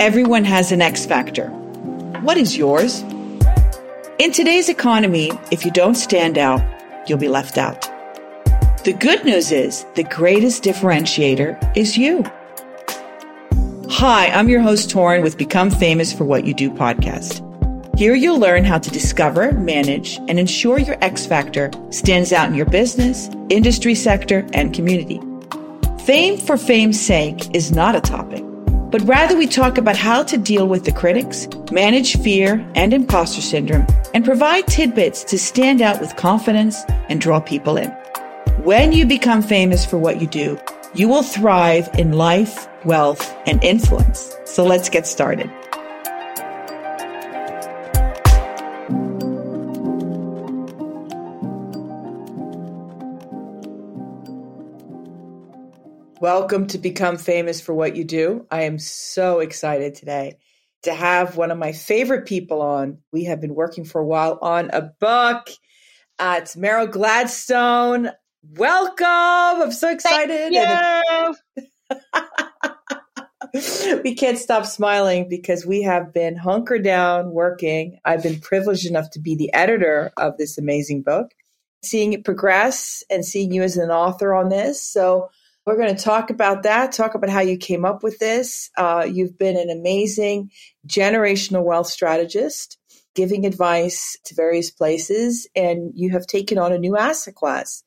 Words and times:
Everyone 0.00 0.44
has 0.44 0.70
an 0.70 0.80
X 0.80 1.04
factor. 1.06 1.48
What 2.20 2.36
is 2.36 2.56
yours? 2.56 3.02
In 4.20 4.30
today's 4.30 4.68
economy, 4.68 5.32
if 5.50 5.64
you 5.64 5.72
don't 5.72 5.96
stand 5.96 6.38
out, 6.38 6.62
you'll 7.08 7.18
be 7.18 7.26
left 7.26 7.58
out. 7.58 7.82
The 8.84 8.96
good 8.96 9.24
news 9.24 9.50
is 9.50 9.84
the 9.96 10.04
greatest 10.04 10.62
differentiator 10.62 11.76
is 11.76 11.98
you. 11.98 12.22
Hi, 13.90 14.28
I'm 14.28 14.48
your 14.48 14.60
host, 14.60 14.88
Torin, 14.88 15.24
with 15.24 15.36
Become 15.36 15.72
Famous 15.72 16.12
for 16.12 16.22
What 16.22 16.44
You 16.44 16.54
Do 16.54 16.70
podcast. 16.70 17.44
Here 17.98 18.14
you'll 18.14 18.38
learn 18.38 18.62
how 18.62 18.78
to 18.78 18.90
discover, 18.90 19.50
manage, 19.50 20.18
and 20.28 20.38
ensure 20.38 20.78
your 20.78 20.96
X 21.02 21.26
factor 21.26 21.72
stands 21.90 22.32
out 22.32 22.48
in 22.48 22.54
your 22.54 22.66
business, 22.66 23.28
industry 23.48 23.96
sector, 23.96 24.46
and 24.52 24.72
community. 24.72 25.20
Fame 26.04 26.38
for 26.38 26.56
fame's 26.56 27.00
sake 27.00 27.52
is 27.52 27.72
not 27.72 27.96
a 27.96 28.00
topic, 28.00 28.44
but 28.90 29.02
rather 29.02 29.36
we 29.36 29.46
talk 29.46 29.78
about 29.78 29.96
how 29.96 30.22
to 30.22 30.38
deal 30.38 30.66
with 30.66 30.84
the 30.84 30.92
critics, 30.92 31.46
manage 31.70 32.16
fear 32.18 32.66
and 32.74 32.94
imposter 32.94 33.42
syndrome, 33.42 33.86
and 34.14 34.24
provide 34.24 34.66
tidbits 34.66 35.24
to 35.24 35.38
stand 35.38 35.82
out 35.82 36.00
with 36.00 36.16
confidence 36.16 36.82
and 37.08 37.20
draw 37.20 37.40
people 37.40 37.76
in. 37.76 37.90
When 38.64 38.92
you 38.92 39.06
become 39.06 39.42
famous 39.42 39.84
for 39.84 39.98
what 39.98 40.20
you 40.20 40.26
do, 40.26 40.58
you 40.94 41.08
will 41.08 41.22
thrive 41.22 41.88
in 41.98 42.12
life, 42.12 42.66
wealth, 42.84 43.34
and 43.46 43.62
influence. 43.62 44.34
So 44.46 44.64
let's 44.64 44.88
get 44.88 45.06
started. 45.06 45.50
Welcome 56.30 56.66
to 56.66 56.78
Become 56.78 57.16
Famous 57.16 57.58
for 57.58 57.72
What 57.72 57.96
You 57.96 58.04
Do. 58.04 58.46
I 58.50 58.64
am 58.64 58.78
so 58.78 59.38
excited 59.38 59.94
today 59.94 60.36
to 60.82 60.92
have 60.92 61.38
one 61.38 61.50
of 61.50 61.56
my 61.56 61.72
favorite 61.72 62.26
people 62.26 62.60
on. 62.60 62.98
We 63.14 63.24
have 63.24 63.40
been 63.40 63.54
working 63.54 63.86
for 63.86 64.02
a 64.02 64.04
while 64.04 64.38
on 64.42 64.68
a 64.74 64.82
book. 64.82 65.48
Uh, 66.18 66.40
it's 66.42 66.54
Maryl 66.54 66.86
Gladstone. 66.86 68.10
Welcome. 68.42 69.62
I'm 69.62 69.72
so 69.72 69.88
excited. 69.88 70.52
we 74.04 74.14
can't 74.14 74.38
stop 74.38 74.66
smiling 74.66 75.30
because 75.30 75.64
we 75.64 75.80
have 75.80 76.12
been 76.12 76.36
hunkered 76.36 76.84
down 76.84 77.30
working. 77.30 78.00
I've 78.04 78.22
been 78.22 78.38
privileged 78.38 78.84
enough 78.84 79.08
to 79.12 79.18
be 79.18 79.34
the 79.34 79.50
editor 79.54 80.12
of 80.18 80.36
this 80.36 80.58
amazing 80.58 81.04
book, 81.04 81.30
seeing 81.82 82.12
it 82.12 82.22
progress 82.22 83.02
and 83.08 83.24
seeing 83.24 83.50
you 83.50 83.62
as 83.62 83.78
an 83.78 83.90
author 83.90 84.34
on 84.34 84.50
this. 84.50 84.82
So 84.82 85.30
we're 85.68 85.76
going 85.76 85.94
to 85.94 86.02
talk 86.02 86.30
about 86.30 86.62
that, 86.62 86.92
talk 86.92 87.14
about 87.14 87.28
how 87.28 87.40
you 87.40 87.58
came 87.58 87.84
up 87.84 88.02
with 88.02 88.18
this. 88.18 88.70
Uh, 88.78 89.06
you've 89.06 89.36
been 89.36 89.58
an 89.58 89.68
amazing 89.68 90.50
generational 90.86 91.62
wealth 91.62 91.88
strategist, 91.88 92.78
giving 93.14 93.44
advice 93.44 94.16
to 94.24 94.34
various 94.34 94.70
places, 94.70 95.46
and 95.54 95.92
you 95.94 96.10
have 96.10 96.26
taken 96.26 96.56
on 96.56 96.72
a 96.72 96.78
new 96.78 96.96
asset 96.96 97.34
class. 97.34 97.82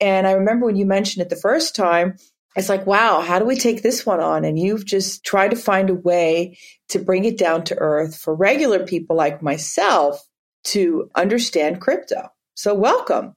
And 0.00 0.26
I 0.26 0.32
remember 0.32 0.64
when 0.64 0.76
you 0.76 0.86
mentioned 0.86 1.26
it 1.26 1.28
the 1.28 1.36
first 1.36 1.76
time, 1.76 2.16
it's 2.56 2.70
like, 2.70 2.86
wow, 2.86 3.20
how 3.20 3.38
do 3.38 3.44
we 3.44 3.56
take 3.56 3.82
this 3.82 4.06
one 4.06 4.20
on? 4.20 4.46
And 4.46 4.58
you've 4.58 4.86
just 4.86 5.22
tried 5.22 5.50
to 5.50 5.56
find 5.56 5.90
a 5.90 5.94
way 5.94 6.56
to 6.88 6.98
bring 6.98 7.26
it 7.26 7.36
down 7.36 7.64
to 7.64 7.76
earth 7.76 8.16
for 8.16 8.34
regular 8.34 8.86
people 8.86 9.14
like 9.14 9.42
myself 9.42 10.26
to 10.64 11.10
understand 11.14 11.82
crypto. 11.82 12.30
So, 12.54 12.72
welcome. 12.72 13.34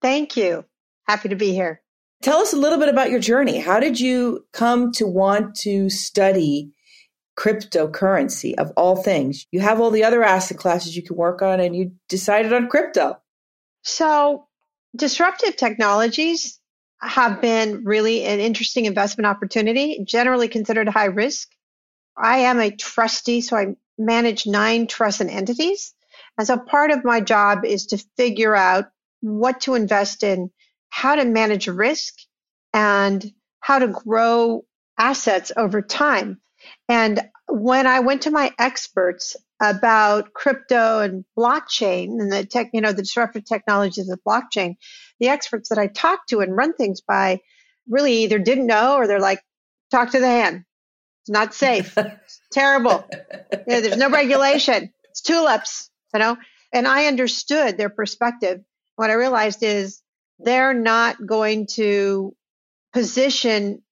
Thank 0.00 0.38
you. 0.38 0.64
Happy 1.06 1.28
to 1.28 1.36
be 1.36 1.52
here. 1.52 1.81
Tell 2.22 2.38
us 2.38 2.52
a 2.52 2.56
little 2.56 2.78
bit 2.78 2.88
about 2.88 3.10
your 3.10 3.18
journey. 3.18 3.58
How 3.58 3.80
did 3.80 3.98
you 3.98 4.46
come 4.52 4.92
to 4.92 5.06
want 5.06 5.56
to 5.56 5.90
study 5.90 6.72
cryptocurrency 7.36 8.54
of 8.54 8.72
all 8.76 8.96
things? 8.96 9.46
You 9.50 9.60
have 9.60 9.80
all 9.80 9.90
the 9.90 10.04
other 10.04 10.22
asset 10.22 10.56
classes 10.56 10.96
you 10.96 11.02
can 11.02 11.16
work 11.16 11.42
on, 11.42 11.58
and 11.58 11.74
you 11.74 11.92
decided 12.08 12.52
on 12.52 12.68
crypto. 12.68 13.18
So, 13.82 14.46
disruptive 14.94 15.56
technologies 15.56 16.60
have 17.00 17.40
been 17.40 17.82
really 17.84 18.24
an 18.24 18.38
interesting 18.38 18.84
investment 18.84 19.26
opportunity, 19.26 20.04
generally 20.04 20.46
considered 20.46 20.88
high 20.88 21.06
risk. 21.06 21.50
I 22.16 22.38
am 22.38 22.60
a 22.60 22.70
trustee, 22.70 23.40
so 23.40 23.56
I 23.56 23.74
manage 23.98 24.46
nine 24.46 24.86
trusts 24.86 25.20
and 25.20 25.28
entities. 25.30 25.92
And 26.38 26.46
so 26.46 26.56
part 26.56 26.92
of 26.92 27.04
my 27.04 27.20
job 27.20 27.64
is 27.64 27.86
to 27.86 28.04
figure 28.16 28.54
out 28.54 28.86
what 29.20 29.62
to 29.62 29.74
invest 29.74 30.22
in 30.22 30.50
how 30.92 31.14
to 31.14 31.24
manage 31.24 31.68
risk 31.68 32.12
and 32.74 33.24
how 33.60 33.78
to 33.78 33.88
grow 33.88 34.62
assets 34.98 35.50
over 35.56 35.80
time. 35.80 36.38
And 36.86 37.18
when 37.48 37.86
I 37.86 38.00
went 38.00 38.22
to 38.22 38.30
my 38.30 38.52
experts 38.58 39.34
about 39.60 40.34
crypto 40.34 41.00
and 41.00 41.24
blockchain 41.36 42.20
and 42.20 42.30
the 42.30 42.44
tech, 42.44 42.68
you 42.74 42.82
know, 42.82 42.92
the 42.92 43.02
disruptive 43.02 43.46
technologies 43.46 44.10
of 44.10 44.20
blockchain, 44.26 44.74
the 45.18 45.28
experts 45.28 45.70
that 45.70 45.78
I 45.78 45.86
talked 45.86 46.28
to 46.28 46.40
and 46.40 46.54
run 46.54 46.74
things 46.74 47.00
by 47.00 47.40
really 47.88 48.24
either 48.24 48.38
didn't 48.38 48.66
know 48.66 48.96
or 48.96 49.06
they're 49.06 49.18
like, 49.18 49.40
talk 49.90 50.10
to 50.10 50.20
the 50.20 50.26
hand. 50.26 50.64
It's 51.22 51.30
not 51.30 51.54
safe. 51.54 51.96
It's 51.96 52.40
terrible. 52.52 53.08
You 53.10 53.62
know, 53.66 53.80
there's 53.80 53.96
no 53.96 54.10
regulation. 54.10 54.92
It's 55.04 55.22
tulips, 55.22 55.90
you 56.12 56.20
know? 56.20 56.36
And 56.70 56.86
I 56.86 57.06
understood 57.06 57.78
their 57.78 57.88
perspective. 57.88 58.60
What 58.96 59.08
I 59.08 59.14
realized 59.14 59.62
is 59.62 60.01
they're 60.44 60.74
not 60.74 61.24
going 61.24 61.66
to 61.74 62.34
position 62.92 63.82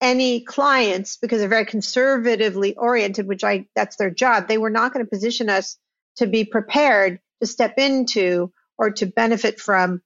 any 0.00 0.40
clients 0.40 1.16
because 1.16 1.40
they're 1.40 1.48
very 1.48 1.66
conservatively 1.66 2.76
oriented, 2.76 3.26
which 3.26 3.44
I 3.44 3.66
that's 3.74 3.96
their 3.96 4.10
job. 4.10 4.48
They 4.48 4.58
were 4.58 4.70
not 4.70 4.92
going 4.92 5.04
to 5.04 5.10
position 5.10 5.48
us 5.48 5.78
to 6.16 6.26
be 6.26 6.44
prepared 6.44 7.20
to 7.40 7.46
step 7.46 7.78
into 7.78 8.52
or 8.78 8.90
to 8.90 9.06
benefit 9.06 9.60
from 9.60 10.02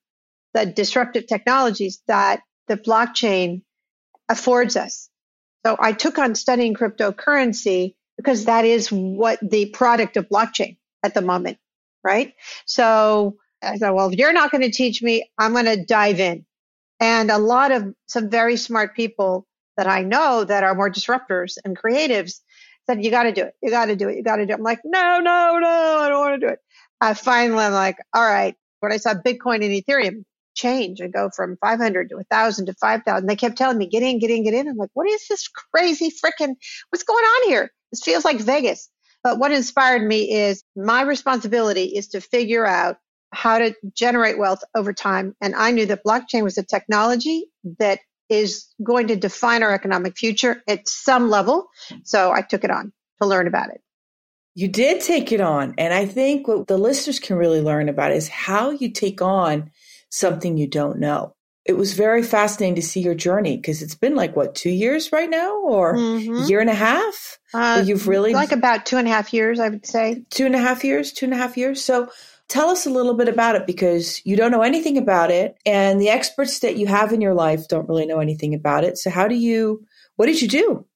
the 0.54 0.66
disruptive 0.66 1.26
technologies 1.26 2.02
that 2.06 2.42
the 2.68 2.76
blockchain 2.76 3.62
affords 4.28 4.76
us. 4.76 5.08
So 5.66 5.76
I 5.78 5.92
took 5.92 6.18
on 6.18 6.34
studying 6.34 6.74
cryptocurrency 6.74 7.94
because 8.16 8.44
that 8.44 8.64
is 8.64 8.90
what 8.90 9.38
the 9.42 9.66
product 9.70 10.16
of 10.16 10.28
blockchain 10.28 10.76
at 11.02 11.14
the 11.14 11.22
moment, 11.22 11.58
right? 12.02 12.34
So 12.66 13.36
I 13.62 13.76
said, 13.76 13.90
well, 13.90 14.10
if 14.10 14.18
you're 14.18 14.32
not 14.32 14.50
going 14.50 14.62
to 14.62 14.70
teach 14.70 15.02
me, 15.02 15.30
I'm 15.38 15.52
going 15.52 15.64
to 15.64 15.84
dive 15.84 16.20
in. 16.20 16.44
And 17.00 17.30
a 17.30 17.38
lot 17.38 17.72
of 17.72 17.94
some 18.06 18.28
very 18.28 18.56
smart 18.56 18.94
people 18.94 19.46
that 19.76 19.86
I 19.86 20.02
know 20.02 20.44
that 20.44 20.64
are 20.64 20.74
more 20.74 20.90
disruptors 20.90 21.56
and 21.64 21.78
creatives 21.78 22.40
said, 22.86 23.04
you 23.04 23.10
got 23.10 23.24
to 23.24 23.32
do 23.32 23.42
it. 23.42 23.54
You 23.62 23.70
got 23.70 23.86
to 23.86 23.96
do 23.96 24.08
it. 24.08 24.16
You 24.16 24.22
got 24.22 24.36
to 24.36 24.46
do 24.46 24.52
it. 24.52 24.56
I'm 24.56 24.62
like, 24.62 24.80
no, 24.84 25.20
no, 25.20 25.58
no, 25.58 25.68
I 25.68 26.08
don't 26.08 26.18
want 26.18 26.40
to 26.40 26.46
do 26.46 26.52
it. 26.52 26.58
I 27.00 27.14
finally, 27.14 27.64
I'm 27.64 27.72
like, 27.72 27.96
all 28.12 28.24
right. 28.24 28.56
When 28.80 28.92
I 28.92 28.96
saw 28.96 29.14
Bitcoin 29.14 29.64
and 29.64 29.72
Ethereum 29.72 30.24
change 30.54 31.00
and 31.00 31.12
go 31.12 31.30
from 31.34 31.56
500 31.60 32.08
to 32.08 32.16
1,000 32.16 32.66
to 32.66 32.74
5,000, 32.74 33.26
they 33.26 33.36
kept 33.36 33.56
telling 33.56 33.78
me, 33.78 33.86
get 33.86 34.02
in, 34.02 34.18
get 34.18 34.30
in, 34.30 34.42
get 34.42 34.54
in. 34.54 34.68
I'm 34.68 34.76
like, 34.76 34.90
what 34.94 35.08
is 35.08 35.26
this 35.28 35.48
crazy 35.48 36.10
freaking, 36.10 36.54
what's 36.90 37.04
going 37.04 37.24
on 37.24 37.48
here? 37.48 37.70
This 37.92 38.02
feels 38.02 38.24
like 38.24 38.40
Vegas. 38.40 38.88
But 39.22 39.38
what 39.38 39.52
inspired 39.52 40.02
me 40.02 40.32
is 40.32 40.62
my 40.76 41.02
responsibility 41.02 41.96
is 41.96 42.08
to 42.08 42.20
figure 42.20 42.64
out 42.64 42.96
how 43.32 43.58
to 43.58 43.74
generate 43.94 44.38
wealth 44.38 44.62
over 44.74 44.92
time. 44.92 45.34
And 45.40 45.54
I 45.54 45.70
knew 45.70 45.86
that 45.86 46.04
blockchain 46.04 46.42
was 46.42 46.58
a 46.58 46.64
technology 46.64 47.46
that 47.78 48.00
is 48.28 48.66
going 48.82 49.08
to 49.08 49.16
define 49.16 49.62
our 49.62 49.72
economic 49.72 50.16
future 50.16 50.62
at 50.68 50.88
some 50.88 51.30
level. 51.30 51.68
So 52.04 52.30
I 52.30 52.42
took 52.42 52.64
it 52.64 52.70
on 52.70 52.92
to 53.20 53.28
learn 53.28 53.46
about 53.46 53.70
it. 53.70 53.80
You 54.54 54.68
did 54.68 55.00
take 55.00 55.30
it 55.30 55.40
on. 55.40 55.74
And 55.78 55.94
I 55.94 56.04
think 56.04 56.48
what 56.48 56.66
the 56.66 56.78
listeners 56.78 57.20
can 57.20 57.36
really 57.36 57.60
learn 57.60 57.88
about 57.88 58.12
is 58.12 58.28
how 58.28 58.70
you 58.70 58.90
take 58.90 59.22
on 59.22 59.70
something 60.10 60.56
you 60.56 60.66
don't 60.66 60.98
know. 60.98 61.34
It 61.64 61.76
was 61.76 61.92
very 61.92 62.22
fascinating 62.22 62.76
to 62.76 62.82
see 62.82 63.00
your 63.00 63.14
journey 63.14 63.56
because 63.56 63.82
it's 63.82 63.94
been 63.94 64.16
like 64.16 64.34
what 64.34 64.54
two 64.54 64.70
years 64.70 65.12
right 65.12 65.28
now, 65.28 65.58
or 65.58 65.94
mm-hmm. 65.94 66.48
year 66.48 66.60
and 66.60 66.70
a 66.70 66.74
half. 66.74 67.38
Uh, 67.52 67.82
you've 67.84 68.08
really 68.08 68.32
like 68.32 68.52
about 68.52 68.86
two 68.86 68.96
and 68.96 69.06
a 69.06 69.10
half 69.10 69.34
years, 69.34 69.60
I 69.60 69.68
would 69.68 69.84
say. 69.84 70.24
Two 70.30 70.46
and 70.46 70.54
a 70.54 70.58
half 70.58 70.82
years, 70.82 71.12
two 71.12 71.26
and 71.26 71.34
a 71.34 71.36
half 71.36 71.58
years. 71.58 71.84
So 71.84 72.08
Tell 72.48 72.70
us 72.70 72.86
a 72.86 72.90
little 72.90 73.14
bit 73.14 73.28
about 73.28 73.56
it 73.56 73.66
because 73.66 74.24
you 74.24 74.34
don't 74.34 74.50
know 74.50 74.62
anything 74.62 74.96
about 74.96 75.30
it, 75.30 75.56
and 75.66 76.00
the 76.00 76.08
experts 76.08 76.60
that 76.60 76.76
you 76.76 76.86
have 76.86 77.12
in 77.12 77.20
your 77.20 77.34
life 77.34 77.68
don't 77.68 77.88
really 77.88 78.06
know 78.06 78.20
anything 78.20 78.54
about 78.54 78.84
it. 78.84 78.96
So, 78.96 79.10
how 79.10 79.28
do 79.28 79.34
you, 79.34 79.84
what 80.16 80.26
did 80.26 80.40
you 80.40 80.48
do? 80.48 80.86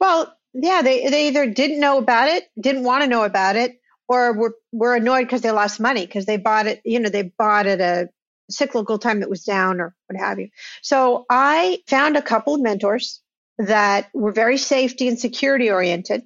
Well, 0.00 0.34
yeah, 0.54 0.82
they, 0.82 1.08
they 1.08 1.28
either 1.28 1.50
didn't 1.50 1.80
know 1.80 1.98
about 1.98 2.28
it, 2.28 2.44
didn't 2.58 2.84
want 2.84 3.02
to 3.02 3.08
know 3.08 3.24
about 3.24 3.56
it, 3.56 3.80
or 4.08 4.32
were, 4.32 4.54
were 4.72 4.94
annoyed 4.94 5.24
because 5.24 5.42
they 5.42 5.50
lost 5.50 5.80
money 5.80 6.06
because 6.06 6.26
they 6.26 6.36
bought 6.36 6.66
it, 6.66 6.80
you 6.84 7.00
know, 7.00 7.08
they 7.08 7.22
bought 7.22 7.66
at 7.66 7.80
a 7.80 8.08
cyclical 8.50 8.98
time 8.98 9.20
that 9.20 9.30
was 9.30 9.44
down 9.44 9.80
or 9.80 9.94
what 10.06 10.18
have 10.18 10.38
you. 10.38 10.48
So 10.82 11.26
I 11.28 11.82
found 11.86 12.16
a 12.16 12.22
couple 12.22 12.54
of 12.54 12.60
mentors 12.60 13.20
that 13.58 14.10
were 14.12 14.32
very 14.32 14.58
safety 14.58 15.08
and 15.08 15.18
security 15.18 15.70
oriented 15.70 16.22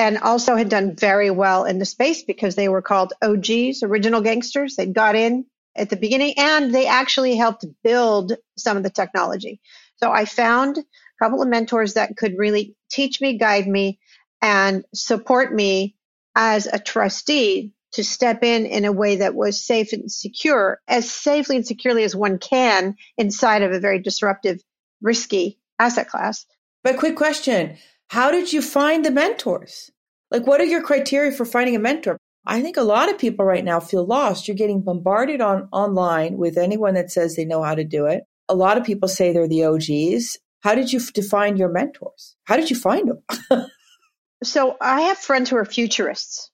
and 0.00 0.16
also 0.16 0.56
had 0.56 0.70
done 0.70 0.96
very 0.96 1.30
well 1.30 1.66
in 1.66 1.78
the 1.78 1.84
space 1.84 2.22
because 2.22 2.54
they 2.54 2.70
were 2.70 2.80
called 2.80 3.12
OGs, 3.20 3.82
original 3.82 4.22
gangsters. 4.22 4.74
They 4.74 4.86
got 4.86 5.14
in 5.14 5.44
at 5.76 5.90
the 5.90 5.96
beginning 5.96 6.32
and 6.38 6.74
they 6.74 6.86
actually 6.86 7.36
helped 7.36 7.66
build 7.84 8.32
some 8.56 8.78
of 8.78 8.82
the 8.82 8.88
technology. 8.88 9.60
So 9.96 10.10
I 10.10 10.24
found 10.24 10.78
a 10.78 10.84
couple 11.22 11.42
of 11.42 11.48
mentors 11.48 11.94
that 11.94 12.16
could 12.16 12.38
really 12.38 12.74
teach 12.90 13.20
me, 13.20 13.36
guide 13.36 13.68
me, 13.68 13.98
and 14.40 14.86
support 14.94 15.54
me 15.54 15.96
as 16.34 16.66
a 16.66 16.78
trustee 16.78 17.74
to 17.92 18.02
step 18.02 18.42
in 18.42 18.64
in 18.64 18.86
a 18.86 18.92
way 18.92 19.16
that 19.16 19.34
was 19.34 19.62
safe 19.62 19.92
and 19.92 20.10
secure, 20.10 20.80
as 20.88 21.10
safely 21.10 21.56
and 21.56 21.66
securely 21.66 22.04
as 22.04 22.16
one 22.16 22.38
can 22.38 22.96
inside 23.18 23.60
of 23.60 23.72
a 23.72 23.80
very 23.80 23.98
disruptive, 23.98 24.62
risky 25.02 25.58
asset 25.78 26.08
class. 26.08 26.46
But 26.82 26.96
quick 26.96 27.16
question 27.16 27.76
How 28.10 28.32
did 28.32 28.52
you 28.52 28.60
find 28.60 29.04
the 29.04 29.12
mentors? 29.12 29.88
Like, 30.32 30.44
what 30.44 30.60
are 30.60 30.64
your 30.64 30.82
criteria 30.82 31.30
for 31.30 31.44
finding 31.44 31.76
a 31.76 31.78
mentor? 31.78 32.18
I 32.44 32.60
think 32.60 32.76
a 32.76 32.82
lot 32.82 33.08
of 33.08 33.20
people 33.20 33.44
right 33.44 33.64
now 33.64 33.78
feel 33.78 34.04
lost. 34.04 34.48
You're 34.48 34.56
getting 34.56 34.82
bombarded 34.82 35.40
on 35.40 35.68
online 35.70 36.36
with 36.36 36.58
anyone 36.58 36.94
that 36.94 37.12
says 37.12 37.36
they 37.36 37.44
know 37.44 37.62
how 37.62 37.76
to 37.76 37.84
do 37.84 38.06
it. 38.06 38.24
A 38.48 38.54
lot 38.56 38.76
of 38.76 38.82
people 38.82 39.08
say 39.08 39.32
they're 39.32 39.46
the 39.46 39.62
OGs. 39.62 40.38
How 40.58 40.74
did 40.74 40.92
you 40.92 40.98
define 40.98 41.56
your 41.56 41.68
mentors? 41.68 42.34
How 42.46 42.56
did 42.56 42.68
you 42.68 42.74
find 42.74 43.08
them? 43.08 43.66
so 44.42 44.76
I 44.80 45.02
have 45.02 45.18
friends 45.18 45.48
who 45.48 45.56
are 45.56 45.64
futurists 45.64 46.50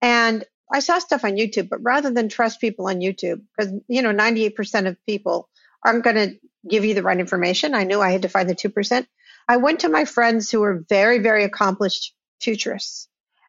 and 0.00 0.42
I 0.72 0.80
saw 0.80 0.98
stuff 1.00 1.22
on 1.26 1.32
YouTube, 1.32 1.68
but 1.68 1.82
rather 1.82 2.10
than 2.10 2.30
trust 2.30 2.62
people 2.62 2.88
on 2.88 3.00
YouTube, 3.00 3.42
because, 3.54 3.74
you 3.88 4.00
know, 4.00 4.14
98% 4.14 4.88
of 4.88 4.96
people 5.04 5.50
aren't 5.84 6.02
going 6.02 6.16
to 6.16 6.36
give 6.66 6.86
you 6.86 6.94
the 6.94 7.02
right 7.02 7.20
information. 7.20 7.74
I 7.74 7.84
knew 7.84 8.00
I 8.00 8.10
had 8.10 8.22
to 8.22 8.30
find 8.30 8.48
the 8.48 8.54
2%. 8.54 9.06
I 9.48 9.58
went 9.58 9.80
to 9.80 9.88
my 9.88 10.04
friends 10.04 10.50
who 10.50 10.60
were 10.60 10.84
very, 10.88 11.18
very 11.18 11.44
accomplished 11.44 12.14
futurists 12.40 13.08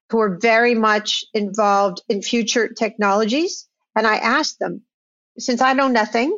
who 0.09 0.17
were 0.17 0.37
very 0.37 0.75
much 0.75 1.25
involved 1.33 2.01
in 2.09 2.21
future 2.21 2.67
technologies. 2.67 3.67
And 3.95 4.05
I 4.05 4.17
asked 4.17 4.59
them, 4.59 4.83
since 5.37 5.61
I 5.61 5.73
know 5.73 5.87
nothing 5.87 6.37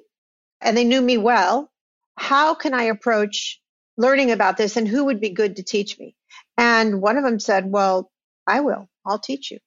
and 0.62 0.76
they 0.76 0.84
knew 0.84 1.02
me 1.02 1.18
well, 1.18 1.72
how 2.18 2.56
can 2.56 2.74
I 2.74 2.84
approach 2.84 3.62
learning 3.98 4.32
about 4.32 4.58
this 4.58 4.78
and 4.78 4.88
who 4.88 5.06
would 5.06 5.20
be 5.20 5.30
good 5.30 5.58
to 5.58 5.64
teach 5.64 6.00
me? 6.00 6.16
And 6.58 7.02
one 7.02 7.18
of 7.18 7.24
them 7.24 7.40
said, 7.40 7.70
well, 7.70 8.12
I 8.46 8.62
will, 8.62 8.90
I'll 9.06 9.20
teach 9.20 9.52
you. 9.52 9.60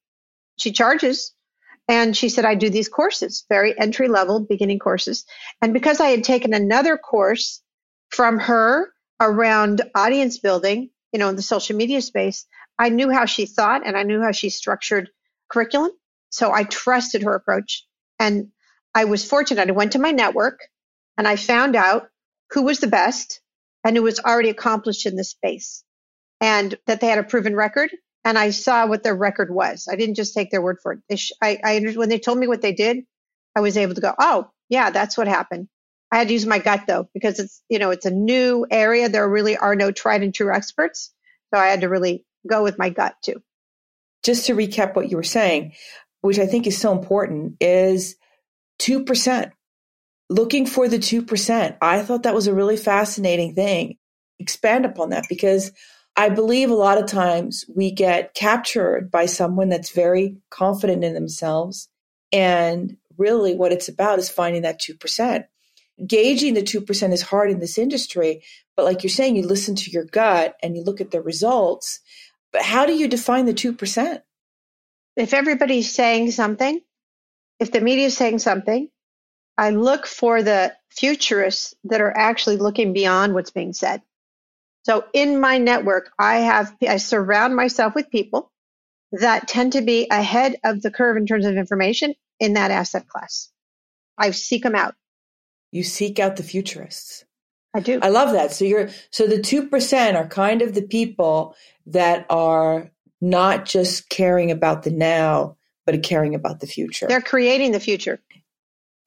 She 0.57 0.73
charges. 0.73 1.33
And 1.89 2.17
she 2.17 2.29
said, 2.29 2.45
I 2.45 2.55
do 2.55 2.71
these 2.71 2.89
courses, 2.89 3.45
very 3.49 3.79
entry 3.79 4.09
level 4.09 4.41
beginning 4.41 4.79
courses. 4.79 5.25
And 5.61 5.73
because 5.73 6.01
I 6.01 6.09
had 6.09 6.25
taken 6.25 6.55
another 6.55 6.97
course 6.97 7.61
from 8.11 8.39
her 8.39 8.93
around 9.20 9.82
audience 9.94 10.38
building, 10.38 10.90
you 11.12 11.19
know, 11.19 11.28
in 11.28 11.37
the 11.37 11.43
social 11.43 11.76
media 11.76 12.00
space, 12.02 12.46
I 12.78 12.88
knew 12.88 13.11
how 13.11 13.26
she 13.26 13.46
thought 13.46 13.87
and 13.87 13.96
I 13.96 14.02
knew 14.02 14.22
how 14.22 14.32
she 14.32 14.50
structured 14.50 15.11
curriculum. 15.50 15.93
So 16.31 16.52
I 16.52 16.64
trusted 16.64 17.22
her 17.22 17.34
approach. 17.34 17.87
And 18.19 18.49
I 18.94 19.05
was 19.05 19.25
fortunate. 19.28 19.69
I 19.69 19.72
went 19.72 19.93
to 19.93 19.99
my 19.99 20.11
network 20.12 20.61
and 21.19 21.28
I 21.28 21.37
found 21.37 21.76
out 21.76 22.08
who 22.50 22.62
was 22.62 22.81
the 22.81 22.87
best 22.87 23.40
and 23.84 23.96
who 23.96 24.02
was 24.02 24.20
already 24.20 24.50
accomplished 24.50 25.06
in 25.06 25.17
the 25.17 25.25
space 25.25 25.84
and 26.40 26.76
that 26.87 27.00
they 27.00 27.08
had 27.08 27.19
a 27.19 27.25
proven 27.25 27.55
record. 27.55 27.90
And 28.25 28.38
I 28.38 28.50
saw 28.50 28.87
what 28.87 29.02
their 29.02 29.17
record 29.17 29.52
was. 29.52 29.88
I 29.90 29.96
didn't 29.96 30.17
just 30.17 30.34
take 30.34 30.50
their 30.50 30.62
word 30.62 30.78
for 30.82 30.93
it. 31.08 31.22
I, 31.43 31.58
I, 31.64 31.81
when 31.94 32.08
they 32.08 32.19
told 32.19 32.38
me 32.38 32.46
what 32.49 32.62
they 32.62 32.72
did, 32.72 33.05
I 33.56 33.61
was 33.61 33.76
able 33.76 33.94
to 33.94 34.00
go, 34.00 34.14
oh, 34.19 34.50
yeah, 34.69 34.90
that's 34.90 35.17
what 35.17 35.28
happened. 35.28 35.69
I 36.12 36.19
had 36.19 36.29
to 36.29 36.35
use 36.35 36.47
my 36.47 36.59
gut 36.59 36.83
though, 36.87 37.09
because 37.15 37.39
it's, 37.39 37.62
you 37.69 37.79
know, 37.79 37.91
it's 37.91 38.07
a 38.07 38.11
new 38.11 38.67
area. 38.71 39.09
There 39.09 39.29
really 39.29 39.57
are 39.57 39.77
no 39.77 39.93
tried 39.93 40.23
and 40.23 40.35
true 40.35 40.53
experts. 40.53 41.12
So 41.53 41.61
I 41.61 41.69
had 41.69 41.83
to 41.83 41.89
really 41.89 42.25
go 42.49 42.62
with 42.62 42.79
my 42.79 42.91
gut 42.91 43.15
too. 43.23 43.43
Just 44.23 44.47
to 44.47 44.55
recap 44.55 44.95
what 44.95 45.11
you 45.11 45.17
were 45.17 45.23
saying, 45.23 45.73
which 46.21 46.39
I 46.39 46.47
think 46.47 46.67
is 46.67 46.79
so 46.79 46.93
important, 46.93 47.57
is 47.61 48.17
2%. 48.81 49.53
Looking 50.29 50.67
for 50.67 50.89
the 50.89 50.99
2%. 50.99 51.77
I 51.81 52.03
thought 52.03 52.25
that 52.25 52.35
was 52.35 52.47
a 52.47 52.55
really 52.55 52.77
fascinating 52.77 53.55
thing. 53.55 53.97
Expand 54.39 54.85
upon 54.85 55.11
that 55.11 55.27
because 55.29 55.73
I 56.17 56.29
believe 56.29 56.71
a 56.71 56.75
lot 56.75 56.99
of 56.99 57.06
times 57.06 57.65
we 57.75 57.93
get 57.93 58.35
captured 58.35 59.11
by 59.11 59.27
someone 59.27 59.69
that's 59.69 59.91
very 59.91 60.37
confident 60.51 61.05
in 61.05 61.15
themselves. 61.15 61.89
And 62.33 62.97
really, 63.17 63.55
what 63.55 63.73
it's 63.73 63.89
about 63.89 64.19
is 64.19 64.29
finding 64.29 64.63
that 64.63 64.81
2%. 64.81 65.45
Gauging 66.06 66.55
the 66.55 66.62
2% 66.62 67.12
is 67.12 67.23
hard 67.23 67.50
in 67.50 67.61
this 67.61 67.79
industry. 67.79 68.43
But 68.76 68.85
like 68.85 69.02
you're 69.02 69.11
saying, 69.11 69.37
you 69.37 69.47
listen 69.47 69.75
to 69.76 69.91
your 69.91 70.05
gut 70.05 70.56
and 70.62 70.76
you 70.76 70.82
look 70.82 71.00
at 71.00 71.11
the 71.11 71.20
results 71.20 72.00
but 72.52 72.62
how 72.62 72.87
do 72.87 72.93
you 72.93 73.08
define 73.08 73.47
the 73.47 73.55
2%? 73.55 74.23
If 75.17 75.35
everybody's 75.35 75.93
saying 75.93 76.31
something, 76.32 76.81
if 77.58 77.73
the 77.73 77.81
media 77.81 78.06
is 78.06 78.17
saying 78.17 78.38
something, 78.38 78.88
I 79.58 79.70
look 79.70 80.06
for 80.06 80.43
the 80.43 80.75
futurists 80.91 81.75
that 81.85 82.00
are 82.00 82.17
actually 82.17 82.56
looking 82.56 82.93
beyond 82.93 83.35
what's 83.35 83.50
being 83.50 83.73
said. 83.73 84.03
So 84.85 85.05
in 85.12 85.38
my 85.41 85.58
network, 85.58 86.11
I 86.19 86.38
have, 86.38 86.75
I 86.82 86.96
surround 86.96 87.55
myself 87.55 87.94
with 87.94 88.11
people 88.11 88.50
that 89.12 89.46
tend 89.46 89.75
to 89.75 89.82
be 89.82 90.06
ahead 90.11 90.56
of 90.64 90.81
the 90.81 90.91
curve 90.91 91.17
in 91.17 91.26
terms 91.26 91.44
of 91.44 91.56
information 91.56 92.14
in 92.38 92.55
that 92.55 92.70
asset 92.70 93.06
class. 93.06 93.50
I 94.17 94.31
seek 94.31 94.62
them 94.62 94.75
out. 94.75 94.94
You 95.72 95.82
seek 95.82 96.19
out 96.19 96.37
the 96.37 96.43
futurists. 96.43 97.25
I 97.75 97.81
do. 97.81 98.00
I 98.02 98.08
love 98.08 98.32
that. 98.32 98.52
So 98.52 98.64
you're 98.64 98.88
so 99.11 99.26
the 99.26 99.37
2% 99.37 100.14
are 100.14 100.26
kind 100.26 100.62
of 100.62 100.75
the 100.75 100.82
people 100.82 101.55
that 101.87 102.26
are 102.28 102.90
not 103.20 103.64
just 103.64 104.08
caring 104.08 104.50
about 104.50 104.82
the 104.82 104.90
now, 104.90 105.56
but 105.87 106.02
caring 106.02 106.34
about 106.34 106.61
the 106.61 106.67
future. 106.67 107.06
They're 107.06 107.20
creating 107.20 107.72
the 107.72 107.81
future. 107.81 108.20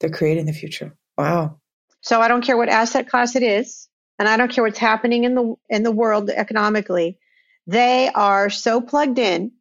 They're 0.00 0.10
creating 0.10 0.46
the 0.46 0.52
future. 0.52 0.96
Wow. 1.18 1.60
So 2.00 2.20
I 2.20 2.28
don't 2.28 2.44
care 2.44 2.56
what 2.56 2.68
asset 2.68 3.08
class 3.08 3.36
it 3.36 3.42
is, 3.42 3.88
and 4.18 4.28
I 4.28 4.36
don't 4.36 4.50
care 4.50 4.64
what's 4.64 4.78
happening 4.78 5.24
in 5.24 5.34
the 5.34 5.54
in 5.68 5.82
the 5.82 5.92
world 5.92 6.30
economically. 6.30 7.18
They 7.66 8.10
are 8.14 8.50
so 8.50 8.80
plugged 8.80 9.18
in. 9.18 9.52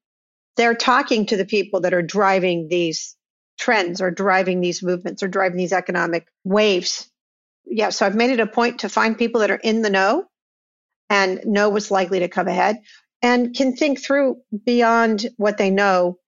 They're 0.55 0.75
talking 0.75 1.25
to 1.27 1.37
the 1.37 1.45
people 1.45 1.81
that 1.81 1.93
are 1.93 2.01
driving 2.01 2.67
these 2.67 3.15
trends 3.57 4.01
are 4.01 4.11
driving 4.11 4.61
these 4.61 4.83
movements 4.83 5.23
or 5.23 5.27
driving 5.27 5.57
these 5.57 5.73
economic 5.73 6.27
waves 6.43 7.09
yeah, 7.65 7.89
so 7.89 8.05
I've 8.05 8.15
made 8.15 8.31
it 8.31 8.39
a 8.39 8.47
point 8.47 8.79
to 8.79 8.89
find 8.89 9.17
people 9.17 9.41
that 9.41 9.51
are 9.51 9.55
in 9.55 9.81
the 9.81 9.89
know 9.89 10.25
and 11.09 11.41
know 11.45 11.69
what's 11.69 11.91
likely 11.91 12.19
to 12.19 12.27
come 12.27 12.47
ahead 12.47 12.77
and 13.21 13.55
can 13.55 13.75
think 13.75 14.03
through 14.03 14.37
beyond 14.65 15.27
what 15.37 15.57
they 15.57 15.69
know 15.69 16.19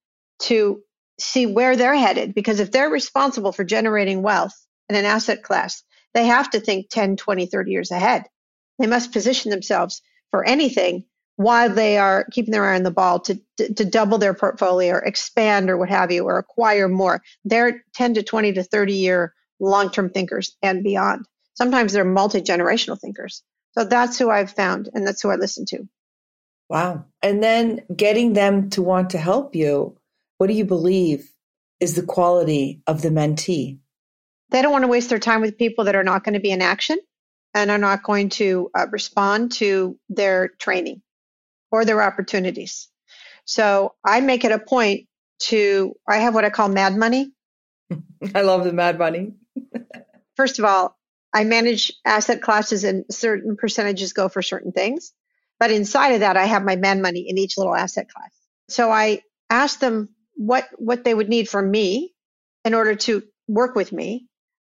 to 0.43 0.81
see 1.19 1.45
where 1.45 1.75
they're 1.75 1.95
headed. 1.95 2.33
Because 2.33 2.59
if 2.59 2.71
they're 2.71 2.89
responsible 2.89 3.51
for 3.51 3.63
generating 3.63 4.21
wealth 4.21 4.53
in 4.89 4.95
an 4.95 5.05
asset 5.05 5.43
class, 5.43 5.83
they 6.13 6.25
have 6.25 6.49
to 6.51 6.59
think 6.59 6.89
10, 6.89 7.17
20, 7.17 7.47
30 7.47 7.71
years 7.71 7.91
ahead. 7.91 8.23
They 8.79 8.87
must 8.87 9.13
position 9.13 9.51
themselves 9.51 10.01
for 10.31 10.45
anything 10.45 11.05
while 11.37 11.69
they 11.69 11.97
are 11.97 12.25
keeping 12.31 12.51
their 12.51 12.65
eye 12.65 12.75
on 12.75 12.83
the 12.83 12.91
ball 12.91 13.19
to, 13.19 13.39
to, 13.57 13.73
to 13.73 13.85
double 13.85 14.17
their 14.17 14.33
portfolio 14.33 14.93
or 14.93 14.99
expand 14.99 15.69
or 15.69 15.77
what 15.77 15.89
have 15.89 16.11
you 16.11 16.23
or 16.23 16.37
acquire 16.37 16.87
more. 16.87 17.21
They're 17.43 17.83
10 17.95 18.15
to 18.15 18.23
20 18.23 18.53
to 18.53 18.63
30 18.63 18.93
year 18.93 19.33
long 19.59 19.91
term 19.91 20.09
thinkers 20.09 20.55
and 20.61 20.83
beyond. 20.83 21.25
Sometimes 21.55 21.93
they're 21.93 22.05
multi 22.05 22.41
generational 22.41 22.99
thinkers. 22.99 23.43
So 23.77 23.83
that's 23.83 24.17
who 24.17 24.29
I've 24.29 24.51
found 24.51 24.89
and 24.93 25.05
that's 25.05 25.21
who 25.21 25.29
I 25.29 25.35
listen 25.35 25.65
to. 25.67 25.87
Wow. 26.69 27.05
And 27.21 27.43
then 27.43 27.81
getting 27.95 28.33
them 28.33 28.69
to 28.71 28.81
want 28.81 29.11
to 29.11 29.17
help 29.17 29.55
you, 29.55 29.97
what 30.37 30.47
do 30.47 30.53
you 30.53 30.65
believe 30.65 31.29
is 31.79 31.95
the 31.95 32.01
quality 32.01 32.81
of 32.87 33.01
the 33.01 33.09
mentee? 33.09 33.79
They 34.49 34.61
don't 34.61 34.71
want 34.71 34.83
to 34.83 34.89
waste 34.89 35.09
their 35.09 35.19
time 35.19 35.41
with 35.41 35.57
people 35.57 35.85
that 35.85 35.95
are 35.95 36.03
not 36.03 36.23
going 36.23 36.33
to 36.33 36.39
be 36.39 36.51
in 36.51 36.61
action 36.61 36.97
and 37.53 37.69
are 37.69 37.77
not 37.77 38.03
going 38.03 38.29
to 38.29 38.69
uh, 38.73 38.87
respond 38.91 39.51
to 39.53 39.97
their 40.09 40.49
training 40.59 41.01
or 41.75 41.83
their 41.83 42.01
opportunities. 42.01 42.87
So 43.43 43.95
I 44.03 44.21
make 44.21 44.45
it 44.45 44.53
a 44.53 44.59
point 44.59 45.07
to, 45.47 45.93
I 46.07 46.17
have 46.17 46.33
what 46.33 46.45
I 46.45 46.49
call 46.49 46.69
mad 46.69 46.95
money. 46.95 47.33
I 48.35 48.41
love 48.41 48.63
the 48.63 48.71
mad 48.71 48.97
money. 48.97 49.33
First 50.37 50.57
of 50.57 50.63
all, 50.63 50.97
I 51.33 51.43
manage 51.43 51.91
asset 52.05 52.41
classes 52.41 52.85
and 52.85 53.03
certain 53.11 53.57
percentages 53.57 54.13
go 54.13 54.29
for 54.29 54.41
certain 54.41 54.71
things. 54.71 55.11
But 55.59 55.71
inside 55.71 56.13
of 56.13 56.21
that, 56.21 56.37
I 56.37 56.45
have 56.45 56.63
my 56.63 56.77
mad 56.77 57.01
money 57.01 57.27
in 57.27 57.37
each 57.37 57.57
little 57.57 57.75
asset 57.75 58.07
class. 58.09 58.31
So 58.69 58.89
I 58.89 59.21
ask 59.49 59.79
them 59.79 60.09
what, 60.35 60.65
what 60.77 61.03
they 61.03 61.13
would 61.13 61.27
need 61.27 61.49
from 61.49 61.69
me 61.69 62.13
in 62.63 62.73
order 62.73 62.95
to 62.95 63.23
work 63.49 63.75
with 63.75 63.91
me. 63.91 64.27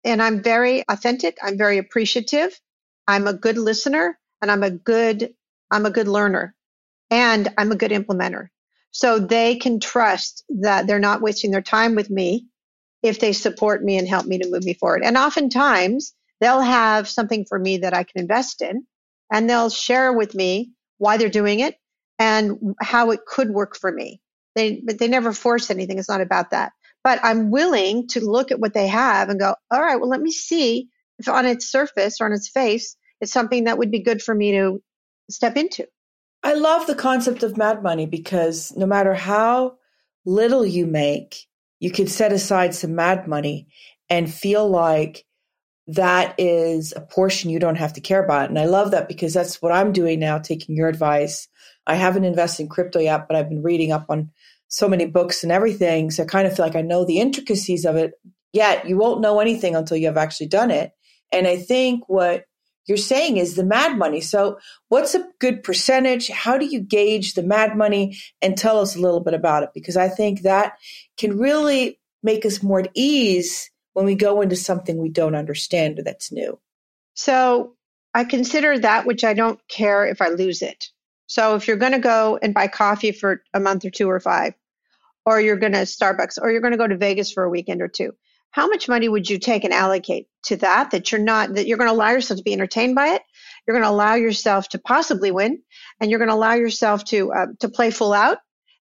And 0.03 0.22
I'm 0.22 0.43
very 0.43 0.84
authentic. 0.88 1.39
I'm 1.41 1.58
very 1.58 1.79
appreciative. 1.79 2.60
I'm 3.08 3.25
a 3.25 3.34
good 3.34 3.58
listener 3.58 4.20
and 4.39 4.51
I'm 4.51 4.62
a 4.62 4.70
good, 4.70 5.34
I'm 5.72 5.88
a 5.88 5.91
good 5.91 6.08
learner 6.08 6.55
and 7.12 7.50
I'm 7.58 7.72
a 7.72 7.75
good 7.75 7.91
implementer. 7.91 8.48
So 8.91 9.20
they 9.20 9.58
can 9.58 9.80
trust 9.80 10.44
that 10.62 10.88
they're 10.88 11.00
not 11.00 11.22
wasting 11.22 11.51
their 11.51 11.62
time 11.62 11.96
with 11.96 12.10
me 12.10 12.48
if 13.03 13.20
they 13.20 13.34
support 13.34 13.84
me 13.84 13.98
and 13.98 14.08
help 14.08 14.25
me 14.25 14.39
to 14.39 14.50
move 14.50 14.63
me 14.63 14.74
forward. 14.74 15.03
And 15.03 15.18
oftentimes 15.18 16.13
they'll 16.39 16.62
have 16.62 17.08
something 17.08 17.46
for 17.48 17.60
me 17.60 17.77
that 17.77 17.94
I 17.94 18.03
can 18.03 18.22
invest 18.22 18.62
in 18.62 18.86
and 19.32 19.50
they'll 19.50 19.70
share 19.70 20.13
with 20.13 20.34
me 20.34 20.72
why 20.98 21.18
they're 21.18 21.30
doing 21.30 21.60
it 21.60 21.75
and 22.20 22.75
how 22.82 23.12
it 23.12 23.25
could 23.25 23.50
work 23.50 23.75
for 23.75 23.91
me. 23.91 24.22
They, 24.56 24.82
but 24.86 25.00
they 25.00 25.08
never 25.08 25.34
force 25.34 25.72
anything. 25.72 25.98
It's 25.98 26.10
not 26.10 26.22
about 26.22 26.51
that. 26.51 26.74
But 27.03 27.20
I'm 27.24 27.50
willing 27.50 28.08
to 28.10 28.20
look 28.20 28.51
at 28.51 28.60
what 28.60 28.74
they 28.74 28.88
have 28.88 29.30
and 29.30 29.39
go, 29.39 29.56
all 29.72 29.82
right, 29.82 29.96
well, 29.96 30.10
let 30.10 30.22
me 30.22 30.32
see 30.32 30.89
if 31.18 31.27
on 31.27 31.46
its 31.46 31.72
surface 31.72 32.20
or 32.20 32.25
on 32.25 32.34
its 32.34 32.50
face, 32.50 32.96
it's 33.22 33.32
something 33.32 33.63
that 33.63 33.77
would 33.77 33.91
be 33.91 34.03
good 34.03 34.22
for 34.22 34.36
me 34.36 34.51
to 34.51 34.84
step 35.30 35.58
into. 35.58 35.88
I 36.43 36.53
love 36.53 36.88
the 36.88 36.95
concept 36.95 37.43
of 37.43 37.57
mad 37.57 37.83
money 37.83 38.05
because 38.05 38.74
no 38.75 38.86
matter 38.86 39.13
how 39.13 39.77
little 40.25 40.65
you 40.65 40.88
make, 40.88 41.48
you 41.79 41.91
can 41.91 42.07
set 42.07 42.33
aside 42.33 42.74
some 42.74 42.95
mad 42.95 43.27
money 43.27 43.67
and 44.10 44.31
feel 44.31 44.67
like 44.67 45.25
that 45.88 46.36
is 46.38 46.93
a 46.95 47.01
portion 47.01 47.50
you 47.50 47.60
don't 47.60 47.75
have 47.75 47.93
to 47.93 48.01
care 48.01 48.24
about. 48.24 48.50
And 48.50 48.57
I 48.57 48.65
love 48.65 48.91
that 48.91 49.07
because 49.07 49.33
that's 49.33 49.62
what 49.62 49.71
I'm 49.71 49.91
doing 49.91 50.19
now, 50.19 50.38
taking 50.38 50.75
your 50.75 50.88
advice. 50.88 51.48
I 51.86 51.95
haven't 51.95 52.24
invested 52.24 52.63
in 52.63 52.69
crypto 52.69 53.00
yet, 53.00 53.27
but 53.27 53.36
I've 53.36 53.50
been 53.50 53.63
reading 53.63 53.91
up 53.91 54.05
on 54.10 54.31
so 54.67 54.88
many 54.88 55.05
books 55.05 55.43
and 55.43 55.51
everything. 55.51 56.12
So 56.12 56.24
I 56.24 56.27
kind 56.27 56.48
of 56.48 56.55
feel 56.55 56.65
like 56.65 56.75
I 56.75 56.81
know 56.81 57.03
the 57.03 57.19
intricacies 57.19 57.86
of 57.86 57.95
it. 57.95 58.13
Yet 58.53 58.88
you 58.88 58.98
won't 58.98 59.21
know 59.21 59.39
anything 59.39 59.75
until 59.75 59.98
you 59.98 60.07
have 60.07 60.17
actually 60.17 60.48
done 60.48 60.71
it. 60.71 60.91
And 61.31 61.48
I 61.48 61.57
think 61.57 62.03
what 62.07 62.45
you're 62.88 62.98
saying 62.98 63.38
is 63.38 63.56
the 63.56 63.64
mad 63.64 63.98
money. 63.98 64.22
So 64.22 64.60
what's 64.90 65.16
a 65.16 65.28
good 65.40 65.64
percentage? 65.64 66.30
How 66.30 66.58
do 66.58 66.66
you 66.66 66.80
gauge 66.80 67.34
the 67.34 67.44
mad 67.44 67.78
money? 67.78 68.18
And 68.42 68.58
tell 68.58 68.80
us 68.80 68.96
a 68.96 69.00
little 69.00 69.20
bit 69.20 69.34
about 69.34 69.64
it 69.64 69.70
because 69.74 69.98
I 69.98 70.10
think 70.10 70.42
that 70.42 70.74
can 71.18 71.38
really 71.38 72.00
make 72.24 72.46
us 72.46 72.62
more 72.62 72.82
at 72.82 72.92
ease 72.94 73.70
when 73.94 74.06
we 74.06 74.16
go 74.16 74.42
into 74.42 74.56
something 74.56 74.98
we 74.98 75.10
don't 75.10 75.36
understand 75.36 76.00
or 76.00 76.04
that's 76.04 76.32
new. 76.32 76.60
So 77.14 77.76
I 78.14 78.24
consider 78.24 78.80
that 78.80 79.06
which 79.06 79.24
I 79.24 79.34
don't 79.34 79.60
care 79.68 80.06
if 80.06 80.22
I 80.22 80.30
lose 80.30 80.62
it. 80.62 80.88
So 81.28 81.56
if 81.56 81.68
you're 81.68 81.78
going 81.78 81.94
to 81.94 82.00
go 82.00 82.38
and 82.42 82.54
buy 82.54 82.68
coffee 82.68 83.12
for 83.12 83.42
a 83.54 83.60
month 83.60 83.86
or 83.86 83.90
two 83.90 84.10
or 84.10 84.20
five, 84.20 84.54
or 85.26 85.40
you're 85.40 85.58
going 85.58 85.74
to 85.74 85.80
Starbucks, 85.80 86.38
or 86.42 86.52
you're 86.52 86.62
going 86.62 86.72
to 86.72 86.78
go 86.78 86.88
to 86.88 86.98
Vegas 86.98 87.32
for 87.32 87.44
a 87.44 87.50
weekend 87.50 87.82
or 87.82 87.88
two, 87.88 88.14
how 88.51 88.67
much 88.67 88.88
money 88.88 89.08
would 89.08 89.29
you 89.29 89.39
take 89.39 89.63
and 89.63 89.74
allocate 89.74 90.27
to 90.46 90.58
that 90.58 90.91
that 90.91 91.12
you're 91.12 91.22
not 91.22 91.55
that 91.55 91.67
you're 91.67 91.77
going 91.77 91.89
to 91.89 91.96
allow 91.96 92.12
yourself 92.12 92.38
to 92.38 92.43
be 92.43 92.53
entertained 92.53 92.96
by 92.96 93.10
it? 93.10 93.22
You're 93.65 93.75
going 93.75 93.86
to 93.86 93.91
allow 93.91 94.15
yourself 94.15 94.70
to 94.70 94.79
possibly 94.79 95.31
win 95.31 95.62
and 96.00 96.10
you're 96.10 96.20
going 96.20 96.29
to 96.29 96.36
allow 96.36 96.53
yourself 96.53 97.03
to 97.05 97.31
uh, 97.31 97.48
to 97.60 97.70
play 97.70 97.91
full 97.91 98.13
out 98.13 98.39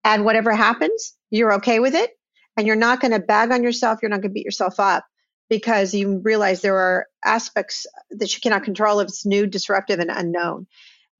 and 0.03 0.25
whatever 0.25 0.53
happens 0.53 1.15
you're 1.29 1.53
okay 1.55 1.79
with 1.79 1.96
it 1.96 2.12
and 2.58 2.67
you're 2.67 2.75
not 2.75 3.00
going 3.00 3.12
to 3.12 3.20
bag 3.20 3.51
on 3.51 3.63
yourself 3.63 4.00
you're 4.01 4.10
not 4.10 4.22
going 4.22 4.32
to 4.32 4.34
beat 4.34 4.46
yourself 4.46 4.79
up 4.79 5.05
because 5.50 5.93
you 5.93 6.20
realize 6.20 6.62
there 6.62 6.77
are 6.77 7.08
aspects 7.24 7.86
that 8.12 8.34
you 8.34 8.41
cannot 8.41 8.63
control 8.63 9.00
if 9.00 9.08
it's 9.08 9.25
new 9.25 9.46
disruptive 9.46 10.00
and 10.00 10.10
unknown. 10.10 10.67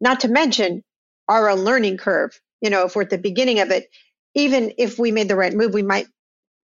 Not 0.01 0.21
to 0.21 0.27
mention 0.27 0.83
our 1.29 1.55
learning 1.55 1.97
curve 1.97 2.39
you 2.63 2.69
know 2.69 2.85
if 2.85 2.95
we're 2.95 3.03
at 3.03 3.09
the 3.09 3.17
beginning 3.17 3.59
of 3.59 3.69
it 3.69 3.88
even 4.33 4.73
if 4.77 4.97
we 4.97 5.12
made 5.12 5.27
the 5.27 5.35
right 5.35 5.53
move 5.53 5.73
we 5.73 5.83
might 5.83 6.07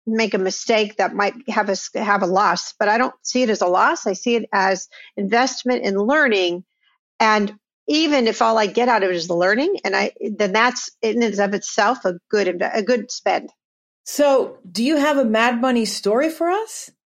make 0.06 0.34
a 0.34 0.38
mistake 0.38 0.96
that 0.96 1.14
might 1.14 1.34
have 1.48 1.68
us 1.68 1.90
have 1.94 2.22
a 2.22 2.26
loss 2.26 2.74
but 2.78 2.88
i 2.88 2.96
don't 2.96 3.14
see 3.22 3.42
it 3.42 3.50
as 3.50 3.60
a 3.60 3.66
loss. 3.66 4.06
I 4.06 4.12
see 4.12 4.36
it 4.36 4.48
as 4.52 4.88
investment 5.16 5.84
in 5.84 5.96
learning. 5.96 6.64
And 7.18 7.58
even 7.88 8.26
if 8.26 8.42
all 8.42 8.58
i 8.58 8.66
get 8.66 8.88
out 8.88 9.02
of 9.02 9.10
it 9.10 9.16
is 9.16 9.28
the 9.28 9.36
learning 9.36 9.76
and 9.84 9.96
i 9.96 10.12
then 10.20 10.52
that's 10.52 10.90
in 11.02 11.22
and 11.22 11.38
of 11.38 11.54
itself 11.54 12.04
a 12.04 12.14
good 12.30 12.62
a 12.62 12.82
good 12.82 13.10
spend. 13.10 13.50
So 14.04 14.58
do 14.70 14.84
you 14.84 14.96
have 14.96 15.16
a 15.18 15.24
mad 15.24 15.60
money 15.60 15.84
story 15.84 16.30
for 16.30 16.48
us? 16.50 16.90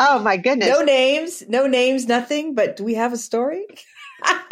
Oh 0.00 0.20
my 0.20 0.36
goodness. 0.36 0.68
No 0.68 0.82
names 0.82 1.42
no 1.48 1.66
names 1.66 2.06
nothing 2.06 2.54
but 2.54 2.76
do 2.76 2.84
we 2.84 2.94
have 2.94 3.12
a 3.12 3.16
story? 3.16 3.66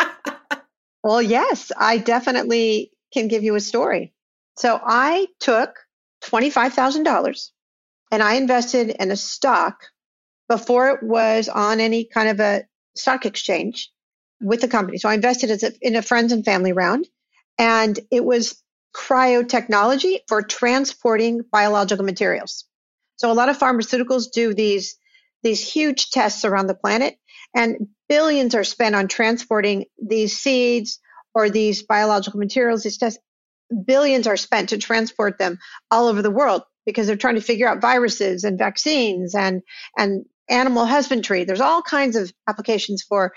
Well 1.05 1.23
yes 1.23 1.71
i 1.77 1.99
definitely 1.99 2.91
can 3.13 3.29
give 3.29 3.45
you 3.45 3.55
a 3.55 3.61
story 3.61 4.13
so 4.59 4.81
I 4.83 5.27
took 5.41 5.77
$25,000 6.25 7.51
and 8.11 8.23
I 8.23 8.35
invested 8.35 8.91
in 8.91 9.11
a 9.11 9.17
stock 9.17 9.81
before 10.49 10.91
it 10.91 11.03
was 11.03 11.49
on 11.49 11.81
any 11.81 12.05
kind 12.05 12.29
of 12.29 12.41
a 12.41 12.65
stock 12.95 13.27
exchange 13.27 13.91
with 14.41 14.61
the 14.61 14.69
company. 14.69 14.99
So 14.99 15.09
I 15.09 15.15
invested 15.15 15.63
in 15.83 15.97
a 15.97 16.03
friends 16.03 16.33
and 16.33 16.45
family 16.45 16.73
round 16.73 17.07
and 17.59 17.99
it 18.11 18.25
was 18.25 18.63
cryotechnology 18.95 20.21
for 20.29 20.43
transporting 20.43 21.43
biological 21.53 22.05
materials. 22.05 22.65
So 23.17 23.31
a 23.31 23.35
lot 23.35 23.49
of 23.49 23.59
pharmaceuticals 23.59 24.31
do 24.33 24.55
these 24.55 24.97
these 25.43 25.67
huge 25.71 26.11
tests 26.11 26.45
around 26.45 26.67
the 26.67 26.75
planet 26.75 27.19
and 27.55 27.89
billions 28.09 28.55
are 28.55 28.65
spent 28.65 28.95
on 28.95 29.07
transporting 29.07 29.85
these 30.03 30.37
seeds 30.37 30.99
or 31.35 31.51
these 31.51 31.83
biological 31.83 32.41
materials, 32.41 32.83
these 32.83 32.99
tests 32.99 33.21
billions 33.85 34.27
are 34.27 34.37
spent 34.37 34.71
to 34.71 34.79
transport 34.79 35.39
them 35.39 35.59
all 35.91 36.09
over 36.09 36.23
the 36.23 36.31
world 36.31 36.63
because 36.85 37.07
they're 37.07 37.17
trying 37.17 37.35
to 37.35 37.41
figure 37.41 37.69
out 37.69 37.81
viruses 37.81 38.45
and 38.45 38.59
vaccines 38.59 39.35
and 39.35 39.63
and 39.97 40.25
animal 40.49 40.87
husbandry. 40.87 41.45
There's 41.45 41.61
all 41.61 41.83
kinds 41.83 42.17
of 42.17 42.33
applications 42.49 43.03
for 43.03 43.33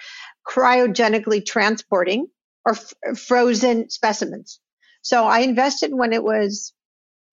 cryogenically 0.47 1.45
transporting 1.45 2.27
or 2.65 2.73
f- 2.73 3.17
frozen 3.17 3.89
specimens. 3.89 4.59
So 5.01 5.25
I 5.25 5.39
invested 5.39 5.91
when 5.93 6.13
it 6.13 6.23
was, 6.23 6.73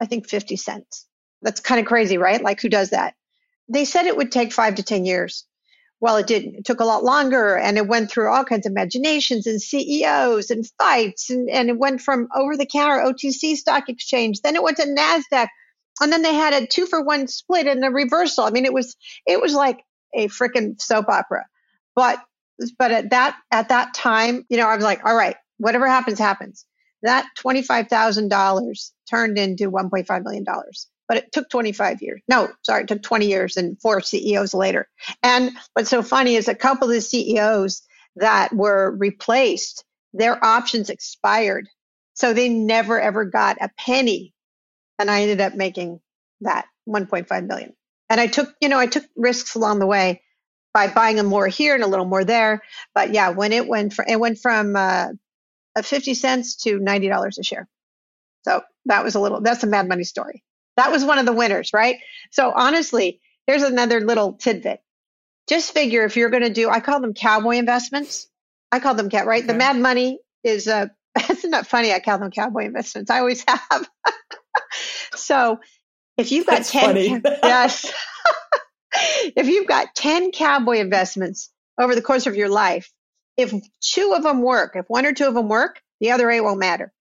I 0.00 0.06
think, 0.06 0.28
50 0.28 0.56
cents. 0.56 1.06
That's 1.42 1.60
kind 1.60 1.80
of 1.80 1.86
crazy, 1.86 2.16
right? 2.16 2.42
Like 2.42 2.60
who 2.60 2.68
does 2.68 2.90
that? 2.90 3.14
They 3.68 3.84
said 3.84 4.06
it 4.06 4.16
would 4.16 4.32
take 4.32 4.52
five 4.52 4.76
to 4.76 4.82
10 4.82 5.04
years. 5.04 5.44
Well, 6.00 6.16
it 6.16 6.26
didn't. 6.26 6.56
It 6.56 6.64
took 6.64 6.80
a 6.80 6.84
lot 6.84 7.04
longer 7.04 7.56
and 7.56 7.78
it 7.78 7.88
went 7.88 8.10
through 8.10 8.30
all 8.30 8.44
kinds 8.44 8.66
of 8.66 8.72
imaginations 8.72 9.46
and 9.46 9.60
CEOs 9.60 10.50
and 10.50 10.68
fights. 10.78 11.30
And, 11.30 11.48
and 11.48 11.70
it 11.70 11.78
went 11.78 12.02
from 12.02 12.28
over 12.34 12.56
the 12.56 12.66
counter 12.66 13.02
OTC 13.02 13.56
stock 13.56 13.88
exchange. 13.88 14.42
Then 14.42 14.56
it 14.56 14.62
went 14.62 14.76
to 14.76 14.84
NASDAQ. 14.84 15.48
And 16.02 16.12
then 16.12 16.20
they 16.20 16.34
had 16.34 16.52
a 16.52 16.66
two 16.66 16.84
for 16.84 17.02
one 17.02 17.26
split 17.28 17.66
and 17.66 17.82
a 17.82 17.90
reversal. 17.90 18.44
I 18.44 18.50
mean, 18.50 18.66
it 18.66 18.74
was, 18.74 18.94
it 19.26 19.40
was 19.40 19.54
like 19.54 19.82
a 20.14 20.28
freaking 20.28 20.80
soap 20.80 21.08
opera. 21.08 21.46
But, 21.94 22.22
but 22.78 22.90
at 22.92 23.10
that, 23.10 23.36
at 23.50 23.70
that 23.70 23.94
time, 23.94 24.44
you 24.50 24.58
know, 24.58 24.68
I 24.68 24.76
was 24.76 24.84
like, 24.84 25.02
all 25.06 25.16
right, 25.16 25.36
whatever 25.56 25.88
happens, 25.88 26.18
happens. 26.18 26.66
That 27.02 27.26
$25,000 27.38 28.90
turned 29.08 29.38
into 29.38 29.70
$1.5 29.70 30.24
million 30.24 30.44
but 31.08 31.18
it 31.18 31.32
took 31.32 31.48
25 31.48 32.02
years. 32.02 32.20
No, 32.28 32.48
sorry, 32.62 32.82
it 32.82 32.88
took 32.88 33.02
20 33.02 33.26
years 33.26 33.56
and 33.56 33.80
four 33.80 34.00
CEOs 34.00 34.54
later. 34.54 34.88
And 35.22 35.52
what's 35.74 35.90
so 35.90 36.02
funny 36.02 36.34
is 36.34 36.48
a 36.48 36.54
couple 36.54 36.88
of 36.88 36.94
the 36.94 37.00
CEOs 37.00 37.82
that 38.16 38.52
were 38.52 38.94
replaced, 38.96 39.84
their 40.12 40.42
options 40.44 40.90
expired. 40.90 41.68
So 42.14 42.32
they 42.32 42.48
never 42.48 43.00
ever 43.00 43.24
got 43.24 43.58
a 43.60 43.70
penny. 43.78 44.32
And 44.98 45.10
I 45.10 45.22
ended 45.22 45.40
up 45.40 45.54
making 45.54 46.00
that 46.40 46.66
1.5 46.88 47.46
million. 47.46 47.74
And 48.08 48.20
I 48.20 48.26
took, 48.26 48.54
you 48.60 48.68
know, 48.68 48.78
I 48.78 48.86
took 48.86 49.04
risks 49.16 49.54
along 49.54 49.78
the 49.78 49.86
way 49.86 50.22
by 50.72 50.88
buying 50.88 51.18
a 51.18 51.22
more 51.22 51.48
here 51.48 51.74
and 51.74 51.84
a 51.84 51.88
little 51.88 52.04
more 52.04 52.24
there. 52.24 52.62
But 52.94 53.12
yeah, 53.12 53.30
when 53.30 53.52
it 53.52 53.66
went 53.66 53.92
from, 53.92 54.06
it 54.08 54.18
went 54.18 54.38
from 54.38 54.76
uh, 54.76 55.08
50 55.80 56.14
cents 56.14 56.56
to 56.62 56.78
$90 56.78 57.38
a 57.38 57.42
share. 57.42 57.68
So 58.42 58.62
that 58.86 59.02
was 59.02 59.14
a 59.14 59.20
little, 59.20 59.40
that's 59.40 59.64
a 59.64 59.66
mad 59.66 59.88
money 59.88 60.04
story. 60.04 60.42
That 60.76 60.92
was 60.92 61.04
one 61.04 61.18
of 61.18 61.26
the 61.26 61.32
winners, 61.32 61.72
right? 61.72 61.96
So 62.30 62.52
honestly, 62.54 63.20
here's 63.46 63.62
another 63.62 64.00
little 64.00 64.34
tidbit. 64.34 64.80
Just 65.48 65.72
figure 65.72 66.04
if 66.04 66.16
you're 66.16 66.30
going 66.30 66.42
to 66.42 66.50
do, 66.50 66.68
I 66.68 66.80
call 66.80 67.00
them 67.00 67.14
cowboy 67.14 67.56
investments. 67.56 68.28
I 68.72 68.80
call 68.80 68.94
them 68.94 69.08
cat, 69.08 69.26
right? 69.26 69.42
Okay. 69.42 69.52
The 69.52 69.58
mad 69.58 69.78
money 69.78 70.18
is, 70.42 70.66
uh, 70.66 70.86
isn't 71.30 71.50
that 71.50 71.66
funny? 71.66 71.92
I 71.92 72.00
call 72.00 72.18
them 72.18 72.30
cowboy 72.30 72.64
investments. 72.64 73.10
I 73.10 73.20
always 73.20 73.44
have. 73.48 73.88
so 75.14 75.60
if 76.16 76.32
you've 76.32 76.46
got 76.46 76.56
That's 76.56 76.70
10, 76.70 77.22
yes, 77.42 77.92
if 79.36 79.46
you've 79.46 79.66
got 79.66 79.94
10 79.94 80.32
cowboy 80.32 80.78
investments 80.78 81.50
over 81.78 81.94
the 81.94 82.02
course 82.02 82.26
of 82.26 82.36
your 82.36 82.48
life, 82.48 82.90
if 83.36 83.52
two 83.80 84.14
of 84.16 84.22
them 84.22 84.42
work, 84.42 84.72
if 84.76 84.86
one 84.88 85.06
or 85.06 85.12
two 85.12 85.26
of 85.26 85.34
them 85.34 85.48
work, 85.48 85.80
the 86.00 86.12
other 86.12 86.30
eight 86.30 86.40
won't 86.40 86.58
matter. 86.58 86.92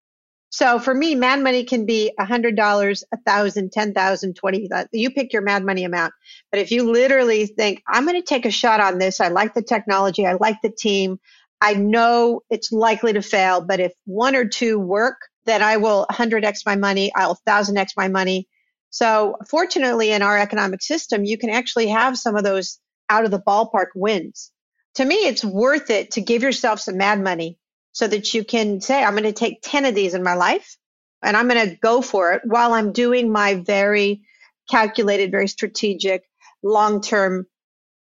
So 0.55 0.79
for 0.79 0.95
me, 0.95 1.15
mad 1.15 1.43
money 1.43 1.65
can 1.65 1.85
be 1.85 2.13
a 2.17 2.23
hundred 2.23 2.55
dollars, 2.55 3.03
a 3.13 3.17
thousand, 3.17 3.73
ten 3.73 3.93
thousand, 3.93 4.37
twenty. 4.37 4.71
Uh, 4.71 4.85
you 4.93 5.09
pick 5.09 5.33
your 5.33 5.41
mad 5.41 5.65
money 5.65 5.83
amount. 5.83 6.13
But 6.49 6.61
if 6.61 6.71
you 6.71 6.89
literally 6.89 7.45
think, 7.45 7.83
I'm 7.85 8.05
going 8.05 8.15
to 8.15 8.25
take 8.25 8.45
a 8.45 8.51
shot 8.51 8.79
on 8.79 8.97
this. 8.97 9.19
I 9.19 9.27
like 9.27 9.53
the 9.53 9.61
technology. 9.61 10.25
I 10.25 10.37
like 10.39 10.55
the 10.63 10.69
team. 10.69 11.19
I 11.59 11.73
know 11.73 12.39
it's 12.49 12.71
likely 12.71 13.11
to 13.11 13.21
fail, 13.21 13.59
but 13.59 13.81
if 13.81 13.91
one 14.05 14.33
or 14.33 14.45
two 14.45 14.79
work, 14.79 15.17
then 15.43 15.61
I 15.61 15.75
will 15.75 16.07
100x 16.09 16.59
my 16.65 16.77
money. 16.77 17.11
I'll 17.13 17.37
1000x 17.45 17.87
my 17.97 18.07
money. 18.07 18.47
So 18.91 19.35
fortunately 19.49 20.13
in 20.13 20.21
our 20.21 20.37
economic 20.37 20.81
system, 20.81 21.25
you 21.25 21.37
can 21.37 21.49
actually 21.49 21.89
have 21.89 22.17
some 22.17 22.37
of 22.37 22.45
those 22.45 22.79
out 23.09 23.25
of 23.25 23.31
the 23.31 23.41
ballpark 23.45 23.87
wins. 23.93 24.53
To 24.93 25.03
me, 25.03 25.15
it's 25.15 25.43
worth 25.43 25.89
it 25.89 26.11
to 26.11 26.21
give 26.21 26.43
yourself 26.43 26.79
some 26.79 26.95
mad 26.95 27.21
money 27.21 27.57
so 27.95 28.05
that 28.05 28.33
you 28.33 28.43
can 28.43 28.81
say, 28.81 29.01
I'm 29.01 29.13
going 29.13 29.23
to 29.23 29.31
take 29.31 29.61
10 29.61 29.85
of 29.85 29.95
these 29.95 30.13
in 30.13 30.21
my 30.21 30.33
life 30.35 30.75
and 31.23 31.37
I'm 31.37 31.47
going 31.47 31.69
to 31.69 31.77
go 31.77 32.01
for 32.01 32.33
it 32.33 32.41
while 32.43 32.73
I'm 32.73 32.91
doing 32.91 33.31
my 33.31 33.55
very 33.55 34.21
calculated, 34.69 35.31
very 35.31 35.47
strategic, 35.47 36.23
long 36.61 36.99
term 36.99 37.47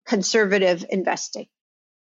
conservative 0.08 0.86
investing. 0.90 1.48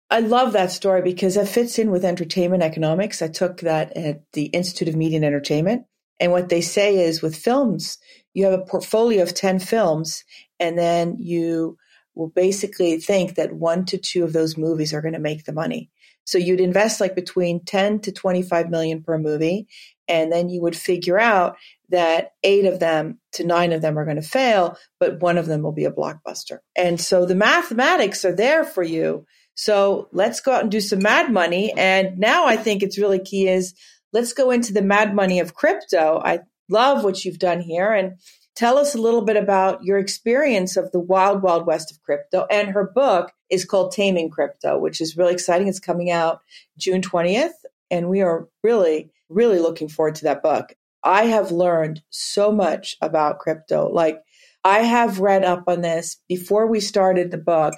I 0.09 0.21
love 0.21 0.53
that 0.53 0.71
story 0.71 1.03
because 1.03 1.35
that 1.35 1.49
fits 1.49 1.77
in 1.77 1.91
with 1.91 2.05
entertainment 2.05 2.62
economics. 2.62 3.21
I 3.21 3.27
took 3.27 3.61
that 3.62 3.97
at 3.97 4.23
the 4.33 4.45
Institute 4.45 4.89
of 4.89 4.95
Media 4.95 5.17
and 5.17 5.25
Entertainment. 5.25 5.87
And 6.21 6.31
what 6.31 6.51
they 6.51 6.61
say 6.61 6.99
is 6.99 7.21
with 7.21 7.35
films, 7.35 7.99
you 8.33 8.45
have 8.45 8.55
a 8.55 8.65
portfolio 8.65 9.25
of 9.25 9.35
10 9.35 9.59
films 9.59 10.23
and 10.61 10.79
then 10.79 11.17
you 11.19 11.79
will 12.15 12.29
basically 12.29 13.01
think 13.01 13.35
that 13.35 13.53
one 13.53 13.87
to 13.87 13.99
two 13.99 14.23
of 14.23 14.33
those 14.33 14.57
movies 14.57 14.95
are 14.95 15.03
going 15.03 15.15
to 15.15 15.19
make 15.19 15.47
the 15.47 15.53
money. 15.53 15.91
So 16.33 16.39
you'd 16.39 16.61
invest 16.61 16.99
like 16.99 17.15
between 17.15 17.62
10 17.62 18.01
to 18.01 18.12
25 18.12 18.71
million 18.71 19.03
per 19.03 19.19
movie. 19.19 19.69
And 20.09 20.33
then 20.33 20.49
you 20.49 20.62
would 20.62 20.75
figure 20.75 21.21
out 21.21 21.57
that 21.91 22.33
eight 22.43 22.65
of 22.65 22.81
them 22.81 23.19
to 23.33 23.45
nine 23.45 23.73
of 23.73 23.83
them 23.83 23.99
are 23.99 24.07
going 24.07 24.17
to 24.17 24.23
fail, 24.23 24.79
but 24.99 25.21
one 25.21 25.37
of 25.37 25.47
them 25.47 25.62
will 25.62 25.73
be 25.73 25.85
a 25.85 25.93
blockbuster. 25.93 26.59
And 26.75 26.99
so 26.99 27.27
the 27.27 27.35
mathematics 27.35 28.25
are 28.25 28.35
there 28.35 28.65
for 28.65 28.83
you. 28.83 29.27
So 29.55 30.09
let's 30.12 30.41
go 30.41 30.53
out 30.53 30.62
and 30.62 30.71
do 30.71 30.81
some 30.81 31.03
mad 31.03 31.31
money. 31.31 31.75
And 31.77 32.19
now 32.19 32.47
I 32.47 32.57
think 32.57 32.83
it's 32.83 32.99
really 32.99 33.21
key 33.21 33.47
is 33.47 33.75
let's 34.15 34.33
go 34.33 34.51
into 34.51 34.73
the 34.73 34.81
mad 34.81 35.15
money 35.15 35.39
of 35.39 35.55
crypto. 35.55 36.19
I 36.25 36.41
love 36.71 37.05
what 37.05 37.27
you've 37.27 37.39
done 37.39 37.61
here. 37.61 37.93
And 37.93 38.15
Tell 38.55 38.77
us 38.77 38.95
a 38.95 39.01
little 39.01 39.23
bit 39.23 39.37
about 39.37 39.83
your 39.83 39.99
experience 39.99 40.77
of 40.77 40.93
the 40.93 41.01
wild, 41.01 41.43
wild 41.43 41.67
west 41.67 41.91
of 41.91 42.03
crypto. 42.03 42.47
And 42.51 42.69
her 42.69 42.85
book 42.85 43.33
is 43.49 43.65
called 43.65 43.93
Taming 43.93 44.31
Crypto, 44.31 44.79
which 44.79 45.01
is 45.01 45.17
really 45.17 45.33
exciting. 45.33 45.69
It's 45.69 45.81
coming 45.81 46.11
out 46.11 46.41
June 46.77 47.01
20th. 47.01 47.53
And 47.91 48.09
we 48.09 48.21
are 48.21 48.49
really, 48.63 49.11
really 49.29 49.59
looking 49.59 49.89
forward 49.89 50.17
to 50.17 50.25
that 50.25 50.43
book. 50.43 50.75
I 51.03 51.25
have 51.25 51.51
learned 51.51 52.03
so 52.11 52.53
much 52.53 52.97
about 53.01 53.39
crypto. 53.39 53.89
Like, 53.89 54.23
I 54.65 54.81
have 54.81 55.19
read 55.19 55.45
up 55.45 55.65
on 55.67 55.81
this 55.81 56.19
before 56.29 56.67
we 56.67 56.79
started 56.79 57.31
the 57.31 57.39
book. 57.39 57.75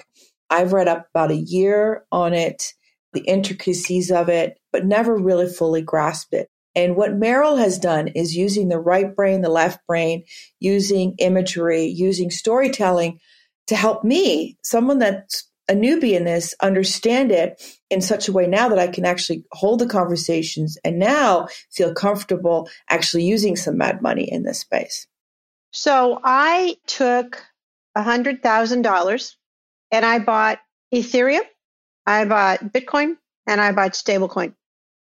I've 0.49 0.73
read 0.73 0.87
up 0.87 1.07
about 1.13 1.31
a 1.31 1.35
year 1.35 2.05
on 2.11 2.33
it, 2.33 2.73
the 3.13 3.21
intricacies 3.21 4.11
of 4.11 4.29
it, 4.29 4.59
but 4.71 4.85
never 4.85 5.17
really 5.17 5.47
fully 5.47 5.81
grasped 5.81 6.33
it. 6.33 6.49
And 6.75 6.95
what 6.95 7.19
Maryl 7.19 7.57
has 7.57 7.79
done 7.79 8.09
is 8.09 8.35
using 8.35 8.67
the 8.67 8.79
right 8.79 9.15
brain, 9.15 9.41
the 9.41 9.49
left 9.49 9.79
brain, 9.87 10.25
using 10.59 11.15
imagery, 11.19 11.85
using 11.85 12.29
storytelling 12.29 13.19
to 13.67 13.75
help 13.75 14.03
me, 14.03 14.57
someone 14.61 14.99
that's 14.99 15.49
a 15.67 15.73
newbie 15.73 16.13
in 16.13 16.25
this, 16.25 16.53
understand 16.61 17.31
it 17.31 17.61
in 17.89 18.01
such 18.01 18.27
a 18.27 18.31
way 18.31 18.45
now 18.45 18.69
that 18.69 18.77
I 18.77 18.87
can 18.87 19.05
actually 19.05 19.45
hold 19.51 19.79
the 19.79 19.87
conversations 19.87 20.77
and 20.83 20.99
now 20.99 21.47
feel 21.71 21.93
comfortable 21.93 22.69
actually 22.89 23.23
using 23.23 23.55
some 23.55 23.77
mad 23.77 24.01
money 24.01 24.31
in 24.31 24.43
this 24.43 24.59
space. 24.59 25.07
So 25.71 26.19
I 26.23 26.77
took 26.85 27.43
$100,000 27.97 29.35
and 29.91 30.05
I 30.05 30.19
bought 30.19 30.59
Ethereum, 30.93 31.41
I 32.05 32.25
bought 32.25 32.59
Bitcoin, 32.71 33.15
and 33.47 33.59
I 33.59 33.71
bought 33.71 33.93
stablecoin 33.93 34.53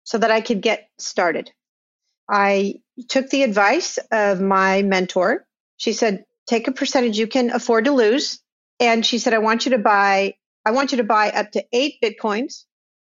so 0.06 0.18
that 0.18 0.30
I 0.30 0.40
could 0.40 0.62
get 0.62 0.88
started. 0.98 1.50
I 2.30 2.76
took 3.08 3.28
the 3.28 3.42
advice 3.42 3.98
of 4.10 4.40
my 4.40 4.82
mentor. 4.82 5.46
She 5.76 5.92
said, 5.92 6.24
take 6.46 6.68
a 6.68 6.72
percentage 6.72 7.18
you 7.18 7.26
can 7.26 7.50
afford 7.50 7.84
to 7.84 7.92
lose. 7.92 8.40
And 8.78 9.04
she 9.04 9.18
said, 9.18 9.34
I 9.34 9.38
want 9.38 9.66
you 9.66 9.72
to 9.72 9.78
buy, 9.78 10.34
I 10.64 10.70
want 10.70 10.92
you 10.92 10.98
to 10.98 11.04
buy 11.04 11.30
up 11.30 11.50
to 11.52 11.64
eight 11.72 11.96
Bitcoins, 12.02 12.64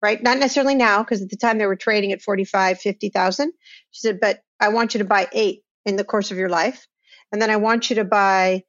right? 0.02 0.20
Not 0.22 0.38
necessarily 0.38 0.74
now, 0.74 1.02
because 1.02 1.20
at 1.20 1.28
the 1.28 1.36
time 1.36 1.58
they 1.58 1.66
were 1.66 1.76
trading 1.76 2.12
at 2.12 2.22
45, 2.22 2.80
50,000. 2.80 3.52
She 3.90 4.00
said, 4.00 4.18
but 4.18 4.40
I 4.58 4.70
want 4.70 4.94
you 4.94 4.98
to 4.98 5.04
buy 5.04 5.28
eight 5.32 5.62
in 5.84 5.96
the 5.96 6.04
course 6.04 6.30
of 6.30 6.38
your 6.38 6.48
life. 6.48 6.86
And 7.32 7.40
then 7.40 7.50
I 7.50 7.56
want 7.56 7.90
you 7.90 7.96
to 7.96 8.04
buy 8.04 8.64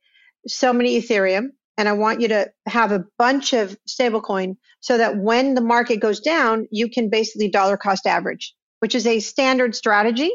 so 0.45 0.73
many 0.73 1.01
Ethereum 1.01 1.51
and 1.79 1.87
I 1.87 1.93
want 1.93 2.19
you 2.19 2.27
to 2.27 2.51
have 2.65 2.91
a 2.91 3.05
bunch 3.17 3.53
of 3.53 3.77
stablecoin 3.87 4.57
so 4.81 4.97
that 4.97 5.15
when 5.15 5.53
the 5.53 5.61
market 5.61 6.01
goes 6.01 6.19
down, 6.19 6.67
you 6.71 6.89
can 6.89 7.09
basically 7.09 7.47
dollar 7.47 7.77
cost 7.77 8.05
average, 8.05 8.53
which 8.81 8.95
is 8.95 9.07
a 9.07 9.21
standard 9.21 9.73
strategy 9.73 10.29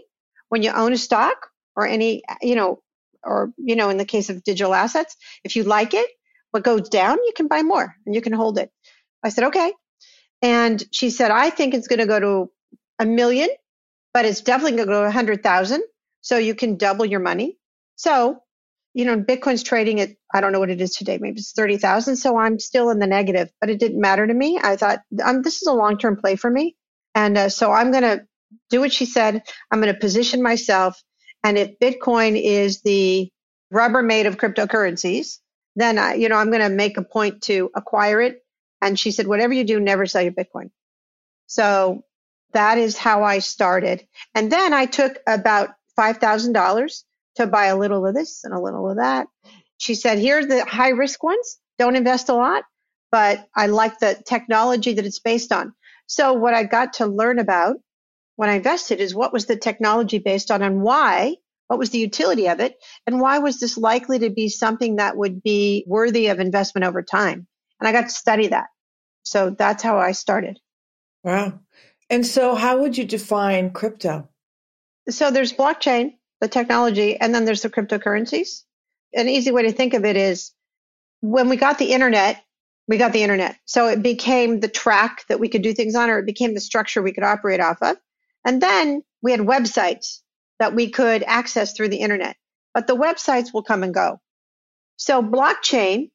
when 0.48 0.62
you 0.62 0.70
own 0.70 0.94
a 0.94 0.96
stock 0.96 1.48
or 1.76 1.86
any, 1.86 2.22
you 2.40 2.54
know, 2.54 2.80
or, 3.22 3.52
you 3.58 3.76
know, 3.76 3.90
in 3.90 3.98
the 3.98 4.06
case 4.06 4.30
of 4.30 4.42
digital 4.42 4.72
assets, 4.72 5.16
if 5.44 5.54
you 5.54 5.64
like 5.64 5.92
it, 5.92 6.08
what 6.52 6.64
goes 6.64 6.88
down, 6.88 7.18
you 7.18 7.32
can 7.36 7.46
buy 7.46 7.60
more 7.60 7.94
and 8.06 8.14
you 8.14 8.22
can 8.22 8.32
hold 8.32 8.56
it. 8.56 8.70
I 9.22 9.28
said, 9.28 9.44
okay. 9.44 9.70
And 10.40 10.82
she 10.92 11.10
said, 11.10 11.30
I 11.30 11.50
think 11.50 11.74
it's 11.74 11.88
going 11.88 11.98
to 11.98 12.06
go 12.06 12.20
to 12.20 12.50
a 12.98 13.04
million, 13.04 13.50
but 14.14 14.24
it's 14.24 14.40
definitely 14.40 14.78
going 14.78 14.88
to 14.88 14.94
go 14.94 15.02
to 15.02 15.08
a 15.08 15.10
hundred 15.10 15.42
thousand. 15.42 15.82
So 16.22 16.38
you 16.38 16.54
can 16.54 16.78
double 16.78 17.04
your 17.04 17.20
money. 17.20 17.58
So 17.96 18.43
you 18.94 19.04
know, 19.04 19.16
Bitcoin's 19.20 19.64
trading 19.64 20.00
at, 20.00 20.10
I 20.32 20.40
don't 20.40 20.52
know 20.52 20.60
what 20.60 20.70
it 20.70 20.80
is 20.80 20.94
today, 20.94 21.18
maybe 21.20 21.40
it's 21.40 21.52
30,000. 21.52 22.16
So 22.16 22.38
I'm 22.38 22.60
still 22.60 22.90
in 22.90 23.00
the 23.00 23.08
negative, 23.08 23.50
but 23.60 23.68
it 23.68 23.80
didn't 23.80 24.00
matter 24.00 24.24
to 24.24 24.32
me. 24.32 24.58
I 24.62 24.76
thought, 24.76 25.00
um, 25.22 25.42
this 25.42 25.60
is 25.60 25.66
a 25.66 25.72
long 25.72 25.98
term 25.98 26.16
play 26.16 26.36
for 26.36 26.48
me. 26.48 26.76
And 27.14 27.36
uh, 27.36 27.48
so 27.48 27.72
I'm 27.72 27.90
going 27.90 28.04
to 28.04 28.24
do 28.70 28.80
what 28.80 28.92
she 28.92 29.04
said. 29.04 29.42
I'm 29.70 29.80
going 29.80 29.92
to 29.92 29.98
position 29.98 30.42
myself. 30.42 31.02
And 31.42 31.58
if 31.58 31.78
Bitcoin 31.80 32.40
is 32.40 32.82
the 32.82 33.30
Rubbermaid 33.72 34.26
of 34.26 34.38
cryptocurrencies, 34.38 35.38
then 35.74 35.98
I, 35.98 36.14
you 36.14 36.28
know, 36.28 36.36
I'm 36.36 36.50
going 36.50 36.62
to 36.62 36.68
make 36.68 36.96
a 36.96 37.02
point 37.02 37.42
to 37.42 37.70
acquire 37.74 38.20
it. 38.20 38.44
And 38.80 38.98
she 38.98 39.10
said, 39.10 39.26
whatever 39.26 39.52
you 39.52 39.64
do, 39.64 39.80
never 39.80 40.06
sell 40.06 40.22
your 40.22 40.32
Bitcoin. 40.32 40.70
So 41.46 42.04
that 42.52 42.78
is 42.78 42.96
how 42.96 43.24
I 43.24 43.40
started. 43.40 44.06
And 44.34 44.52
then 44.52 44.72
I 44.72 44.86
took 44.86 45.18
about 45.26 45.70
$5,000 45.98 47.02
to 47.36 47.46
buy 47.46 47.66
a 47.66 47.76
little 47.76 48.06
of 48.06 48.14
this 48.14 48.44
and 48.44 48.54
a 48.54 48.60
little 48.60 48.90
of 48.90 48.96
that. 48.96 49.26
She 49.78 49.94
said, 49.94 50.18
here's 50.18 50.46
the 50.46 50.64
high 50.64 50.90
risk 50.90 51.22
ones. 51.22 51.58
Don't 51.78 51.96
invest 51.96 52.28
a 52.28 52.34
lot, 52.34 52.64
but 53.10 53.46
I 53.56 53.66
like 53.66 53.98
the 53.98 54.20
technology 54.26 54.94
that 54.94 55.06
it's 55.06 55.18
based 55.18 55.52
on. 55.52 55.72
So 56.06 56.34
what 56.34 56.54
I 56.54 56.64
got 56.64 56.94
to 56.94 57.06
learn 57.06 57.38
about 57.38 57.76
when 58.36 58.48
I 58.48 58.54
invested 58.54 59.00
is 59.00 59.14
what 59.14 59.32
was 59.32 59.46
the 59.46 59.56
technology 59.56 60.18
based 60.18 60.50
on 60.50 60.62
and 60.62 60.82
why, 60.82 61.36
what 61.68 61.78
was 61.78 61.90
the 61.90 61.98
utility 61.98 62.48
of 62.48 62.60
it, 62.60 62.76
and 63.06 63.20
why 63.20 63.38
was 63.38 63.58
this 63.58 63.76
likely 63.76 64.18
to 64.20 64.30
be 64.30 64.48
something 64.48 64.96
that 64.96 65.16
would 65.16 65.42
be 65.42 65.84
worthy 65.86 66.28
of 66.28 66.40
investment 66.40 66.84
over 66.84 67.02
time. 67.02 67.46
And 67.80 67.88
I 67.88 67.92
got 67.92 68.08
to 68.08 68.14
study 68.14 68.48
that. 68.48 68.66
So 69.24 69.50
that's 69.50 69.82
how 69.82 69.98
I 69.98 70.12
started. 70.12 70.58
Wow. 71.22 71.60
And 72.10 72.26
so 72.26 72.54
how 72.54 72.78
would 72.80 72.98
you 72.98 73.04
define 73.04 73.70
crypto? 73.70 74.28
So 75.08 75.30
there's 75.30 75.52
blockchain, 75.52 76.12
the 76.44 76.48
technology, 76.48 77.16
and 77.18 77.34
then 77.34 77.46
there's 77.46 77.62
the 77.62 77.70
cryptocurrencies. 77.70 78.64
An 79.14 79.28
easy 79.28 79.50
way 79.50 79.62
to 79.62 79.72
think 79.72 79.94
of 79.94 80.04
it 80.04 80.16
is 80.16 80.52
when 81.22 81.48
we 81.48 81.56
got 81.56 81.78
the 81.78 81.92
internet, 81.92 82.44
we 82.86 82.98
got 82.98 83.14
the 83.14 83.22
internet. 83.22 83.56
So 83.64 83.88
it 83.88 84.02
became 84.02 84.60
the 84.60 84.68
track 84.68 85.24
that 85.28 85.40
we 85.40 85.48
could 85.48 85.62
do 85.62 85.72
things 85.72 85.94
on, 85.94 86.10
or 86.10 86.18
it 86.18 86.26
became 86.26 86.52
the 86.52 86.60
structure 86.60 87.00
we 87.00 87.12
could 87.12 87.24
operate 87.24 87.60
off 87.60 87.78
of. 87.80 87.96
And 88.44 88.60
then 88.60 89.02
we 89.22 89.30
had 89.30 89.40
websites 89.40 90.20
that 90.58 90.74
we 90.74 90.90
could 90.90 91.22
access 91.22 91.72
through 91.72 91.88
the 91.88 92.00
internet. 92.00 92.36
But 92.74 92.86
the 92.86 92.96
websites 92.96 93.54
will 93.54 93.62
come 93.62 93.82
and 93.82 93.94
go. 93.94 94.20
So 94.96 95.22
blockchain, 95.22 96.10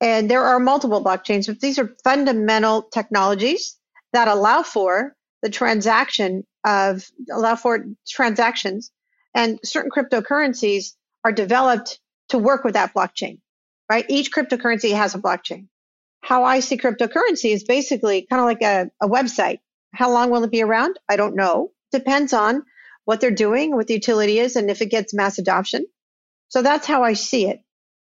and 0.00 0.28
there 0.28 0.42
are 0.42 0.58
multiple 0.58 1.04
blockchains, 1.04 1.46
but 1.46 1.60
these 1.60 1.78
are 1.78 1.94
fundamental 2.02 2.82
technologies 2.82 3.78
that 4.12 4.26
allow 4.26 4.64
for 4.64 5.14
the 5.42 5.50
transaction 5.50 6.44
of 6.64 7.08
allow 7.30 7.54
for 7.54 7.86
transactions 8.08 8.90
and 9.34 9.58
certain 9.64 9.90
cryptocurrencies 9.90 10.94
are 11.24 11.32
developed 11.32 12.00
to 12.30 12.38
work 12.38 12.64
with 12.64 12.74
that 12.74 12.94
blockchain, 12.94 13.40
right? 13.90 14.04
Each 14.08 14.32
cryptocurrency 14.32 14.94
has 14.94 15.14
a 15.14 15.18
blockchain. 15.18 15.68
How 16.20 16.44
I 16.44 16.60
see 16.60 16.76
cryptocurrency 16.76 17.52
is 17.52 17.64
basically 17.64 18.26
kind 18.28 18.40
of 18.40 18.46
like 18.46 18.62
a, 18.62 18.90
a 19.00 19.08
website. 19.08 19.58
How 19.92 20.10
long 20.10 20.30
will 20.30 20.44
it 20.44 20.50
be 20.50 20.62
around? 20.62 20.98
I 21.08 21.16
don't 21.16 21.36
know. 21.36 21.72
Depends 21.90 22.32
on 22.32 22.64
what 23.04 23.20
they're 23.20 23.30
doing, 23.30 23.74
what 23.74 23.88
the 23.88 23.94
utility 23.94 24.38
is, 24.38 24.56
and 24.56 24.70
if 24.70 24.80
it 24.80 24.90
gets 24.90 25.12
mass 25.12 25.38
adoption. 25.38 25.86
So 26.48 26.62
that's 26.62 26.86
how 26.86 27.02
I 27.02 27.14
see 27.14 27.48
it. 27.48 27.60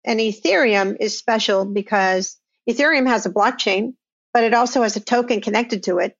And 0.04 0.20
Ethereum 0.20 0.96
is 1.00 1.18
special 1.18 1.64
because 1.64 2.38
Ethereum 2.68 3.06
has 3.06 3.26
a 3.26 3.30
blockchain, 3.30 3.94
but 4.32 4.44
it 4.44 4.54
also 4.54 4.82
has 4.82 4.96
a 4.96 5.00
token 5.00 5.40
connected 5.40 5.84
to 5.84 5.98
it. 5.98 6.16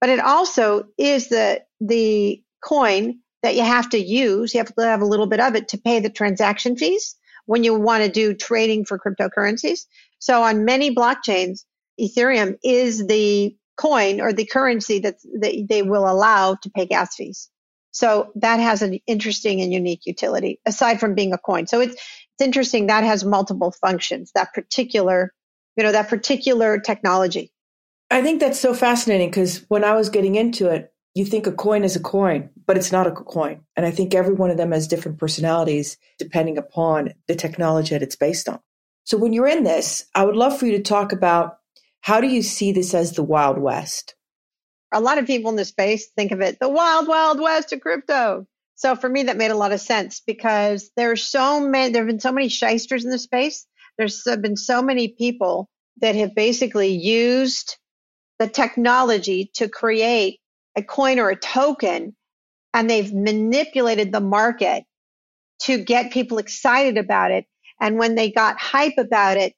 But 0.00 0.10
it 0.10 0.20
also 0.20 0.84
is 0.96 1.28
the, 1.28 1.62
the 1.80 2.42
coin 2.62 3.20
that 3.42 3.54
you 3.54 3.62
have 3.62 3.90
to 3.90 3.98
use. 3.98 4.54
You 4.54 4.58
have 4.58 4.74
to 4.74 4.82
have 4.82 5.02
a 5.02 5.06
little 5.06 5.26
bit 5.26 5.40
of 5.40 5.54
it 5.54 5.68
to 5.68 5.78
pay 5.78 6.00
the 6.00 6.10
transaction 6.10 6.76
fees 6.76 7.16
when 7.46 7.64
you 7.64 7.74
want 7.74 8.04
to 8.04 8.10
do 8.10 8.34
trading 8.34 8.84
for 8.84 8.98
cryptocurrencies. 8.98 9.80
So 10.18 10.42
on 10.42 10.64
many 10.64 10.94
blockchains, 10.94 11.64
Ethereum 12.00 12.56
is 12.62 13.06
the 13.06 13.56
coin 13.76 14.20
or 14.20 14.32
the 14.32 14.44
currency 14.44 15.00
that 15.00 15.16
they 15.24 15.82
will 15.82 16.08
allow 16.08 16.54
to 16.54 16.70
pay 16.70 16.86
gas 16.86 17.16
fees. 17.16 17.48
So 17.92 18.30
that 18.36 18.60
has 18.60 18.82
an 18.82 19.00
interesting 19.06 19.60
and 19.62 19.72
unique 19.72 20.06
utility 20.06 20.60
aside 20.66 21.00
from 21.00 21.14
being 21.14 21.32
a 21.32 21.38
coin. 21.38 21.66
So 21.66 21.80
it's, 21.80 21.94
it's 21.94 22.46
interesting 22.46 22.86
that 22.86 23.04
has 23.04 23.24
multiple 23.24 23.72
functions, 23.72 24.30
that 24.34 24.54
particular, 24.54 25.32
you 25.76 25.82
know, 25.82 25.92
that 25.92 26.08
particular 26.08 26.78
technology. 26.78 27.52
I 28.10 28.22
think 28.22 28.40
that's 28.40 28.60
so 28.60 28.74
fascinating 28.74 29.28
because 29.28 29.64
when 29.68 29.84
I 29.84 29.94
was 29.94 30.10
getting 30.10 30.34
into 30.34 30.68
it, 30.68 30.89
you 31.14 31.24
think 31.24 31.46
a 31.46 31.52
coin 31.52 31.82
is 31.84 31.96
a 31.96 32.00
coin, 32.00 32.50
but 32.66 32.76
it's 32.76 32.92
not 32.92 33.06
a 33.06 33.12
coin. 33.12 33.60
And 33.76 33.84
I 33.84 33.90
think 33.90 34.14
every 34.14 34.34
one 34.34 34.50
of 34.50 34.56
them 34.56 34.72
has 34.72 34.86
different 34.86 35.18
personalities 35.18 35.96
depending 36.18 36.56
upon 36.56 37.14
the 37.26 37.34
technology 37.34 37.94
that 37.94 38.02
it's 38.02 38.16
based 38.16 38.48
on. 38.48 38.60
So 39.04 39.16
when 39.16 39.32
you're 39.32 39.48
in 39.48 39.64
this, 39.64 40.04
I 40.14 40.24
would 40.24 40.36
love 40.36 40.58
for 40.58 40.66
you 40.66 40.72
to 40.72 40.82
talk 40.82 41.12
about 41.12 41.58
how 42.00 42.20
do 42.20 42.28
you 42.28 42.42
see 42.42 42.72
this 42.72 42.94
as 42.94 43.12
the 43.12 43.22
Wild 43.22 43.58
West? 43.58 44.14
A 44.92 45.00
lot 45.00 45.18
of 45.18 45.26
people 45.26 45.50
in 45.50 45.56
the 45.56 45.64
space 45.64 46.08
think 46.08 46.32
of 46.32 46.40
it 46.40 46.58
the 46.60 46.68
wild, 46.68 47.06
wild 47.06 47.40
west 47.40 47.72
of 47.72 47.80
crypto. 47.80 48.46
So 48.74 48.96
for 48.96 49.08
me, 49.08 49.24
that 49.24 49.36
made 49.36 49.50
a 49.50 49.56
lot 49.56 49.72
of 49.72 49.80
sense 49.80 50.20
because 50.26 50.90
there's 50.96 51.22
so 51.22 51.60
many, 51.60 51.92
there 51.92 52.02
have 52.02 52.08
been 52.08 52.18
so 52.18 52.32
many 52.32 52.48
shysters 52.48 53.04
in 53.04 53.10
the 53.10 53.18
space. 53.18 53.66
There's 53.98 54.22
been 54.24 54.56
so 54.56 54.82
many 54.82 55.08
people 55.08 55.68
that 56.00 56.14
have 56.14 56.34
basically 56.34 56.88
used 56.88 57.76
the 58.38 58.48
technology 58.48 59.50
to 59.54 59.68
create 59.68 60.39
a 60.76 60.82
coin 60.82 61.18
or 61.18 61.30
a 61.30 61.36
token 61.36 62.14
and 62.72 62.88
they've 62.88 63.12
manipulated 63.12 64.12
the 64.12 64.20
market 64.20 64.84
to 65.60 65.82
get 65.82 66.12
people 66.12 66.38
excited 66.38 66.96
about 66.96 67.30
it. 67.30 67.46
And 67.80 67.98
when 67.98 68.14
they 68.14 68.30
got 68.30 68.58
hype 68.58 68.98
about 68.98 69.36
it, 69.36 69.54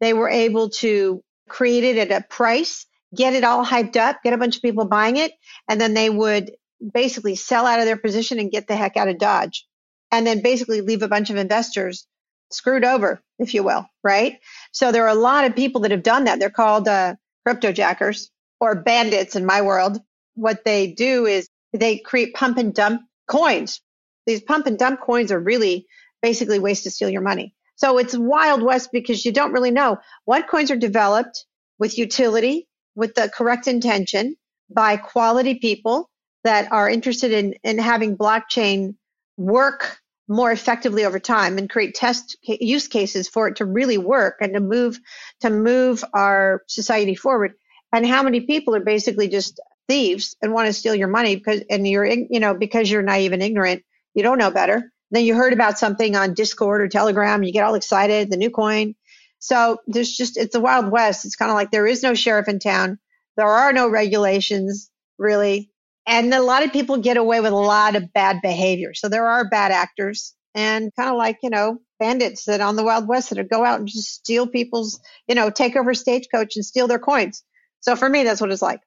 they 0.00 0.12
were 0.12 0.28
able 0.28 0.70
to 0.70 1.22
create 1.48 1.84
it 1.84 2.10
at 2.10 2.22
a 2.22 2.26
price, 2.26 2.86
get 3.14 3.34
it 3.34 3.44
all 3.44 3.64
hyped 3.64 3.96
up, 3.96 4.22
get 4.22 4.32
a 4.32 4.38
bunch 4.38 4.56
of 4.56 4.62
people 4.62 4.84
buying 4.84 5.16
it, 5.16 5.32
and 5.68 5.80
then 5.80 5.94
they 5.94 6.10
would 6.10 6.52
basically 6.94 7.36
sell 7.36 7.66
out 7.66 7.80
of 7.80 7.84
their 7.84 7.96
position 7.96 8.38
and 8.38 8.50
get 8.50 8.66
the 8.66 8.76
heck 8.76 8.96
out 8.96 9.08
of 9.08 9.18
Dodge. 9.18 9.66
And 10.12 10.26
then 10.26 10.42
basically 10.42 10.80
leave 10.80 11.02
a 11.02 11.08
bunch 11.08 11.30
of 11.30 11.36
investors 11.36 12.06
screwed 12.50 12.84
over, 12.84 13.22
if 13.38 13.54
you 13.54 13.62
will, 13.62 13.86
right? 14.02 14.38
So 14.72 14.90
there 14.90 15.04
are 15.04 15.08
a 15.08 15.14
lot 15.14 15.44
of 15.44 15.54
people 15.54 15.82
that 15.82 15.92
have 15.92 16.02
done 16.02 16.24
that. 16.24 16.40
They're 16.40 16.50
called 16.50 16.88
uh, 16.88 17.14
crypto 17.46 17.70
jackers 17.72 18.30
or 18.60 18.74
bandits 18.74 19.36
in 19.36 19.46
my 19.46 19.62
world. 19.62 20.00
What 20.40 20.64
they 20.64 20.92
do 20.92 21.26
is 21.26 21.48
they 21.74 21.98
create 21.98 22.32
pump 22.32 22.56
and 22.56 22.72
dump 22.72 23.02
coins. 23.28 23.82
These 24.24 24.40
pump 24.40 24.66
and 24.66 24.78
dump 24.78 25.00
coins 25.00 25.30
are 25.32 25.38
really 25.38 25.86
basically 26.22 26.58
ways 26.58 26.82
to 26.82 26.90
steal 26.90 27.10
your 27.10 27.20
money. 27.20 27.54
So 27.76 27.98
it's 27.98 28.16
wild 28.16 28.62
west 28.62 28.88
because 28.90 29.24
you 29.24 29.32
don't 29.32 29.52
really 29.52 29.70
know 29.70 29.98
what 30.24 30.48
coins 30.48 30.70
are 30.70 30.76
developed 30.76 31.44
with 31.78 31.98
utility, 31.98 32.68
with 32.94 33.14
the 33.14 33.28
correct 33.28 33.68
intention 33.68 34.36
by 34.70 34.96
quality 34.96 35.56
people 35.56 36.08
that 36.44 36.72
are 36.72 36.88
interested 36.88 37.32
in, 37.32 37.54
in 37.62 37.78
having 37.78 38.16
blockchain 38.16 38.94
work 39.36 39.98
more 40.26 40.50
effectively 40.50 41.04
over 41.04 41.18
time 41.18 41.58
and 41.58 41.68
create 41.68 41.94
test 41.94 42.38
use 42.42 42.88
cases 42.88 43.28
for 43.28 43.48
it 43.48 43.56
to 43.56 43.66
really 43.66 43.98
work 43.98 44.36
and 44.40 44.54
to 44.54 44.60
move 44.60 44.98
to 45.40 45.50
move 45.50 46.02
our 46.14 46.62
society 46.66 47.14
forward 47.14 47.52
and 47.92 48.06
how 48.06 48.22
many 48.22 48.40
people 48.42 48.74
are 48.74 48.84
basically 48.84 49.28
just 49.28 49.60
thieves 49.90 50.36
and 50.40 50.52
want 50.52 50.66
to 50.66 50.72
steal 50.72 50.94
your 50.94 51.08
money 51.08 51.34
because 51.36 51.62
and 51.68 51.86
you're 51.86 52.06
you 52.06 52.40
know 52.40 52.54
because 52.54 52.90
you're 52.90 53.02
naive 53.02 53.32
and 53.32 53.42
ignorant 53.42 53.82
you 54.14 54.22
don't 54.22 54.38
know 54.38 54.50
better 54.50 54.92
then 55.10 55.24
you 55.24 55.34
heard 55.34 55.52
about 55.52 55.78
something 55.78 56.14
on 56.14 56.34
discord 56.34 56.80
or 56.80 56.88
telegram 56.88 57.42
you 57.42 57.52
get 57.52 57.64
all 57.64 57.74
excited 57.74 58.30
the 58.30 58.36
new 58.36 58.50
coin 58.50 58.94
so 59.40 59.78
there's 59.86 60.12
just 60.12 60.36
it's 60.36 60.52
the 60.52 60.60
wild 60.60 60.90
west 60.90 61.24
it's 61.24 61.36
kind 61.36 61.50
of 61.50 61.56
like 61.56 61.70
there 61.70 61.86
is 61.86 62.02
no 62.02 62.14
sheriff 62.14 62.48
in 62.48 62.60
town 62.60 62.98
there 63.36 63.48
are 63.48 63.72
no 63.72 63.88
regulations 63.88 64.90
really 65.18 65.70
and 66.06 66.32
a 66.34 66.42
lot 66.42 66.64
of 66.64 66.72
people 66.72 66.96
get 66.96 67.16
away 67.16 67.40
with 67.40 67.52
a 67.52 67.56
lot 67.56 67.94
of 67.94 68.12
bad 68.12 68.40
behavior. 68.42 68.94
So 68.94 69.08
there 69.08 69.28
are 69.28 69.48
bad 69.48 69.70
actors 69.70 70.34
and 70.54 70.90
kind 70.96 71.08
of 71.08 71.16
like, 71.16 71.38
you 71.42 71.50
know, 71.50 71.78
bandits 72.00 72.46
that 72.46 72.60
on 72.60 72.76
the 72.76 72.82
Wild 72.82 73.06
West 73.06 73.30
that 73.30 73.48
go 73.48 73.64
out 73.64 73.78
and 73.78 73.88
just 73.88 74.14
steal 74.14 74.48
people's, 74.48 74.98
you 75.28 75.36
know, 75.36 75.50
take 75.50 75.76
over 75.76 75.94
stagecoach 75.94 76.56
and 76.56 76.64
steal 76.64 76.88
their 76.88 76.98
coins. 76.98 77.44
So 77.80 77.94
for 77.94 78.08
me, 78.08 78.24
that's 78.24 78.40
what 78.40 78.50
it's 78.50 78.60
like. 78.60 78.80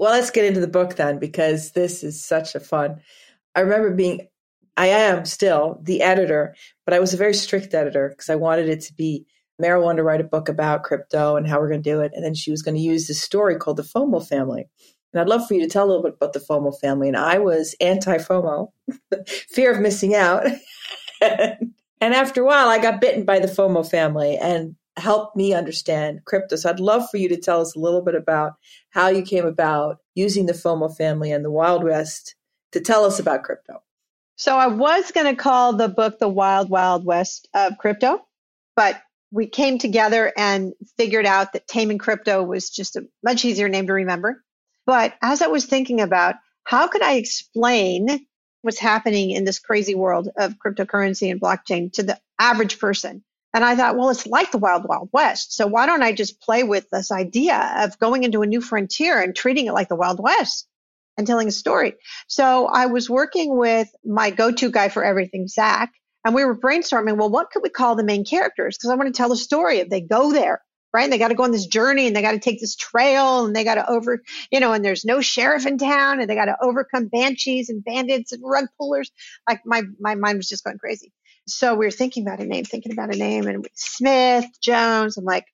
Well, 0.00 0.12
let's 0.12 0.30
get 0.30 0.46
into 0.46 0.60
the 0.60 0.66
book 0.66 0.96
then, 0.96 1.18
because 1.18 1.72
this 1.72 2.02
is 2.02 2.24
such 2.24 2.54
a 2.54 2.60
fun. 2.60 3.02
I 3.54 3.60
remember 3.60 3.94
being, 3.94 4.28
I 4.74 4.86
am 4.86 5.26
still 5.26 5.78
the 5.82 6.00
editor, 6.00 6.54
but 6.86 6.94
I 6.94 7.00
was 7.00 7.12
a 7.12 7.18
very 7.18 7.34
strict 7.34 7.74
editor 7.74 8.08
because 8.08 8.30
I 8.30 8.36
wanted 8.36 8.70
it 8.70 8.80
to 8.84 8.94
be 8.94 9.26
Maryl 9.60 9.82
wanted 9.82 9.98
to 9.98 10.04
write 10.04 10.22
a 10.22 10.24
book 10.24 10.48
about 10.48 10.84
crypto 10.84 11.36
and 11.36 11.46
how 11.46 11.60
we're 11.60 11.68
going 11.68 11.82
to 11.82 11.90
do 11.90 12.00
it. 12.00 12.12
And 12.14 12.24
then 12.24 12.32
she 12.32 12.50
was 12.50 12.62
going 12.62 12.76
to 12.76 12.80
use 12.80 13.08
this 13.08 13.20
story 13.20 13.56
called 13.56 13.76
the 13.76 13.82
FOMO 13.82 14.26
family. 14.26 14.64
And 15.12 15.20
I'd 15.20 15.28
love 15.28 15.46
for 15.46 15.52
you 15.52 15.60
to 15.60 15.68
tell 15.68 15.84
a 15.84 15.88
little 15.88 16.02
bit 16.02 16.14
about 16.14 16.32
the 16.32 16.40
FOMO 16.40 16.80
family. 16.80 17.08
And 17.08 17.16
I 17.18 17.36
was 17.36 17.76
anti 17.78 18.16
FOMO, 18.16 18.68
fear 19.26 19.70
of 19.70 19.80
missing 19.80 20.14
out. 20.14 20.46
and 21.20 21.74
after 22.00 22.40
a 22.40 22.46
while, 22.46 22.70
I 22.70 22.78
got 22.78 23.02
bitten 23.02 23.26
by 23.26 23.38
the 23.38 23.48
FOMO 23.48 23.86
family 23.86 24.38
and 24.38 24.76
helped 25.00 25.36
me 25.36 25.52
understand 25.54 26.24
crypto. 26.24 26.56
So 26.56 26.70
I'd 26.70 26.80
love 26.80 27.08
for 27.10 27.16
you 27.16 27.28
to 27.30 27.36
tell 27.36 27.60
us 27.60 27.74
a 27.74 27.80
little 27.80 28.02
bit 28.02 28.14
about 28.14 28.54
how 28.90 29.08
you 29.08 29.22
came 29.22 29.46
about 29.46 29.98
using 30.14 30.46
the 30.46 30.52
FOMO 30.52 30.96
family 30.96 31.32
and 31.32 31.44
the 31.44 31.50
Wild 31.50 31.82
West 31.84 32.34
to 32.72 32.80
tell 32.80 33.04
us 33.04 33.18
about 33.18 33.42
crypto. 33.42 33.82
So 34.36 34.56
I 34.56 34.68
was 34.68 35.10
going 35.12 35.26
to 35.26 35.40
call 35.40 35.74
the 35.74 35.88
book 35.88 36.18
The 36.18 36.28
Wild 36.28 36.70
Wild 36.70 37.04
West 37.04 37.48
of 37.54 37.76
Crypto, 37.78 38.20
but 38.74 39.00
we 39.30 39.46
came 39.46 39.78
together 39.78 40.32
and 40.36 40.72
figured 40.96 41.26
out 41.26 41.52
that 41.52 41.68
Taming 41.68 41.98
Crypto 41.98 42.42
was 42.42 42.70
just 42.70 42.96
a 42.96 43.06
much 43.22 43.44
easier 43.44 43.68
name 43.68 43.86
to 43.86 43.92
remember. 43.92 44.42
But 44.86 45.14
as 45.22 45.42
I 45.42 45.48
was 45.48 45.66
thinking 45.66 46.00
about 46.00 46.36
how 46.64 46.88
could 46.88 47.02
I 47.02 47.14
explain 47.14 48.26
what's 48.62 48.78
happening 48.78 49.30
in 49.30 49.44
this 49.44 49.58
crazy 49.58 49.94
world 49.94 50.28
of 50.38 50.54
cryptocurrency 50.54 51.30
and 51.30 51.40
blockchain 51.40 51.92
to 51.94 52.02
the 52.02 52.18
average 52.38 52.78
person? 52.78 53.22
And 53.52 53.64
I 53.64 53.74
thought, 53.74 53.96
well, 53.96 54.10
it's 54.10 54.26
like 54.26 54.52
the 54.52 54.58
wild, 54.58 54.84
wild 54.84 55.08
west. 55.12 55.54
So 55.54 55.66
why 55.66 55.86
don't 55.86 56.02
I 56.02 56.12
just 56.12 56.40
play 56.40 56.62
with 56.62 56.88
this 56.90 57.10
idea 57.10 57.74
of 57.78 57.98
going 57.98 58.22
into 58.22 58.42
a 58.42 58.46
new 58.46 58.60
frontier 58.60 59.20
and 59.20 59.34
treating 59.34 59.66
it 59.66 59.72
like 59.72 59.88
the 59.88 59.96
wild 59.96 60.20
west 60.20 60.68
and 61.18 61.26
telling 61.26 61.48
a 61.48 61.52
story? 61.52 61.94
So 62.28 62.66
I 62.66 62.86
was 62.86 63.10
working 63.10 63.56
with 63.56 63.88
my 64.04 64.30
go-to 64.30 64.70
guy 64.70 64.88
for 64.88 65.04
everything, 65.04 65.48
Zach, 65.48 65.92
and 66.24 66.34
we 66.34 66.44
were 66.44 66.56
brainstorming, 66.56 67.16
well, 67.16 67.30
what 67.30 67.50
could 67.50 67.62
we 67.62 67.70
call 67.70 67.96
the 67.96 68.04
main 68.04 68.24
characters? 68.24 68.76
Because 68.76 68.90
I 68.90 68.94
want 68.94 69.08
to 69.08 69.16
tell 69.16 69.30
the 69.30 69.36
story 69.36 69.78
if 69.78 69.88
they 69.88 70.00
go 70.00 70.32
there 70.32 70.62
right? 70.92 71.04
And 71.04 71.12
they 71.12 71.18
got 71.18 71.28
to 71.28 71.34
go 71.34 71.44
on 71.44 71.52
this 71.52 71.66
journey 71.66 72.06
and 72.06 72.16
they 72.16 72.22
got 72.22 72.32
to 72.32 72.38
take 72.38 72.60
this 72.60 72.76
trail 72.76 73.44
and 73.44 73.54
they 73.54 73.64
got 73.64 73.76
to 73.76 73.88
over, 73.88 74.22
you 74.50 74.60
know, 74.60 74.72
and 74.72 74.84
there's 74.84 75.04
no 75.04 75.20
sheriff 75.20 75.66
in 75.66 75.78
town 75.78 76.20
and 76.20 76.28
they 76.28 76.34
got 76.34 76.46
to 76.46 76.56
overcome 76.60 77.06
banshees 77.06 77.68
and 77.68 77.84
bandits 77.84 78.32
and 78.32 78.42
rug 78.44 78.66
pullers. 78.78 79.10
Like 79.48 79.60
my, 79.64 79.82
my 80.00 80.14
mind 80.14 80.38
was 80.38 80.48
just 80.48 80.64
going 80.64 80.78
crazy. 80.78 81.12
So 81.50 81.74
we 81.74 81.86
were 81.86 81.90
thinking 81.90 82.26
about 82.26 82.40
a 82.40 82.46
name, 82.46 82.64
thinking 82.64 82.92
about 82.92 83.14
a 83.14 83.18
name 83.18 83.46
and 83.46 83.66
Smith, 83.74 84.46
Jones. 84.62 85.16
I'm 85.16 85.24
like, 85.24 85.46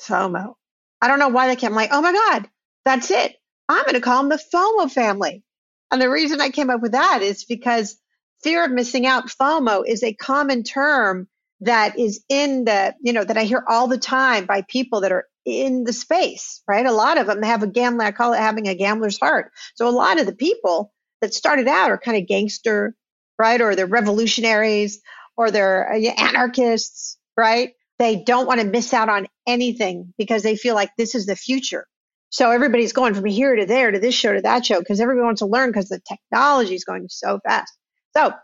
FOMO. 0.00 0.54
I 1.00 1.08
don't 1.08 1.18
know 1.18 1.28
why 1.28 1.46
they 1.46 1.56
came. 1.56 1.70
I'm 1.70 1.76
like, 1.76 1.92
oh 1.92 2.02
my 2.02 2.12
God, 2.12 2.48
that's 2.84 3.10
it. 3.10 3.36
I'm 3.68 3.84
going 3.84 3.94
to 3.94 4.00
call 4.00 4.22
them 4.22 4.28
the 4.28 4.42
FOMO 4.54 4.90
family. 4.90 5.42
And 5.90 6.00
the 6.00 6.10
reason 6.10 6.40
I 6.40 6.50
came 6.50 6.70
up 6.70 6.80
with 6.82 6.92
that 6.92 7.22
is 7.22 7.44
because 7.44 7.98
fear 8.42 8.64
of 8.64 8.70
missing 8.70 9.06
out, 9.06 9.28
FOMO, 9.28 9.84
is 9.86 10.02
a 10.02 10.12
common 10.14 10.62
term 10.62 11.28
that 11.60 11.98
is 11.98 12.24
in 12.28 12.64
the, 12.64 12.94
you 13.00 13.12
know, 13.12 13.24
that 13.24 13.36
I 13.36 13.44
hear 13.44 13.62
all 13.68 13.86
the 13.86 13.98
time 13.98 14.46
by 14.46 14.62
people 14.62 15.02
that 15.02 15.12
are 15.12 15.26
in 15.44 15.84
the 15.84 15.92
space, 15.92 16.62
right? 16.66 16.86
A 16.86 16.92
lot 16.92 17.18
of 17.18 17.26
them 17.26 17.42
have 17.42 17.62
a 17.62 17.66
gambler, 17.66 18.04
I 18.04 18.12
call 18.12 18.32
it 18.32 18.38
having 18.38 18.68
a 18.68 18.74
gambler's 18.74 19.18
heart. 19.18 19.52
So 19.74 19.88
a 19.88 19.90
lot 19.90 20.20
of 20.20 20.26
the 20.26 20.34
people 20.34 20.92
that 21.20 21.34
started 21.34 21.68
out 21.68 21.90
are 21.90 21.98
kind 21.98 22.16
of 22.16 22.28
gangster, 22.28 22.94
right? 23.38 23.60
Or 23.60 23.74
they're 23.74 23.86
revolutionaries 23.86 25.00
or 25.40 25.50
they're 25.50 25.90
uh, 25.90 25.96
anarchists, 25.96 27.16
right? 27.34 27.72
They 27.98 28.22
don't 28.22 28.46
want 28.46 28.60
to 28.60 28.66
miss 28.66 28.92
out 28.92 29.08
on 29.08 29.26
anything 29.46 30.12
because 30.18 30.42
they 30.42 30.54
feel 30.54 30.74
like 30.74 30.90
this 30.98 31.14
is 31.14 31.24
the 31.24 31.34
future. 31.34 31.86
So 32.28 32.50
everybody's 32.50 32.92
going 32.92 33.14
from 33.14 33.24
here 33.24 33.56
to 33.56 33.64
there 33.64 33.90
to 33.90 33.98
this 33.98 34.14
show 34.14 34.34
to 34.34 34.42
that 34.42 34.66
show 34.66 34.80
because 34.80 35.00
everybody 35.00 35.24
wants 35.24 35.38
to 35.38 35.46
learn 35.46 35.70
because 35.70 35.88
the 35.88 36.02
technology 36.06 36.74
is 36.74 36.84
going 36.84 37.06
so 37.08 37.40
fast. 37.42 37.72
So 38.14 38.34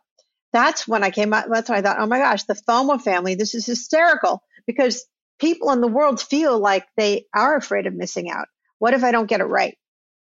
that's 0.55 0.89
when 0.89 1.05
I 1.05 1.11
came 1.11 1.35
up. 1.35 1.45
That's 1.51 1.69
when 1.69 1.79
I 1.79 1.83
thought, 1.83 1.99
oh 2.01 2.07
my 2.07 2.19
gosh, 2.19 2.45
the 2.45 2.59
FOMO 2.67 2.99
family, 2.99 3.35
this 3.35 3.55
is 3.55 3.67
hysterical 3.67 4.43
because 4.67 5.05
people 5.39 5.73
in 5.73 5.83
the 5.83 5.89
world 5.89 6.19
feel 6.19 6.59
like 6.59 6.87
they 6.97 7.27
are 7.35 7.57
afraid 7.57 7.87
of 7.87 7.93
missing 7.93 8.31
out. 8.31 8.49
What 8.79 8.95
if 8.95 9.05
I 9.05 9.13
don't 9.13 9.29
get 9.29 9.41
it 9.41 9.45
right? 9.45 9.77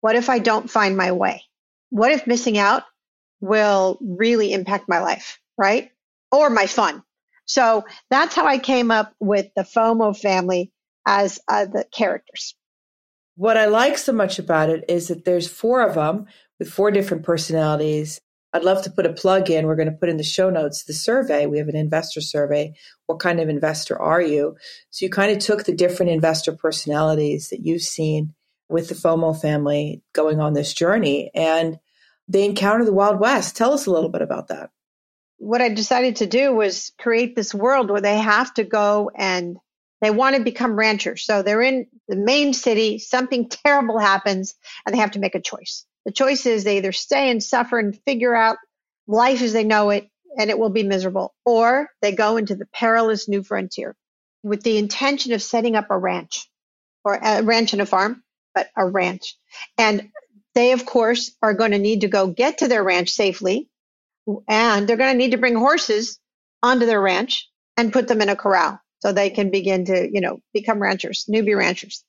What 0.02 0.16
if 0.16 0.28
I 0.28 0.40
don't 0.40 0.72
find 0.72 0.98
my 0.98 1.12
way? 1.12 1.44
What 1.92 2.12
if 2.12 2.26
missing 2.26 2.58
out 2.58 2.82
will 3.42 4.00
really 4.02 4.54
impact 4.54 4.90
my 4.90 5.02
life, 5.02 5.40
right? 5.56 5.92
Or 6.38 6.50
my 6.50 6.68
fun. 6.68 7.04
So 7.46 7.86
that's 8.10 8.36
how 8.36 8.46
I 8.46 8.60
came 8.60 8.92
up 8.92 9.14
with 9.20 9.48
the 9.56 9.64
FOMO 9.64 10.18
family 10.18 10.72
as 11.06 11.40
uh, 11.48 11.66
the 11.66 11.86
characters. 11.92 12.56
What 13.36 13.58
I 13.58 13.66
like 13.66 13.98
so 13.98 14.12
much 14.14 14.40
about 14.40 14.70
it 14.70 14.86
is 14.88 15.08
that 15.08 15.26
there's 15.26 15.48
four 15.48 15.82
of 15.82 15.96
them 15.96 16.26
with 16.60 16.70
four 16.70 16.92
different 16.92 17.24
personalities 17.24 18.20
I'd 18.54 18.64
love 18.64 18.82
to 18.84 18.92
put 18.92 19.06
a 19.06 19.14
plug 19.14 19.50
in. 19.50 19.68
We're 19.68 19.76
going 19.76 19.92
to 19.92 19.98
put 19.98 20.10
in 20.10 20.18
the 20.18 20.24
show 20.24 20.50
notes 20.50 20.84
the 20.84 20.94
survey. 20.94 21.46
We 21.46 21.58
have 21.58 21.68
an 21.68 21.76
investor 21.76 22.22
survey. 22.22 22.74
What 23.06 23.20
kind 23.20 23.40
of 23.40 23.50
investor 23.50 24.00
are 24.02 24.22
you? 24.22 24.56
So 24.90 25.06
you 25.06 25.12
kind 25.12 25.32
of 25.32 25.40
took 25.40 25.66
the 25.66 25.76
different 25.76 26.12
investor 26.12 26.54
personalities 26.54 27.50
that 27.50 27.60
you've 27.60 27.82
seen 27.82 28.34
with 28.70 28.90
the 28.90 28.96
FOMO 28.96 29.40
family 29.40 30.02
going 30.14 30.40
on 30.40 30.54
this 30.54 30.74
journey 30.74 31.30
and 31.36 31.78
they 32.28 32.46
encounter 32.46 32.84
the 32.84 32.94
Wild 32.94 33.20
West. 33.20 33.56
Tell 33.56 33.74
us 33.74 33.86
a 33.86 33.92
little 33.92 34.10
bit 34.10 34.22
about 34.22 34.48
that. 34.48 34.72
What 35.38 35.62
I 35.62 35.70
decided 35.70 36.18
to 36.18 36.28
do 36.28 36.54
was 36.54 36.92
create 36.98 37.36
this 37.36 37.54
world 37.54 37.90
where 37.90 38.02
they 38.02 38.18
have 38.18 38.54
to 38.56 38.64
go 38.64 39.12
and 39.16 39.58
they 40.02 40.12
want 40.12 40.36
to 40.36 40.44
become 40.44 40.76
ranchers. 40.76 41.24
So 41.24 41.42
they're 41.42 41.62
in 41.62 41.88
the 42.08 42.16
main 42.16 42.54
city, 42.54 43.00
something 43.00 43.50
terrible 43.66 44.00
happens, 44.00 44.56
and 44.86 44.94
they 44.94 45.00
have 45.00 45.12
to 45.12 45.20
make 45.20 45.36
a 45.36 45.42
choice. 45.42 45.86
The 46.06 46.12
choice 46.12 46.46
is 46.46 46.64
they 46.64 46.78
either 46.78 46.92
stay 46.92 47.30
and 47.30 47.44
suffer 47.44 47.80
and 47.80 48.00
figure 48.06 48.36
out 48.36 48.58
life 49.08 49.42
as 49.42 49.54
they 49.54 49.64
know 49.64 49.90
it, 49.90 50.10
and 50.38 50.50
it 50.50 50.60
will 50.60 50.70
be 50.70 50.84
miserable, 50.84 51.34
or 51.46 51.90
they 52.02 52.12
go 52.12 52.38
into 52.38 52.56
the 52.56 52.68
perilous 52.68 53.28
new 53.28 53.44
frontier 53.44 53.96
with 54.44 54.64
the 54.64 54.78
intention 54.78 55.34
of 55.34 55.42
setting 55.42 55.76
up 55.76 55.88
a 55.90 55.98
ranch 55.98 56.50
or 57.04 57.16
a 57.16 57.42
ranch 57.42 57.74
and 57.74 57.82
a 57.82 57.86
farm, 57.86 58.24
but 58.54 58.70
a 58.76 58.86
ranch. 58.86 59.38
And 59.78 60.12
they, 60.54 60.72
of 60.72 60.86
course, 60.86 61.36
are 61.42 61.54
going 61.54 61.72
to 61.72 61.80
need 61.80 62.02
to 62.02 62.08
go 62.08 62.28
get 62.28 62.60
to 62.60 62.68
their 62.68 62.84
ranch 62.84 63.10
safely, 63.10 63.70
and 64.48 64.88
they're 64.88 64.98
going 64.98 65.14
to 65.14 65.18
need 65.18 65.32
to 65.32 65.38
bring 65.38 65.56
horses 65.56 66.20
onto 66.64 66.86
their 66.86 67.02
ranch 67.02 67.50
and 67.78 67.94
put 67.94 68.08
them 68.08 68.22
in 68.22 68.30
a 68.30 68.36
corral. 68.36 68.80
so 69.00 69.12
they 69.12 69.30
can 69.30 69.52
begin 69.52 69.86
to, 69.86 70.10
you 70.12 70.22
know, 70.22 70.40
become 70.54 70.82
ranchers, 70.82 71.26
newbie 71.30 71.56
ranchers. 71.56 72.04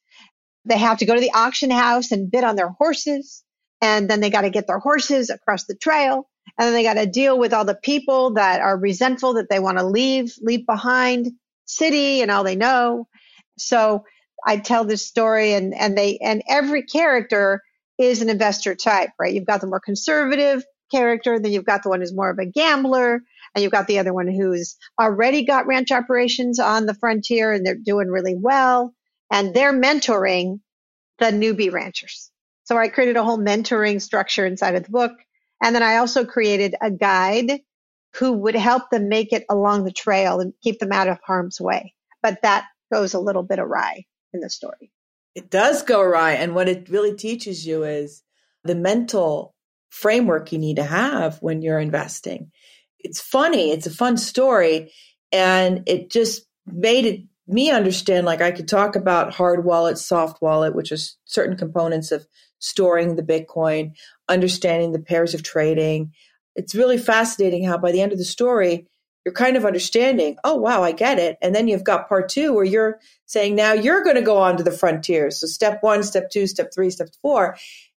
They 0.64 0.78
have 0.78 0.98
to 0.98 1.06
go 1.06 1.14
to 1.14 1.20
the 1.20 1.32
auction 1.34 1.70
house 1.70 2.12
and 2.12 2.30
bid 2.30 2.44
on 2.44 2.56
their 2.56 2.70
horses. 2.70 3.44
And 3.80 4.08
then 4.08 4.20
they 4.20 4.30
got 4.30 4.40
to 4.42 4.50
get 4.50 4.66
their 4.66 4.78
horses 4.78 5.30
across 5.30 5.64
the 5.64 5.76
trail. 5.76 6.28
And 6.58 6.66
then 6.66 6.72
they 6.72 6.82
got 6.82 6.94
to 6.94 7.06
deal 7.06 7.38
with 7.38 7.52
all 7.52 7.64
the 7.64 7.74
people 7.74 8.34
that 8.34 8.60
are 8.60 8.76
resentful 8.76 9.34
that 9.34 9.48
they 9.50 9.60
want 9.60 9.78
to 9.78 9.86
leave, 9.86 10.34
leave 10.40 10.66
behind 10.66 11.30
city 11.66 12.22
and 12.22 12.30
all 12.30 12.42
they 12.42 12.56
know. 12.56 13.06
So 13.58 14.04
I 14.46 14.56
tell 14.56 14.84
this 14.84 15.06
story 15.06 15.52
and, 15.52 15.74
and 15.74 15.96
they, 15.96 16.18
and 16.18 16.42
every 16.48 16.82
character 16.84 17.62
is 17.98 18.22
an 18.22 18.30
investor 18.30 18.74
type, 18.74 19.10
right? 19.18 19.34
You've 19.34 19.46
got 19.46 19.60
the 19.60 19.66
more 19.66 19.80
conservative 19.80 20.64
character, 20.90 21.38
then 21.38 21.52
you've 21.52 21.64
got 21.64 21.82
the 21.82 21.88
one 21.88 22.00
who's 22.00 22.14
more 22.14 22.30
of 22.30 22.38
a 22.38 22.46
gambler, 22.46 23.22
and 23.54 23.62
you've 23.62 23.72
got 23.72 23.86
the 23.86 23.98
other 23.98 24.12
one 24.12 24.28
who's 24.28 24.76
already 25.00 25.44
got 25.44 25.66
ranch 25.66 25.90
operations 25.90 26.58
on 26.58 26.86
the 26.86 26.94
frontier 26.94 27.52
and 27.52 27.64
they're 27.64 27.74
doing 27.74 28.08
really 28.08 28.34
well. 28.36 28.94
And 29.30 29.54
they're 29.54 29.72
mentoring 29.72 30.60
the 31.18 31.26
newbie 31.26 31.72
ranchers. 31.72 32.30
So 32.64 32.76
I 32.76 32.88
created 32.88 33.16
a 33.16 33.24
whole 33.24 33.38
mentoring 33.38 34.00
structure 34.00 34.46
inside 34.46 34.74
of 34.74 34.84
the 34.84 34.90
book. 34.90 35.12
And 35.62 35.74
then 35.74 35.82
I 35.82 35.96
also 35.96 36.24
created 36.24 36.74
a 36.80 36.90
guide 36.90 37.60
who 38.16 38.32
would 38.32 38.54
help 38.54 38.90
them 38.90 39.08
make 39.08 39.32
it 39.32 39.44
along 39.48 39.84
the 39.84 39.92
trail 39.92 40.40
and 40.40 40.52
keep 40.62 40.78
them 40.78 40.92
out 40.92 41.08
of 41.08 41.18
harm's 41.24 41.60
way. 41.60 41.94
But 42.22 42.42
that 42.42 42.66
goes 42.92 43.14
a 43.14 43.20
little 43.20 43.42
bit 43.42 43.58
awry 43.58 44.04
in 44.32 44.40
the 44.40 44.50
story. 44.50 44.92
It 45.34 45.50
does 45.50 45.82
go 45.82 46.00
awry. 46.00 46.32
And 46.32 46.54
what 46.54 46.68
it 46.68 46.88
really 46.88 47.14
teaches 47.14 47.66
you 47.66 47.84
is 47.84 48.22
the 48.64 48.74
mental 48.74 49.54
framework 49.90 50.52
you 50.52 50.58
need 50.58 50.76
to 50.76 50.84
have 50.84 51.38
when 51.40 51.62
you're 51.62 51.80
investing. 51.80 52.50
It's 52.98 53.20
funny, 53.20 53.70
it's 53.70 53.86
a 53.86 53.90
fun 53.90 54.16
story, 54.16 54.92
and 55.32 55.82
it 55.86 56.10
just 56.10 56.42
made 56.66 57.06
it 57.06 57.20
me 57.46 57.70
understand 57.70 58.26
like 58.26 58.42
I 58.42 58.50
could 58.50 58.68
talk 58.68 58.94
about 58.94 59.32
hard 59.32 59.64
wallet, 59.64 59.96
soft 59.96 60.42
wallet, 60.42 60.74
which 60.74 60.92
is 60.92 61.16
certain 61.24 61.56
components 61.56 62.12
of 62.12 62.26
storing 62.58 63.16
the 63.16 63.22
Bitcoin, 63.22 63.92
understanding 64.28 64.92
the 64.92 64.98
pairs 64.98 65.32
of 65.32 65.42
trading. 65.42 66.12
It's 66.54 66.74
really 66.74 66.98
fascinating 66.98 67.64
how 67.64 67.78
by 67.78 67.92
the 67.92 68.02
end 68.02 68.12
of 68.12 68.18
the 68.18 68.24
story, 68.24 68.86
you're 69.24 69.32
kind 69.34 69.56
of 69.56 69.64
understanding, 69.64 70.36
oh, 70.44 70.56
wow, 70.56 70.82
I 70.82 70.92
get 70.92 71.18
it. 71.18 71.38
And 71.42 71.54
then 71.54 71.68
you've 71.68 71.84
got 71.84 72.08
part 72.08 72.28
two 72.28 72.52
where 72.52 72.64
you're 72.64 72.98
saying, 73.26 73.54
now 73.54 73.72
you're 73.72 74.02
going 74.02 74.16
to 74.16 74.22
go 74.22 74.38
on 74.38 74.56
to 74.56 74.62
the 74.62 74.70
frontier. 74.70 75.30
So 75.30 75.46
step 75.46 75.82
one, 75.82 76.02
step 76.02 76.30
two, 76.30 76.46
step 76.46 76.70
three, 76.74 76.90
step 76.90 77.08
four. 77.22 77.56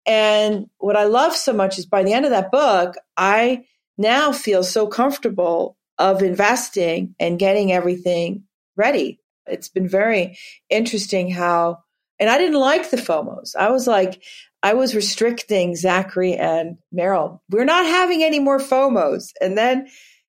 And 0.09 0.71
what 0.79 0.97
I 0.97 1.05
love 1.05 1.37
so 1.37 1.53
much 1.53 1.79
is 1.79 1.85
by 1.85 2.03
the 2.03 2.15
end 2.15 2.25
of 2.25 2.31
that 2.31 2.51
book, 2.51 2.95
I 3.17 3.65
now 3.99 4.33
feel 4.33 4.65
so 4.65 4.87
comfortable 4.87 5.77
of 5.99 6.23
investing 6.23 7.15
and 7.21 7.39
getting 7.39 7.73
everything 7.73 8.45
ready. 8.75 9.21
It's 9.47 9.69
been 9.69 9.89
very 9.89 10.39
interesting 10.71 11.31
how, 11.31 11.81
and 12.19 12.31
I 12.31 12.39
didn't 12.39 12.59
like 12.59 12.91
the 12.91 12.97
FOMOs. 12.97 13.55
I 13.55 13.71
was 13.71 13.87
like, 13.87 14.23
I 14.63 14.75
was 14.75 14.95
restricting 14.95 15.77
Zachary 15.77 16.35
and 16.35 16.79
Maryl. 16.95 17.41
We're 17.51 17.65
not 17.65 17.85
having 17.85 18.23
any 18.23 18.39
more 18.39 18.59
FOMOs. 18.59 19.33
And 19.43 19.59
then 19.59 19.89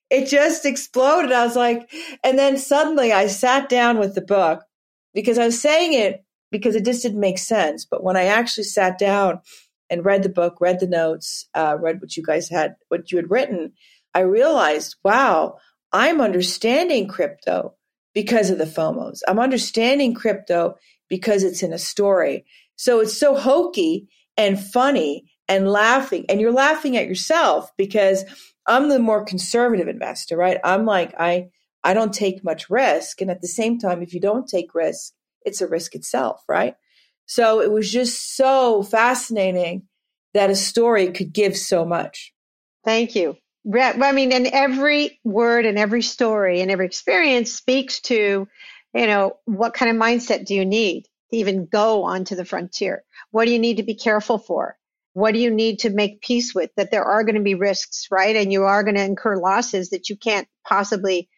it 0.09 0.27
just 0.27 0.65
exploded. 0.65 1.31
I 1.31 1.45
was 1.45 1.55
like, 1.55 1.89
and 2.23 2.37
then 2.37 2.57
suddenly 2.57 3.13
I 3.13 3.27
sat 3.27 3.69
down 3.69 3.97
with 3.97 4.13
the 4.13 4.21
book 4.21 4.61
because 5.13 5.37
I 5.37 5.45
was 5.45 5.59
saying 5.61 5.93
it 5.93 6.25
because 6.51 6.75
it 6.75 6.83
just 6.83 7.03
didn't 7.03 7.19
make 7.19 7.37
sense. 7.37 7.85
But 7.85 8.03
when 8.03 8.17
I 8.17 8.25
actually 8.25 8.65
sat 8.65 8.97
down 8.97 9.39
and 9.89 10.05
read 10.05 10.23
the 10.23 10.29
book, 10.29 10.57
read 10.59 10.79
the 10.79 10.87
notes, 10.87 11.47
uh, 11.55 11.77
read 11.79 12.01
what 12.01 12.15
you 12.15 12.23
guys 12.23 12.49
had, 12.49 12.75
what 12.89 13.11
you 13.11 13.17
had 13.17 13.29
written, 13.29 13.73
I 14.13 14.21
realized, 14.21 14.95
wow, 15.03 15.57
I'm 15.91 16.21
understanding 16.21 17.07
crypto 17.07 17.75
because 18.13 18.49
of 18.49 18.57
the 18.57 18.65
FOMOs. 18.65 19.19
I'm 19.27 19.39
understanding 19.39 20.13
crypto 20.13 20.75
because 21.09 21.43
it's 21.43 21.63
in 21.63 21.73
a 21.73 21.79
story. 21.79 22.45
So 22.75 22.99
it's 22.99 23.17
so 23.17 23.35
hokey 23.35 24.07
and 24.37 24.59
funny 24.59 25.31
and 25.47 25.69
laughing. 25.69 26.25
And 26.29 26.39
you're 26.39 26.53
laughing 26.53 26.95
at 26.97 27.07
yourself 27.07 27.71
because 27.77 28.23
I'm 28.67 28.89
the 28.89 28.99
more 28.99 29.25
conservative 29.25 29.87
investor, 29.87 30.37
right? 30.37 30.59
I'm 30.63 30.85
like, 30.85 31.13
I, 31.19 31.47
I 31.83 31.93
don't 31.93 32.13
take 32.13 32.43
much 32.43 32.69
risk. 32.69 33.21
And 33.21 33.31
at 33.31 33.41
the 33.41 33.47
same 33.47 33.79
time, 33.79 34.01
if 34.03 34.13
you 34.13 34.19
don't 34.19 34.47
take 34.47 34.75
risk, 34.75 35.13
it's 35.43 35.61
a 35.61 35.67
risk 35.67 35.95
itself, 35.95 36.43
right? 36.47 36.75
So 37.29 37.61
it 37.61 37.71
was 37.71 37.91
just 37.91 38.35
so 38.35 38.81
fascinating 38.81 39.83
that 40.33 40.49
a 40.49 40.55
story 40.55 41.11
could 41.11 41.31
give 41.31 41.55
so 41.55 41.85
much. 41.85 42.33
Thank 42.83 43.15
you. 43.15 43.37
I 43.71 44.11
mean, 44.13 44.31
and 44.31 44.47
every 44.47 45.19
word 45.23 45.67
and 45.67 45.77
every 45.77 46.01
story 46.01 46.61
and 46.61 46.71
every 46.71 46.87
experience 46.87 47.53
speaks 47.53 47.99
to, 48.01 48.47
you 48.95 49.07
know, 49.07 49.33
what 49.45 49.75
kind 49.75 49.91
of 49.91 50.01
mindset 50.01 50.47
do 50.47 50.55
you 50.55 50.65
need 50.65 51.03
to 51.29 51.37
even 51.37 51.67
go 51.67 52.03
onto 52.03 52.35
the 52.35 52.45
frontier? 52.45 53.03
What 53.29 53.45
do 53.45 53.51
you 53.51 53.59
need 53.59 53.77
to 53.77 53.83
be 53.83 53.93
careful 53.93 54.39
for? 54.39 54.75
What 55.13 55.35
do 55.35 55.39
you 55.39 55.51
need 55.51 55.79
to 55.79 55.91
make 55.91 56.21
peace 56.21 56.55
with? 56.55 56.71
That 56.77 56.89
there 56.89 57.05
are 57.05 57.23
going 57.23 57.35
to 57.35 57.41
be 57.41 57.53
risks, 57.53 58.07
right? 58.09 58.35
And 58.35 58.51
you 58.51 58.63
are 58.63 58.83
going 58.83 58.95
to 58.95 59.03
incur 59.03 59.35
losses 59.35 59.91
that 59.91 60.09
you 60.09 60.17
can't 60.17 60.47
possibly 60.67 61.29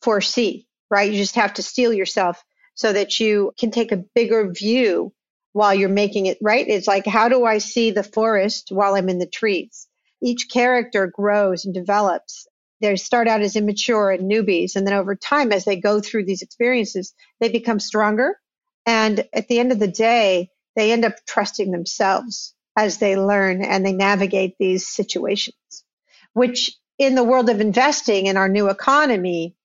foresee, 0.00 0.68
right? 0.92 1.10
You 1.10 1.18
just 1.18 1.34
have 1.34 1.54
to 1.54 1.62
steel 1.64 1.92
yourself 1.92 2.40
so 2.74 2.92
that 2.92 3.18
you 3.18 3.52
can 3.58 3.72
take 3.72 3.90
a 3.90 4.04
bigger 4.14 4.52
view 4.52 5.12
while 5.52 5.74
you're 5.74 5.88
making 5.88 6.26
it 6.26 6.38
right. 6.40 6.66
It's 6.66 6.86
like, 6.86 7.06
how 7.06 7.28
do 7.28 7.44
I 7.44 7.58
see 7.58 7.90
the 7.90 8.02
forest 8.02 8.68
while 8.70 8.94
I'm 8.94 9.08
in 9.08 9.18
the 9.18 9.26
trees? 9.26 9.88
Each 10.22 10.48
character 10.48 11.06
grows 11.06 11.64
and 11.64 11.74
develops. 11.74 12.46
They 12.80 12.96
start 12.96 13.28
out 13.28 13.42
as 13.42 13.56
immature 13.56 14.10
and 14.10 14.30
newbies. 14.30 14.76
And 14.76 14.86
then 14.86 14.94
over 14.94 15.14
time, 15.14 15.52
as 15.52 15.64
they 15.64 15.76
go 15.76 16.00
through 16.00 16.24
these 16.24 16.42
experiences, 16.42 17.14
they 17.40 17.48
become 17.48 17.80
stronger. 17.80 18.38
And 18.86 19.26
at 19.32 19.48
the 19.48 19.58
end 19.58 19.72
of 19.72 19.78
the 19.78 19.88
day, 19.88 20.50
they 20.76 20.92
end 20.92 21.04
up 21.04 21.14
trusting 21.26 21.70
themselves 21.70 22.54
as 22.76 22.98
they 22.98 23.16
learn 23.16 23.62
and 23.62 23.84
they 23.84 23.92
navigate 23.92 24.56
these 24.58 24.86
situations, 24.86 25.84
which 26.32 26.72
in 26.98 27.14
the 27.14 27.24
world 27.24 27.50
of 27.50 27.60
investing 27.60 28.26
in 28.26 28.36
our 28.36 28.48
new 28.48 28.68
economy, 28.68 29.56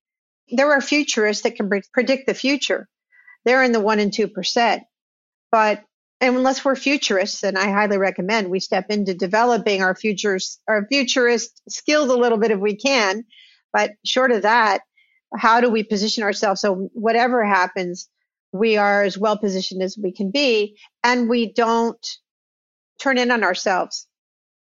there 0.50 0.72
are 0.72 0.82
futurists 0.82 1.44
that 1.44 1.56
can 1.56 1.70
predict 1.94 2.28
the 2.28 2.34
future. 2.34 2.88
They're 3.46 3.64
in 3.64 3.72
the 3.72 3.80
one 3.80 4.00
and 4.00 4.12
2%. 4.12 4.82
But 5.52 5.84
unless 6.22 6.64
we're 6.64 6.76
futurists, 6.76 7.44
and 7.44 7.58
I 7.58 7.72
highly 7.72 7.98
recommend 7.98 8.50
we 8.50 8.60
step 8.60 8.88
into 8.90 9.14
developing 9.14 9.82
our 9.82 9.96
futures, 9.96 10.60
our 10.68 10.86
futurist 10.88 11.62
skills 11.70 12.10
a 12.10 12.18
little 12.18 12.38
bit 12.38 12.52
if 12.52 12.60
we 12.60 12.76
can. 12.76 13.24
But 13.74 13.92
short 14.06 14.32
of 14.32 14.44
that, 14.44 14.82
how 15.36 15.62
do 15.62 15.70
we 15.70 15.84
position 15.84 16.24
ourselves 16.24 16.62
so 16.62 16.90
whatever 16.94 17.44
happens, 17.44 18.08
we 18.52 18.78
are 18.78 19.04
as 19.04 19.18
well 19.18 19.38
positioned 19.38 19.82
as 19.82 19.98
we 20.02 20.12
can 20.12 20.32
be, 20.32 20.78
and 21.04 21.30
we 21.30 21.52
don't 21.52 22.06
turn 23.02 23.18
in 23.18 23.32
on 23.32 23.44
ourselves 23.44 24.08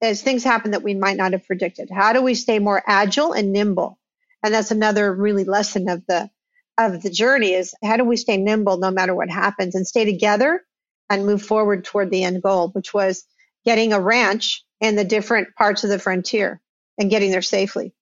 as 0.01 0.23
things 0.23 0.43
happen 0.43 0.71
that 0.71 0.83
we 0.83 0.95
might 0.95 1.17
not 1.17 1.33
have 1.33 1.47
predicted? 1.47 1.91
How 1.91 2.13
do 2.13 2.23
we 2.23 2.35
stay 2.35 2.59
more 2.59 2.83
agile 2.87 3.33
and 3.33 3.53
nimble? 3.53 3.99
And 4.43 4.53
that's 4.55 4.71
another 4.71 5.15
really 5.15 5.45
lesson 5.45 5.89
of 5.89 6.05
the 6.07 6.31
of 6.79 7.03
the 7.03 7.11
journey 7.11 7.53
is 7.53 7.75
how 7.85 7.99
do 7.99 8.05
we 8.05 8.17
stay 8.17 8.39
nimble 8.39 8.79
no 8.79 8.91
matter 8.91 9.15
what 9.15 9.29
happens 9.29 9.75
and 9.75 9.87
stay 9.87 10.07
together 10.07 10.63
and 11.11 11.27
move 11.27 11.43
forward 11.43 11.85
toward 11.85 12.11
the 12.11 12.25
end 12.25 12.43
goal, 12.43 12.69
which 12.69 12.95
was 12.95 13.25
getting 13.65 13.93
a 13.93 14.01
ranch 14.01 14.65
in 14.81 14.97
the 14.97 15.05
different 15.05 15.55
parts 15.55 15.85
of 15.85 15.91
the 15.91 15.99
frontier 15.99 16.61
and 16.99 17.11
getting 17.11 17.31
there 17.31 17.43
safely. 17.43 17.93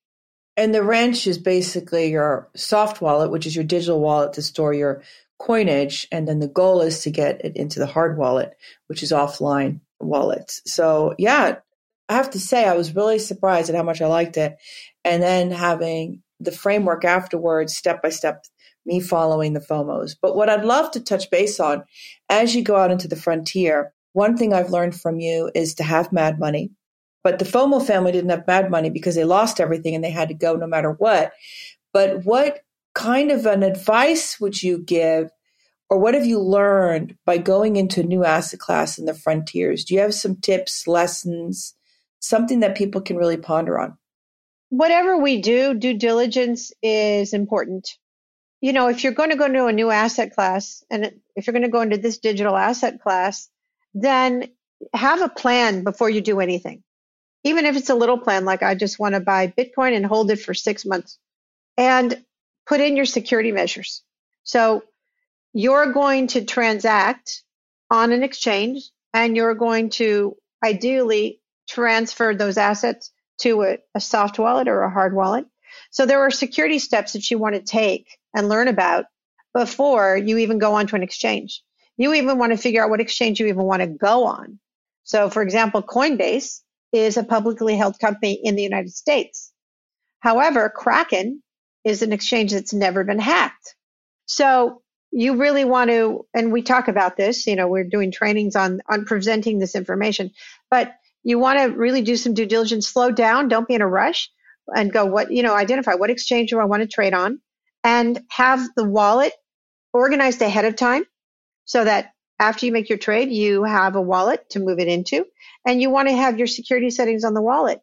And 0.56 0.74
the 0.74 0.82
ranch 0.82 1.26
is 1.26 1.38
basically 1.38 2.10
your 2.10 2.48
soft 2.54 3.00
wallet, 3.00 3.30
which 3.30 3.46
is 3.46 3.54
your 3.54 3.64
digital 3.64 4.00
wallet 4.00 4.34
to 4.34 4.42
store 4.42 4.74
your 4.74 5.02
coinage. 5.38 6.06
And 6.12 6.28
then 6.28 6.38
the 6.38 6.48
goal 6.48 6.82
is 6.82 7.02
to 7.02 7.10
get 7.10 7.44
it 7.44 7.56
into 7.56 7.78
the 7.78 7.86
hard 7.86 8.18
wallet, 8.18 8.56
which 8.86 9.02
is 9.02 9.12
offline 9.12 9.80
wallets. 10.00 10.60
So, 10.66 11.14
yeah, 11.18 11.56
I 12.08 12.14
have 12.14 12.30
to 12.30 12.40
say, 12.40 12.66
I 12.66 12.74
was 12.74 12.94
really 12.94 13.18
surprised 13.18 13.70
at 13.70 13.76
how 13.76 13.82
much 13.82 14.02
I 14.02 14.06
liked 14.06 14.36
it. 14.36 14.56
And 15.04 15.22
then 15.22 15.50
having 15.50 16.22
the 16.40 16.52
framework 16.52 17.04
afterwards, 17.04 17.76
step 17.76 18.02
by 18.02 18.10
step, 18.10 18.44
me 18.86 19.00
following 19.00 19.52
the 19.52 19.60
FOMOs. 19.60 20.16
But 20.20 20.36
what 20.36 20.48
I'd 20.48 20.64
love 20.64 20.90
to 20.92 21.00
touch 21.00 21.30
base 21.30 21.60
on 21.60 21.84
as 22.28 22.54
you 22.54 22.62
go 22.62 22.76
out 22.76 22.90
into 22.90 23.08
the 23.08 23.16
frontier, 23.16 23.92
one 24.12 24.36
thing 24.36 24.52
I've 24.52 24.70
learned 24.70 24.98
from 24.98 25.20
you 25.20 25.50
is 25.54 25.74
to 25.74 25.84
have 25.84 26.12
mad 26.12 26.38
money. 26.38 26.70
But 27.22 27.38
the 27.38 27.44
FOMO 27.44 27.86
family 27.86 28.12
didn't 28.12 28.30
have 28.30 28.46
mad 28.46 28.70
money 28.70 28.90
because 28.90 29.14
they 29.14 29.24
lost 29.24 29.60
everything 29.60 29.94
and 29.94 30.02
they 30.02 30.10
had 30.10 30.28
to 30.28 30.34
go 30.34 30.56
no 30.56 30.66
matter 30.66 30.92
what. 30.92 31.32
But 31.92 32.24
what 32.24 32.60
kind 32.94 33.30
of 33.30 33.46
an 33.46 33.62
advice 33.62 34.40
would 34.40 34.62
you 34.62 34.78
give 34.78 35.30
or 35.90 35.98
what 35.98 36.14
have 36.14 36.24
you 36.24 36.38
learned 36.38 37.16
by 37.26 37.36
going 37.36 37.76
into 37.76 38.00
a 38.00 38.04
new 38.04 38.24
asset 38.24 38.60
class 38.60 38.96
in 38.96 39.06
the 39.06 39.14
frontiers? 39.14 39.84
Do 39.84 39.94
you 39.94 40.00
have 40.00 40.14
some 40.14 40.36
tips, 40.36 40.86
lessons, 40.86 41.74
something 42.20 42.60
that 42.60 42.76
people 42.76 43.00
can 43.00 43.16
really 43.16 43.36
ponder 43.36 43.78
on? 43.78 43.98
Whatever 44.68 45.18
we 45.18 45.42
do, 45.42 45.74
due 45.74 45.94
diligence 45.94 46.72
is 46.80 47.34
important 47.34 47.98
you 48.60 48.72
know, 48.72 48.88
if 48.88 49.02
you're 49.02 49.12
going 49.12 49.30
to 49.30 49.36
go 49.36 49.46
into 49.46 49.66
a 49.66 49.72
new 49.72 49.90
asset 49.90 50.34
class 50.34 50.84
and 50.90 51.20
if 51.34 51.46
you're 51.46 51.52
going 51.52 51.62
to 51.62 51.68
go 51.68 51.80
into 51.80 51.96
this 51.96 52.18
digital 52.18 52.56
asset 52.56 53.00
class, 53.00 53.48
then 53.94 54.48
have 54.92 55.22
a 55.22 55.28
plan 55.28 55.82
before 55.84 56.10
you 56.10 56.20
do 56.20 56.40
anything. 56.40 56.82
Even 57.42 57.64
if 57.64 57.76
it's 57.76 57.90
a 57.90 57.94
little 57.94 58.18
plan, 58.18 58.44
like 58.44 58.62
I 58.62 58.74
just 58.74 58.98
want 58.98 59.14
to 59.14 59.20
buy 59.20 59.46
Bitcoin 59.48 59.96
and 59.96 60.04
hold 60.04 60.30
it 60.30 60.40
for 60.40 60.52
six 60.52 60.84
months 60.84 61.18
and 61.78 62.22
put 62.66 62.80
in 62.80 62.96
your 62.96 63.06
security 63.06 63.50
measures. 63.50 64.02
So 64.42 64.82
you're 65.54 65.92
going 65.92 66.28
to 66.28 66.44
transact 66.44 67.42
on 67.90 68.12
an 68.12 68.22
exchange 68.22 68.90
and 69.14 69.36
you're 69.36 69.54
going 69.54 69.88
to 69.90 70.36
ideally 70.62 71.40
transfer 71.68 72.34
those 72.34 72.58
assets 72.58 73.10
to 73.38 73.62
a, 73.62 73.78
a 73.94 74.00
soft 74.00 74.38
wallet 74.38 74.68
or 74.68 74.82
a 74.82 74.90
hard 74.90 75.14
wallet. 75.14 75.46
So 75.90 76.04
there 76.04 76.20
are 76.20 76.30
security 76.30 76.78
steps 76.78 77.14
that 77.14 77.30
you 77.30 77.38
want 77.38 77.54
to 77.54 77.62
take 77.62 78.18
and 78.34 78.48
learn 78.48 78.68
about 78.68 79.06
before 79.54 80.16
you 80.16 80.38
even 80.38 80.58
go 80.58 80.74
on 80.74 80.86
to 80.86 80.96
an 80.96 81.02
exchange. 81.02 81.62
You 81.96 82.14
even 82.14 82.38
want 82.38 82.52
to 82.52 82.58
figure 82.58 82.82
out 82.82 82.90
what 82.90 83.00
exchange 83.00 83.40
you 83.40 83.46
even 83.46 83.64
want 83.64 83.82
to 83.82 83.88
go 83.88 84.24
on. 84.24 84.58
So 85.04 85.28
for 85.28 85.42
example, 85.42 85.82
Coinbase 85.82 86.60
is 86.92 87.16
a 87.16 87.24
publicly 87.24 87.76
held 87.76 87.98
company 87.98 88.40
in 88.42 88.56
the 88.56 88.62
United 88.62 88.92
States. 88.92 89.52
However, 90.20 90.70
Kraken 90.74 91.42
is 91.84 92.02
an 92.02 92.12
exchange 92.12 92.52
that's 92.52 92.74
never 92.74 93.04
been 93.04 93.18
hacked. 93.18 93.74
So 94.26 94.82
you 95.10 95.36
really 95.36 95.64
want 95.64 95.90
to, 95.90 96.26
and 96.34 96.52
we 96.52 96.62
talk 96.62 96.88
about 96.88 97.16
this, 97.16 97.46
you 97.46 97.56
know, 97.56 97.66
we're 97.66 97.84
doing 97.84 98.12
trainings 98.12 98.54
on, 98.54 98.80
on 98.88 99.04
presenting 99.04 99.58
this 99.58 99.74
information, 99.74 100.30
but 100.70 100.94
you 101.22 101.38
want 101.38 101.58
to 101.58 101.76
really 101.76 102.02
do 102.02 102.16
some 102.16 102.34
due 102.34 102.46
diligence, 102.46 102.88
slow 102.88 103.10
down, 103.10 103.48
don't 103.48 103.66
be 103.66 103.74
in 103.74 103.82
a 103.82 103.88
rush 103.88 104.30
and 104.68 104.92
go, 104.92 105.04
what, 105.04 105.32
you 105.32 105.42
know, 105.42 105.54
identify 105.54 105.94
what 105.94 106.10
exchange 106.10 106.50
do 106.50 106.60
I 106.60 106.64
want 106.64 106.82
to 106.82 106.88
trade 106.88 107.14
on 107.14 107.40
and 107.84 108.20
have 108.28 108.66
the 108.76 108.84
wallet 108.84 109.32
organized 109.92 110.42
ahead 110.42 110.64
of 110.64 110.76
time 110.76 111.04
so 111.64 111.84
that 111.84 112.12
after 112.38 112.66
you 112.66 112.72
make 112.72 112.88
your 112.88 112.98
trade, 112.98 113.30
you 113.30 113.64
have 113.64 113.96
a 113.96 114.00
wallet 114.00 114.48
to 114.50 114.60
move 114.60 114.78
it 114.78 114.88
into 114.88 115.26
and 115.66 115.80
you 115.80 115.90
want 115.90 116.08
to 116.08 116.16
have 116.16 116.38
your 116.38 116.46
security 116.46 116.90
settings 116.90 117.24
on 117.24 117.34
the 117.34 117.42
wallet 117.42 117.80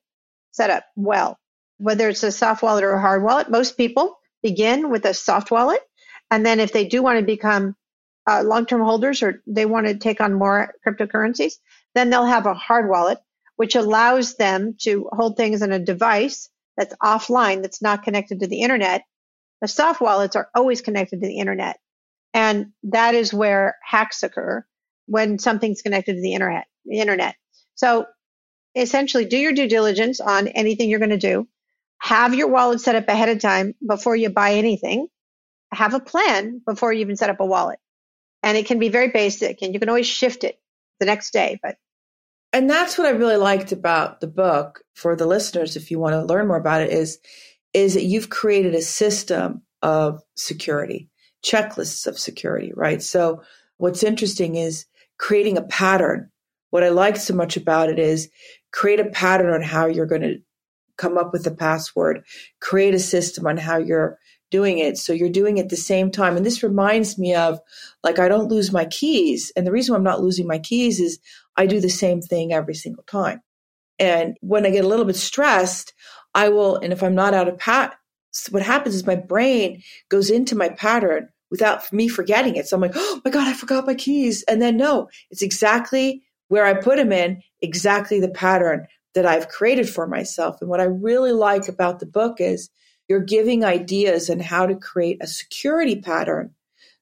set 0.52 0.70
up 0.70 0.86
well. 0.96 1.38
Whether 1.78 2.10
it's 2.10 2.24
a 2.24 2.32
soft 2.32 2.64
wallet 2.64 2.84
or 2.84 2.94
a 2.94 3.02
hard 3.02 3.24
wallet, 3.24 3.50
most 3.50 3.78
people 3.78 4.18
begin 4.42 4.90
with 4.90 5.06
a 5.06 5.14
soft 5.14 5.52
wallet 5.52 5.82
and 6.32 6.46
then 6.46 6.60
if 6.60 6.74
they 6.74 6.86
do 6.86 7.02
want 7.02 7.20
to 7.20 7.26
become 7.26 7.76
uh, 8.28 8.44
long-term 8.44 8.82
holders 8.82 9.24
or 9.24 9.42
they 9.48 9.66
want 9.66 9.88
to 9.88 9.98
take 9.98 10.20
on 10.20 10.34
more 10.34 10.74
cryptocurrencies, 10.86 11.54
then 11.96 12.10
they'll 12.10 12.26
have 12.26 12.46
a 12.46 12.54
hard 12.54 12.90
wallet, 12.90 13.20
which 13.56 13.76
allows 13.76 14.36
them 14.36 14.76
to 14.80 15.10
hold 15.12 15.38
things 15.38 15.62
on 15.62 15.72
a 15.72 15.80
device 15.80 16.50
that's 16.76 16.94
offline, 17.02 17.62
that's 17.62 17.82
not 17.82 18.04
connected 18.04 18.42
to 18.42 18.48
the 18.48 18.62
internet. 18.62 19.04
The 19.62 19.68
soft 19.68 20.02
wallets 20.02 20.36
are 20.36 20.50
always 20.56 20.82
connected 20.82 21.22
to 21.22 21.28
the 21.28 21.40
internet. 21.40 21.80
And 22.34 22.68
that 22.84 23.16
is 23.16 23.34
where 23.34 23.78
hacks 23.84 24.24
occur 24.24 24.66
when 25.08 25.40
something's 25.40 25.82
connected 25.82 26.14
to 26.14 26.22
the 26.22 26.34
internet. 26.34 26.66
Internet. 26.92 27.36
So 27.76 28.06
essentially 28.76 29.26
do 29.26 29.38
your 29.38 29.54
due 29.54 29.68
diligence 29.68 30.20
on 30.20 30.48
anything 30.48 30.90
you're 30.90 31.00
going 31.00 31.10
to 31.10 31.18
do. 31.18 31.48
Have 32.00 32.36
your 32.36 32.50
wallet 32.50 32.82
set 32.82 32.96
up 32.96 33.08
ahead 33.08 33.30
of 33.30 33.40
time 33.40 33.74
before 33.86 34.16
you 34.16 34.30
buy 34.30 34.54
anything 34.54 35.08
have 35.72 35.94
a 35.94 36.00
plan 36.00 36.62
before 36.66 36.94
you 36.94 37.02
even 37.02 37.16
set 37.16 37.30
up 37.30 37.40
a 37.40 37.46
wallet. 37.46 37.80
And 38.44 38.58
it 38.58 38.66
can 38.66 38.80
be 38.80 38.90
very 38.90 39.10
basic 39.10 39.62
and 39.62 39.74
you 39.74 39.80
can 39.80 39.90
always 39.90 40.08
shift 40.08 40.44
it 40.44 40.60
the 41.00 41.06
next 41.06 41.32
day. 41.32 41.60
But 41.62 41.78
and 42.54 42.70
that's 42.70 42.98
what 42.98 43.08
I 43.08 43.12
really 43.12 43.36
liked 43.36 43.72
about 43.72 44.22
the 44.22 44.28
book 44.28 44.82
for 44.96 45.16
the 45.16 45.26
listeners, 45.26 45.76
if 45.76 45.92
you 45.92 46.00
want 46.00 46.14
to 46.14 46.24
learn 46.24 46.48
more 46.48 46.58
about 46.58 46.82
it, 46.82 46.92
is 46.92 47.20
is 47.78 47.94
that 47.94 48.06
you've 48.06 48.32
created 48.32 48.74
a 48.74 48.82
system 48.82 49.62
of 49.84 50.24
security, 50.36 51.10
checklists 51.46 52.08
of 52.08 52.18
security, 52.18 52.72
right? 52.76 53.04
So 53.04 53.44
what's 53.78 54.02
interesting 54.02 54.56
is 54.56 54.88
creating 55.20 55.58
a 55.58 55.62
pattern. 55.62 56.32
What 56.72 56.84
I 56.84 56.90
like 56.90 57.18
so 57.18 57.36
much 57.36 57.56
about 57.56 57.90
it 57.90 58.00
is 58.00 58.30
create 58.72 59.00
a 59.00 59.12
pattern 59.12 59.54
on 59.54 59.62
how 59.62 59.86
you're 59.86 60.08
going 60.08 60.24
to 60.24 60.40
come 60.98 61.20
up 61.20 61.32
with 61.32 61.46
a 61.46 61.52
password, 61.52 62.24
create 62.60 62.96
a 62.96 63.00
system 63.00 63.46
on 63.46 63.58
how 63.58 63.78
you're 63.78 64.18
doing 64.50 64.80
it. 64.80 64.98
So 64.98 65.14
you're 65.14 65.30
doing 65.30 65.60
it 65.60 65.66
at 65.66 65.70
the 65.70 65.76
same 65.76 66.10
time. 66.10 66.36
And 66.36 66.44
this 66.44 66.64
reminds 66.64 67.20
me 67.20 67.36
of 67.36 67.60
like, 68.04 68.18
I 68.18 68.28
don't 68.28 68.50
lose 68.50 68.72
my 68.72 68.86
keys. 68.86 69.52
And 69.56 69.68
the 69.68 69.72
reason 69.72 69.94
I'm 69.94 70.04
not 70.04 70.22
losing 70.22 70.48
my 70.48 70.58
keys 70.58 71.00
is 71.00 71.20
I 71.56 71.68
do 71.68 71.80
the 71.80 71.90
same 71.90 72.22
thing 72.22 72.54
every 72.54 72.74
single 72.74 73.04
time. 73.04 73.42
And 74.00 74.36
when 74.42 74.66
I 74.66 74.72
get 74.72 74.84
a 74.84 74.88
little 74.88 75.06
bit 75.06 75.16
stressed, 75.16 75.94
I 76.38 76.50
will, 76.50 76.76
and 76.76 76.94
if 76.94 77.02
I'm 77.02 77.16
not 77.16 77.34
out 77.34 77.48
of 77.48 77.58
pat, 77.58 77.96
what 78.52 78.62
happens 78.62 78.94
is 78.94 79.08
my 79.08 79.16
brain 79.16 79.82
goes 80.10 80.30
into 80.30 80.56
my 80.56 80.70
pattern 80.70 81.30
without 81.50 81.92
me 81.92 82.08
forgetting 82.08 82.56
it. 82.56 82.68
So 82.68 82.76
I'm 82.76 82.82
like, 82.82 82.92
oh 82.96 83.22
my 83.26 83.32
God, 83.32 83.48
I 83.48 83.54
forgot 83.54 83.88
my 83.88 83.96
keys. 83.96 84.44
And 84.44 84.62
then 84.62 84.78
no, 84.78 85.10
it's 85.32 85.42
exactly 85.42 86.22
where 86.50 86.64
I 86.64 86.76
put 86.76 86.98
them 86.98 87.12
in, 87.12 87.42
exactly 87.60 88.20
the 88.20 88.30
pattern 88.30 88.86
that 89.16 89.26
I've 89.26 89.50
created 89.50 89.90
for 89.90 90.06
myself. 90.06 90.58
And 90.62 90.70
what 90.70 90.80
I 90.80 90.84
really 90.84 91.32
like 91.32 91.68
about 91.68 92.00
the 92.00 92.06
book 92.06 92.40
is 92.40 92.70
you're 93.10 93.20
giving 93.20 93.66
ideas 93.66 94.30
on 94.30 94.40
how 94.40 94.68
to 94.68 94.76
create 94.76 95.18
a 95.22 95.28
security 95.28 96.00
pattern 96.00 96.54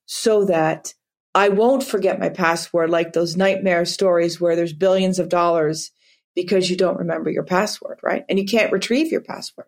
so 0.05 0.45
that 0.45 0.93
I 1.33 1.49
won't 1.49 1.83
forget 1.83 2.21
my 2.21 2.29
password 2.29 2.89
like 2.89 3.11
those 3.11 3.35
nightmare 3.35 3.83
stories 3.83 4.39
where 4.39 4.55
there's 4.55 4.71
billions 4.71 5.19
of 5.19 5.27
dollars 5.27 5.91
because 6.35 6.69
you 6.69 6.75
don't 6.75 6.97
remember 6.97 7.29
your 7.29 7.43
password, 7.43 7.99
right? 8.03 8.25
And 8.29 8.37
you 8.37 8.45
can't 8.45 8.71
retrieve 8.71 9.11
your 9.11 9.21
password. 9.21 9.67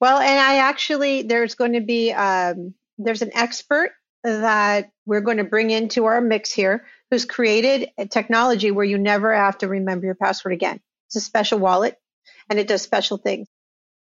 Well, 0.00 0.18
and 0.18 0.38
I 0.38 0.56
actually, 0.56 1.22
there's 1.22 1.54
going 1.54 1.74
to 1.74 1.80
be, 1.80 2.12
um, 2.12 2.74
there's 2.98 3.22
an 3.22 3.30
expert 3.34 3.92
that 4.24 4.90
we're 5.06 5.20
going 5.20 5.36
to 5.38 5.44
bring 5.44 5.70
into 5.70 6.04
our 6.06 6.20
mix 6.20 6.52
here 6.52 6.84
who's 7.10 7.24
created 7.24 7.90
a 7.98 8.06
technology 8.06 8.70
where 8.70 8.84
you 8.84 8.98
never 8.98 9.34
have 9.34 9.58
to 9.58 9.68
remember 9.68 10.06
your 10.06 10.14
password 10.14 10.54
again. 10.54 10.80
It's 11.08 11.16
a 11.16 11.20
special 11.20 11.58
wallet 11.58 11.96
and 12.50 12.58
it 12.58 12.68
does 12.68 12.82
special 12.82 13.16
things 13.16 13.48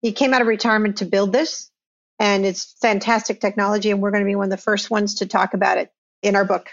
he 0.02 0.12
came 0.12 0.34
out 0.34 0.40
of 0.40 0.46
retirement 0.46 0.98
to 0.98 1.04
build 1.04 1.32
this 1.32 1.70
and 2.18 2.44
it's 2.44 2.76
fantastic 2.80 3.40
technology 3.40 3.90
and 3.90 4.00
we're 4.00 4.10
going 4.10 4.24
to 4.24 4.28
be 4.28 4.34
one 4.34 4.46
of 4.46 4.50
the 4.50 4.56
first 4.56 4.90
ones 4.90 5.16
to 5.16 5.26
talk 5.26 5.54
about 5.54 5.78
it 5.78 5.90
in 6.22 6.36
our 6.36 6.44
book 6.44 6.70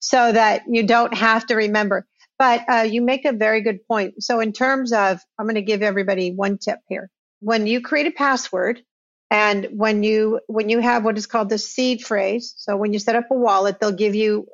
so 0.00 0.32
that 0.32 0.62
you 0.68 0.86
don't 0.86 1.14
have 1.14 1.46
to 1.46 1.54
remember 1.54 2.06
but 2.42 2.64
uh, 2.68 2.82
you 2.82 3.02
make 3.02 3.24
a 3.24 3.32
very 3.32 3.60
good 3.60 3.86
point 3.86 4.22
so 4.22 4.40
in 4.40 4.52
terms 4.52 4.92
of 4.92 5.20
i'm 5.38 5.46
going 5.46 5.54
to 5.54 5.62
give 5.62 5.82
everybody 5.82 6.32
one 6.32 6.58
tip 6.58 6.80
here 6.88 7.08
when 7.40 7.66
you 7.66 7.80
create 7.80 8.06
a 8.06 8.10
password 8.10 8.82
and 9.30 9.68
when 9.70 10.02
you 10.02 10.40
when 10.48 10.68
you 10.68 10.80
have 10.80 11.04
what 11.04 11.16
is 11.16 11.26
called 11.26 11.48
the 11.48 11.58
seed 11.58 12.04
phrase 12.04 12.54
so 12.56 12.76
when 12.76 12.92
you 12.92 12.98
set 12.98 13.16
up 13.16 13.30
a 13.30 13.34
wallet 13.34 13.78
they'll 13.78 13.92
give 13.92 14.14
you 14.14 14.46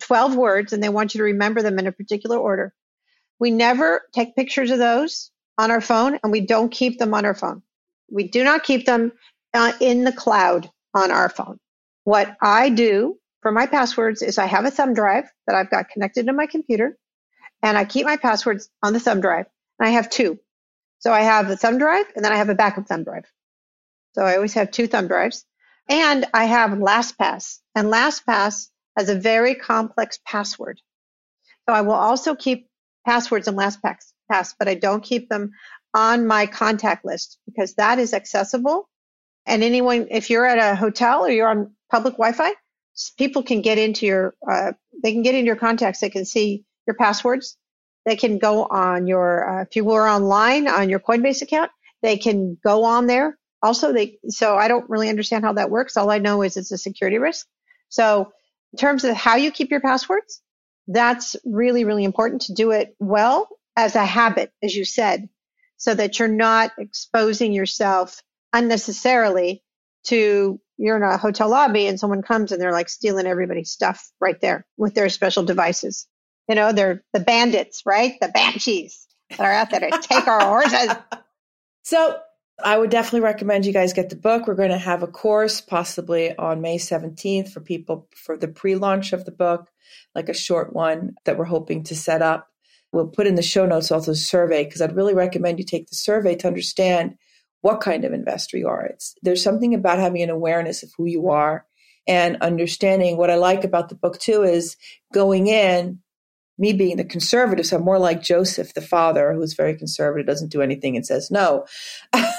12 0.00 0.36
words 0.36 0.72
and 0.72 0.82
they 0.82 0.88
want 0.88 1.14
you 1.14 1.18
to 1.18 1.24
remember 1.24 1.60
them 1.62 1.78
in 1.78 1.86
a 1.86 1.92
particular 1.92 2.38
order 2.38 2.72
we 3.38 3.50
never 3.50 4.02
take 4.12 4.34
pictures 4.34 4.70
of 4.70 4.78
those 4.78 5.30
on 5.58 5.70
our 5.70 5.80
phone 5.80 6.18
and 6.22 6.32
we 6.32 6.40
don't 6.40 6.70
keep 6.70 6.98
them 6.98 7.14
on 7.14 7.24
our 7.24 7.34
phone. 7.34 7.62
We 8.10 8.28
do 8.28 8.44
not 8.44 8.64
keep 8.64 8.86
them 8.86 9.12
uh, 9.54 9.72
in 9.80 10.04
the 10.04 10.12
cloud 10.12 10.70
on 10.94 11.10
our 11.10 11.28
phone. 11.28 11.58
What 12.04 12.36
I 12.40 12.70
do 12.70 13.18
for 13.42 13.52
my 13.52 13.66
passwords 13.66 14.22
is 14.22 14.38
I 14.38 14.46
have 14.46 14.64
a 14.64 14.70
thumb 14.70 14.94
drive 14.94 15.30
that 15.46 15.56
I've 15.56 15.70
got 15.70 15.90
connected 15.90 16.26
to 16.26 16.32
my 16.32 16.46
computer 16.46 16.96
and 17.62 17.76
I 17.76 17.84
keep 17.84 18.06
my 18.06 18.16
passwords 18.16 18.70
on 18.82 18.92
the 18.92 19.00
thumb 19.00 19.20
drive. 19.20 19.46
And 19.78 19.88
I 19.88 19.92
have 19.92 20.10
two. 20.10 20.38
So 21.00 21.12
I 21.12 21.20
have 21.20 21.50
a 21.50 21.56
thumb 21.56 21.78
drive 21.78 22.06
and 22.14 22.24
then 22.24 22.32
I 22.32 22.36
have 22.36 22.48
a 22.48 22.54
backup 22.54 22.86
thumb 22.86 23.04
drive. 23.04 23.24
So 24.14 24.22
I 24.22 24.36
always 24.36 24.54
have 24.54 24.70
two 24.70 24.86
thumb 24.86 25.06
drives 25.06 25.44
and 25.88 26.26
I 26.34 26.46
have 26.46 26.70
LastPass 26.70 27.58
and 27.74 27.88
LastPass 27.88 28.68
has 28.96 29.08
a 29.08 29.14
very 29.14 29.54
complex 29.54 30.18
password. 30.26 30.80
So 31.68 31.74
I 31.74 31.82
will 31.82 31.92
also 31.92 32.34
keep 32.34 32.68
passwords 33.06 33.46
in 33.46 33.54
LastPass 33.54 34.12
pass, 34.30 34.54
but 34.58 34.68
I 34.68 34.74
don't 34.74 35.02
keep 35.02 35.28
them 35.28 35.52
on 35.94 36.26
my 36.26 36.46
contact 36.46 37.04
list 37.04 37.38
because 37.46 37.74
that 37.74 37.98
is 37.98 38.12
accessible. 38.12 38.88
And 39.46 39.62
anyone, 39.62 40.08
if 40.10 40.30
you're 40.30 40.46
at 40.46 40.58
a 40.58 40.76
hotel 40.76 41.24
or 41.24 41.30
you're 41.30 41.48
on 41.48 41.74
public 41.90 42.14
Wi-Fi, 42.14 42.52
people 43.16 43.42
can 43.42 43.62
get 43.62 43.78
into 43.78 44.04
your, 44.04 44.34
uh, 44.50 44.72
they 45.02 45.12
can 45.12 45.22
get 45.22 45.34
into 45.34 45.46
your 45.46 45.56
contacts. 45.56 46.00
They 46.00 46.10
can 46.10 46.24
see 46.24 46.64
your 46.88 46.96
passwords. 46.96 47.56
They 48.04 48.16
can 48.16 48.38
go 48.38 48.64
on 48.64 49.06
your, 49.06 49.60
uh, 49.60 49.62
if 49.62 49.76
you 49.76 49.84
were 49.84 50.08
online 50.08 50.66
on 50.66 50.88
your 50.88 50.98
Coinbase 50.98 51.42
account, 51.42 51.70
they 52.02 52.16
can 52.16 52.58
go 52.64 52.84
on 52.84 53.06
there. 53.06 53.38
Also, 53.62 53.92
they, 53.92 54.18
so 54.28 54.56
I 54.56 54.66
don't 54.66 54.88
really 54.88 55.08
understand 55.08 55.44
how 55.44 55.52
that 55.52 55.70
works. 55.70 55.96
All 55.96 56.10
I 56.10 56.18
know 56.18 56.42
is 56.42 56.56
it's 56.56 56.72
a 56.72 56.78
security 56.78 57.18
risk. 57.18 57.46
So 57.88 58.32
in 58.72 58.78
terms 58.78 59.04
of 59.04 59.14
how 59.14 59.36
you 59.36 59.50
keep 59.50 59.70
your 59.70 59.80
passwords, 59.80 60.40
that's 60.86 61.36
really, 61.44 61.84
really 61.84 62.04
important 62.04 62.42
to 62.42 62.54
do 62.54 62.70
it 62.70 62.96
well 62.98 63.48
as 63.76 63.94
a 63.94 64.04
habit, 64.04 64.52
as 64.62 64.74
you 64.74 64.84
said, 64.84 65.28
so 65.76 65.94
that 65.94 66.18
you're 66.18 66.28
not 66.28 66.72
exposing 66.78 67.52
yourself 67.52 68.22
unnecessarily 68.52 69.62
to 70.04 70.60
you're 70.78 70.96
in 70.96 71.02
a 71.02 71.18
hotel 71.18 71.50
lobby 71.50 71.86
and 71.86 71.98
someone 71.98 72.22
comes 72.22 72.52
and 72.52 72.62
they're 72.62 72.72
like 72.72 72.88
stealing 72.88 73.26
everybody's 73.26 73.70
stuff 73.70 74.10
right 74.20 74.40
there 74.40 74.64
with 74.76 74.94
their 74.94 75.08
special 75.08 75.42
devices. 75.42 76.06
You 76.48 76.54
know, 76.54 76.72
they're 76.72 77.02
the 77.12 77.20
bandits, 77.20 77.82
right? 77.84 78.14
The 78.20 78.28
banshees 78.28 79.06
that 79.30 79.40
are 79.40 79.52
out 79.52 79.70
there 79.70 79.80
to 79.80 80.00
take 80.02 80.26
our 80.26 80.40
horses. 80.40 80.96
So 81.84 82.18
I 82.62 82.76
would 82.76 82.90
definitely 82.90 83.20
recommend 83.20 83.64
you 83.64 83.72
guys 83.72 83.94
get 83.94 84.10
the 84.10 84.16
book. 84.16 84.46
We're 84.46 84.54
going 84.54 84.68
to 84.68 84.76
have 84.76 85.02
a 85.02 85.06
course 85.06 85.62
possibly 85.62 86.36
on 86.36 86.60
May 86.60 86.76
17th 86.76 87.50
for 87.50 87.60
people 87.60 88.08
for 88.14 88.36
the 88.36 88.48
pre 88.48 88.74
launch 88.74 89.14
of 89.14 89.24
the 89.24 89.30
book, 89.30 89.70
like 90.14 90.28
a 90.28 90.34
short 90.34 90.74
one 90.74 91.14
that 91.24 91.38
we're 91.38 91.46
hoping 91.46 91.84
to 91.84 91.96
set 91.96 92.20
up. 92.20 92.48
We'll 92.92 93.06
put 93.06 93.26
in 93.26 93.36
the 93.36 93.42
show 93.42 93.64
notes 93.64 93.90
also 93.90 94.12
a 94.12 94.16
survey 94.16 94.64
because 94.64 94.82
I'd 94.82 94.96
really 94.96 95.14
recommend 95.14 95.58
you 95.58 95.64
take 95.64 95.88
the 95.88 95.96
survey 95.96 96.34
to 96.36 96.46
understand 96.46 97.16
what 97.60 97.80
kind 97.80 98.04
of 98.04 98.12
investor 98.12 98.58
you 98.58 98.68
are. 98.68 98.84
It's 98.84 99.14
there's 99.22 99.42
something 99.42 99.72
about 99.72 99.98
having 99.98 100.22
an 100.22 100.30
awareness 100.30 100.82
of 100.82 100.92
who 100.96 101.06
you 101.06 101.28
are 101.28 101.64
and 102.06 102.38
understanding 102.40 103.16
what 103.16 103.30
I 103.30 103.36
like 103.36 103.64
about 103.64 103.88
the 103.88 103.94
book 103.94 104.18
too 104.18 104.42
is 104.42 104.76
going 105.12 105.46
in, 105.46 106.00
me 106.58 106.72
being 106.72 106.96
the 106.96 107.04
conservative, 107.04 107.66
so 107.66 107.76
I'm 107.76 107.84
more 107.84 107.98
like 107.98 108.22
Joseph, 108.22 108.74
the 108.74 108.80
father, 108.80 109.32
who's 109.32 109.54
very 109.54 109.76
conservative, 109.76 110.26
doesn't 110.26 110.52
do 110.52 110.60
anything 110.60 110.96
and 110.96 111.06
says 111.06 111.30
no. 111.30 111.66
uh, 112.12 112.30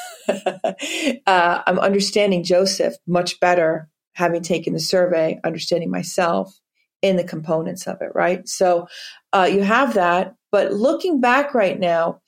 I'm 1.26 1.80
understanding 1.80 2.44
Joseph 2.44 2.96
much 3.08 3.40
better, 3.40 3.90
having 4.14 4.42
taken 4.42 4.74
the 4.74 4.80
survey, 4.80 5.40
understanding 5.44 5.90
myself 5.90 6.60
in 7.02 7.16
the 7.16 7.24
components 7.24 7.88
of 7.88 8.02
it, 8.02 8.12
right? 8.14 8.48
So 8.48 8.88
uh, 9.32 9.50
you 9.52 9.62
have 9.62 9.94
that. 9.94 10.36
But 10.52 10.74
looking 10.74 11.22
back 11.22 11.54
right 11.54 11.80
now, 11.80 12.22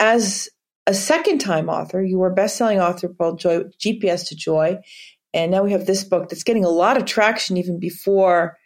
as 0.00 0.48
a 0.86 0.94
second 0.94 1.38
time 1.38 1.68
author, 1.68 2.02
you 2.02 2.18
were 2.18 2.32
a 2.32 2.34
best 2.34 2.56
selling 2.56 2.80
author 2.80 3.08
called 3.08 3.38
Joy, 3.38 3.64
GPS 3.78 4.26
to 4.28 4.36
Joy. 4.36 4.78
And 5.34 5.52
now 5.52 5.62
we 5.62 5.72
have 5.72 5.86
this 5.86 6.02
book 6.02 6.28
that's 6.28 6.42
getting 6.42 6.64
a 6.64 6.70
lot 6.70 6.96
of 6.96 7.04
traction 7.04 7.56
even 7.56 7.78
before 7.78 8.56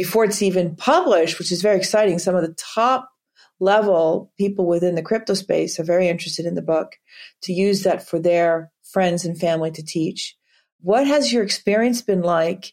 before 0.00 0.24
it's 0.24 0.40
even 0.40 0.74
published, 0.76 1.38
which 1.38 1.52
is 1.52 1.60
very 1.60 1.76
exciting. 1.76 2.18
Some 2.18 2.34
of 2.34 2.40
the 2.40 2.54
top 2.54 3.10
level 3.60 4.32
people 4.38 4.66
within 4.66 4.94
the 4.94 5.02
crypto 5.02 5.34
space 5.34 5.78
are 5.78 5.84
very 5.84 6.08
interested 6.08 6.46
in 6.46 6.54
the 6.54 6.62
book 6.62 6.96
to 7.42 7.52
use 7.52 7.82
that 7.82 8.08
for 8.08 8.18
their 8.18 8.72
friends 8.82 9.26
and 9.26 9.38
family 9.38 9.70
to 9.70 9.84
teach. 9.84 10.38
What 10.80 11.06
has 11.06 11.30
your 11.30 11.42
experience 11.42 12.00
been 12.00 12.22
like 12.22 12.72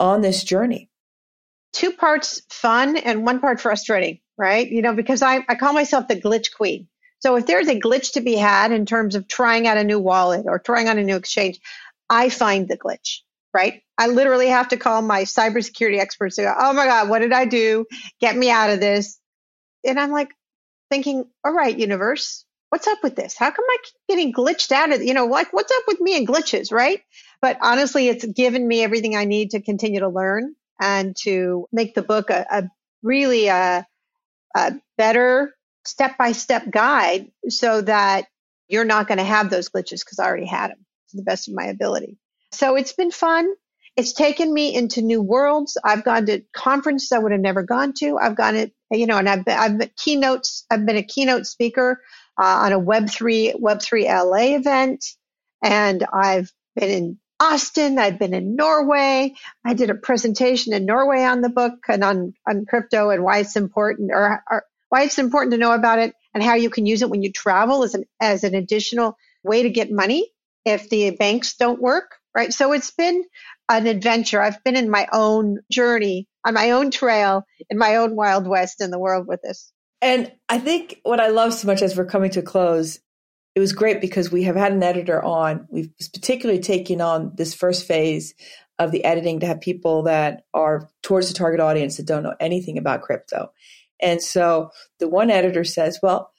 on 0.00 0.22
this 0.22 0.42
journey? 0.42 0.90
Two 1.72 1.92
parts 1.92 2.42
fun 2.50 2.96
and 2.96 3.24
one 3.24 3.38
part 3.38 3.60
frustrating, 3.60 4.18
right? 4.36 4.68
You 4.68 4.82
know, 4.82 4.94
because 4.94 5.22
I, 5.22 5.44
I 5.48 5.54
call 5.54 5.74
myself 5.74 6.08
the 6.08 6.20
glitch 6.20 6.56
queen. 6.56 6.88
So 7.20 7.36
if 7.36 7.46
there's 7.46 7.68
a 7.68 7.78
glitch 7.78 8.14
to 8.14 8.20
be 8.20 8.34
had 8.34 8.72
in 8.72 8.84
terms 8.84 9.14
of 9.14 9.28
trying 9.28 9.68
out 9.68 9.76
a 9.76 9.84
new 9.84 10.00
wallet 10.00 10.46
or 10.48 10.58
trying 10.58 10.88
out 10.88 10.98
a 10.98 11.04
new 11.04 11.14
exchange, 11.14 11.60
I 12.10 12.30
find 12.30 12.66
the 12.66 12.76
glitch, 12.76 13.20
right? 13.54 13.82
I 13.96 14.08
literally 14.08 14.48
have 14.48 14.68
to 14.68 14.76
call 14.76 15.00
my 15.00 15.22
cybersecurity 15.22 15.98
experts 15.98 16.36
and 16.38 16.46
go, 16.46 16.54
oh 16.58 16.72
my 16.72 16.86
God, 16.86 17.08
what 17.08 17.20
did 17.20 17.32
I 17.32 17.44
do? 17.44 17.86
Get 18.20 18.36
me 18.36 18.50
out 18.50 18.70
of 18.70 18.80
this. 18.80 19.18
And 19.86 19.98
I'm 19.98 20.10
like 20.10 20.30
thinking, 20.90 21.24
all 21.44 21.52
right, 21.52 21.78
universe, 21.78 22.44
what's 22.70 22.88
up 22.88 22.98
with 23.02 23.14
this? 23.14 23.36
How 23.38 23.50
come 23.50 23.64
I 23.68 23.76
keep 23.84 24.16
getting 24.16 24.32
glitched 24.32 24.72
out 24.72 24.92
of, 24.92 25.02
you 25.02 25.14
know, 25.14 25.26
like 25.26 25.52
what's 25.52 25.72
up 25.72 25.84
with 25.86 26.00
me 26.00 26.16
and 26.16 26.26
glitches, 26.26 26.72
right? 26.72 27.00
But 27.40 27.58
honestly, 27.62 28.08
it's 28.08 28.24
given 28.24 28.66
me 28.66 28.82
everything 28.82 29.16
I 29.16 29.24
need 29.24 29.50
to 29.50 29.62
continue 29.62 30.00
to 30.00 30.08
learn 30.08 30.54
and 30.80 31.14
to 31.22 31.68
make 31.72 31.94
the 31.94 32.02
book 32.02 32.30
a, 32.30 32.46
a 32.50 32.64
really 33.02 33.46
a, 33.46 33.86
a 34.56 34.72
better 34.98 35.54
step 35.84 36.18
by 36.18 36.32
step 36.32 36.68
guide 36.70 37.30
so 37.48 37.82
that 37.82 38.26
you're 38.68 38.84
not 38.84 39.06
going 39.06 39.18
to 39.18 39.24
have 39.24 39.50
those 39.50 39.68
glitches 39.68 40.00
because 40.00 40.18
I 40.18 40.26
already 40.26 40.46
had 40.46 40.70
them 40.70 40.84
to 41.10 41.16
the 41.16 41.22
best 41.22 41.48
of 41.48 41.54
my 41.54 41.66
ability. 41.66 42.18
So 42.54 42.76
it's 42.76 42.92
been 42.92 43.10
fun. 43.10 43.52
It's 43.96 44.12
taken 44.12 44.52
me 44.52 44.74
into 44.74 45.02
new 45.02 45.22
worlds. 45.22 45.76
I've 45.84 46.04
gone 46.04 46.26
to 46.26 46.42
conferences 46.52 47.12
I 47.12 47.18
would 47.18 47.32
have 47.32 47.40
never 47.40 47.62
gone 47.62 47.92
to. 47.98 48.18
I've 48.18 48.36
gone 48.36 48.54
to, 48.54 48.70
you 48.90 49.06
know, 49.06 49.18
and 49.18 49.28
I've 49.28 49.44
been, 49.44 49.58
I've 49.58 49.78
been 49.78 49.90
keynotes. 49.96 50.64
I've 50.70 50.84
been 50.84 50.96
a 50.96 51.02
keynote 51.02 51.46
speaker 51.46 52.00
uh, 52.40 52.44
on 52.44 52.72
a 52.72 52.80
Web3 52.80 53.60
Web3 53.60 54.04
LA 54.04 54.56
event, 54.56 55.04
and 55.62 56.04
I've 56.12 56.52
been 56.74 56.90
in 56.90 57.18
Austin. 57.38 57.98
I've 57.98 58.18
been 58.18 58.34
in 58.34 58.56
Norway. 58.56 59.34
I 59.64 59.74
did 59.74 59.90
a 59.90 59.94
presentation 59.94 60.72
in 60.72 60.86
Norway 60.86 61.22
on 61.22 61.40
the 61.40 61.48
book 61.48 61.74
and 61.88 62.02
on 62.02 62.34
on 62.48 62.66
crypto 62.66 63.10
and 63.10 63.22
why 63.22 63.38
it's 63.38 63.56
important, 63.56 64.10
or, 64.12 64.42
or 64.50 64.64
why 64.88 65.02
it's 65.02 65.18
important 65.18 65.52
to 65.52 65.58
know 65.58 65.72
about 65.72 66.00
it, 66.00 66.14
and 66.34 66.42
how 66.42 66.54
you 66.54 66.70
can 66.70 66.86
use 66.86 67.02
it 67.02 67.10
when 67.10 67.22
you 67.22 67.30
travel 67.30 67.84
as 67.84 67.94
an 67.94 68.04
as 68.20 68.42
an 68.42 68.56
additional 68.56 69.16
way 69.44 69.62
to 69.62 69.70
get 69.70 69.92
money 69.92 70.30
if 70.64 70.88
the 70.88 71.10
banks 71.10 71.56
don't 71.56 71.80
work 71.80 72.16
right? 72.34 72.52
So 72.52 72.72
it's 72.72 72.90
been 72.90 73.24
an 73.68 73.86
adventure. 73.86 74.40
I've 74.40 74.62
been 74.64 74.76
in 74.76 74.90
my 74.90 75.06
own 75.12 75.58
journey, 75.70 76.28
on 76.44 76.54
my 76.54 76.72
own 76.72 76.90
trail, 76.90 77.44
in 77.70 77.78
my 77.78 77.96
own 77.96 78.16
Wild 78.16 78.46
West 78.46 78.80
in 78.80 78.90
the 78.90 78.98
world 78.98 79.26
with 79.26 79.40
this. 79.42 79.72
And 80.02 80.32
I 80.48 80.58
think 80.58 81.00
what 81.02 81.20
I 81.20 81.28
love 81.28 81.54
so 81.54 81.66
much 81.66 81.80
as 81.80 81.96
we're 81.96 82.04
coming 82.04 82.30
to 82.32 82.40
a 82.40 82.42
close, 82.42 82.98
it 83.54 83.60
was 83.60 83.72
great 83.72 84.00
because 84.00 84.30
we 84.30 84.42
have 84.42 84.56
had 84.56 84.72
an 84.72 84.82
editor 84.82 85.22
on. 85.24 85.66
We've 85.70 85.90
particularly 86.12 86.60
taken 86.60 87.00
on 87.00 87.32
this 87.36 87.54
first 87.54 87.86
phase 87.86 88.34
of 88.78 88.90
the 88.90 89.04
editing 89.04 89.40
to 89.40 89.46
have 89.46 89.60
people 89.60 90.02
that 90.02 90.44
are 90.52 90.90
towards 91.02 91.28
the 91.28 91.34
target 91.34 91.60
audience 91.60 91.96
that 91.96 92.06
don't 92.06 92.24
know 92.24 92.34
anything 92.40 92.76
about 92.76 93.02
crypto. 93.02 93.52
And 94.00 94.20
so 94.20 94.70
the 94.98 95.08
one 95.08 95.30
editor 95.30 95.64
says, 95.64 96.00
Well, 96.02 96.30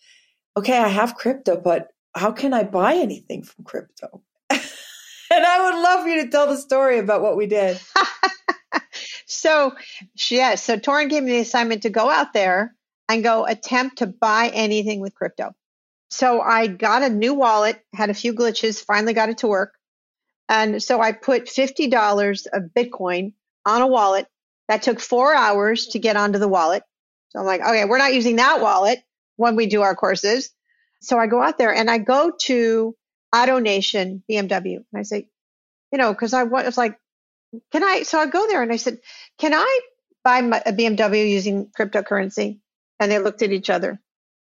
okay, 0.58 0.78
I 0.78 0.90
have 0.90 1.16
crypto, 1.16 1.60
but 1.60 1.88
how 2.14 2.32
can 2.32 2.54
I 2.54 2.64
buy 2.64 2.96
anything 2.96 3.44
from 3.44 3.64
crypto? 3.66 4.22
and 5.36 5.46
I 5.46 5.64
would 5.64 5.82
love 5.82 6.04
for 6.04 6.10
you 6.10 6.24
to 6.24 6.30
tell 6.30 6.48
the 6.48 6.58
story 6.58 7.00
about 7.00 7.22
what 7.22 7.36
we 7.36 7.46
did. 7.46 7.80
so, 9.26 9.74
yes, 10.30 10.64
so 10.64 10.78
Torin 10.78 11.10
gave 11.10 11.24
me 11.24 11.34
the 11.34 11.40
assignment 11.40 11.84
to 11.84 11.90
go 11.90 12.10
out 12.10 12.34
there 12.34 12.74
and 13.10 13.24
go 13.24 13.46
attempt 13.46 13.98
to 13.98 14.08
buy 14.08 14.50
anything 14.54 15.02
with 15.02 15.14
crypto. 15.14 15.54
So 16.10 16.40
I 16.40 16.68
got 16.68 17.04
a 17.04 17.10
new 17.10 17.34
wallet, 17.34 17.82
had 17.94 18.10
a 18.10 18.14
few 18.14 18.34
glitches, 18.34 18.84
finally 18.84 19.14
got 19.14 19.30
it 19.30 19.40
to 19.40 19.48
work. 19.48 19.74
And 20.48 20.82
so 20.82 21.02
I 21.02 21.12
put 21.12 21.48
$50 21.48 22.48
of 22.54 22.64
Bitcoin 22.76 23.34
on 23.66 23.82
a 23.82 23.88
wallet. 23.88 24.28
That 24.68 24.82
took 24.82 25.00
four 25.00 25.36
hours 25.36 25.88
to 25.88 26.00
get 26.00 26.16
onto 26.16 26.40
the 26.40 26.48
wallet. 26.48 26.84
So 27.30 27.40
I'm 27.40 27.46
like, 27.46 27.62
okay, 27.62 27.86
we're 27.86 27.98
not 27.98 28.14
using 28.14 28.38
that 28.38 28.62
wallet 28.62 29.00
when 29.36 29.56
we 29.56 29.68
do 29.68 29.82
our 29.82 29.96
courses. 29.96 30.52
So 31.02 31.20
I 31.20 31.28
go 31.28 31.42
out 31.42 31.58
there 31.58 31.74
and 31.74 31.90
I 31.90 31.98
go 31.98 32.32
to 32.44 32.96
AutoNation 33.36 34.24
BMW. 34.30 34.78
And 34.78 35.00
I 35.00 35.04
say, 35.04 35.28
you 35.92 35.98
know, 35.98 36.14
because 36.14 36.34
I 36.34 36.44
was 36.44 36.78
like, 36.78 36.98
can 37.72 37.84
I? 37.84 38.04
So 38.04 38.20
I 38.20 38.28
go 38.28 38.48
there 38.48 38.64
and 38.64 38.72
I 38.72 38.78
said, 38.78 39.00
can 39.38 39.54
I 39.54 39.80
buy 40.24 40.40
a 40.40 40.74
BMW 40.74 41.30
using 41.30 41.70
cryptocurrency? 41.78 42.60
And 43.00 43.12
they 43.12 43.20
looked 43.20 43.42
at 43.42 43.52
each 43.52 43.70
other, 43.70 44.00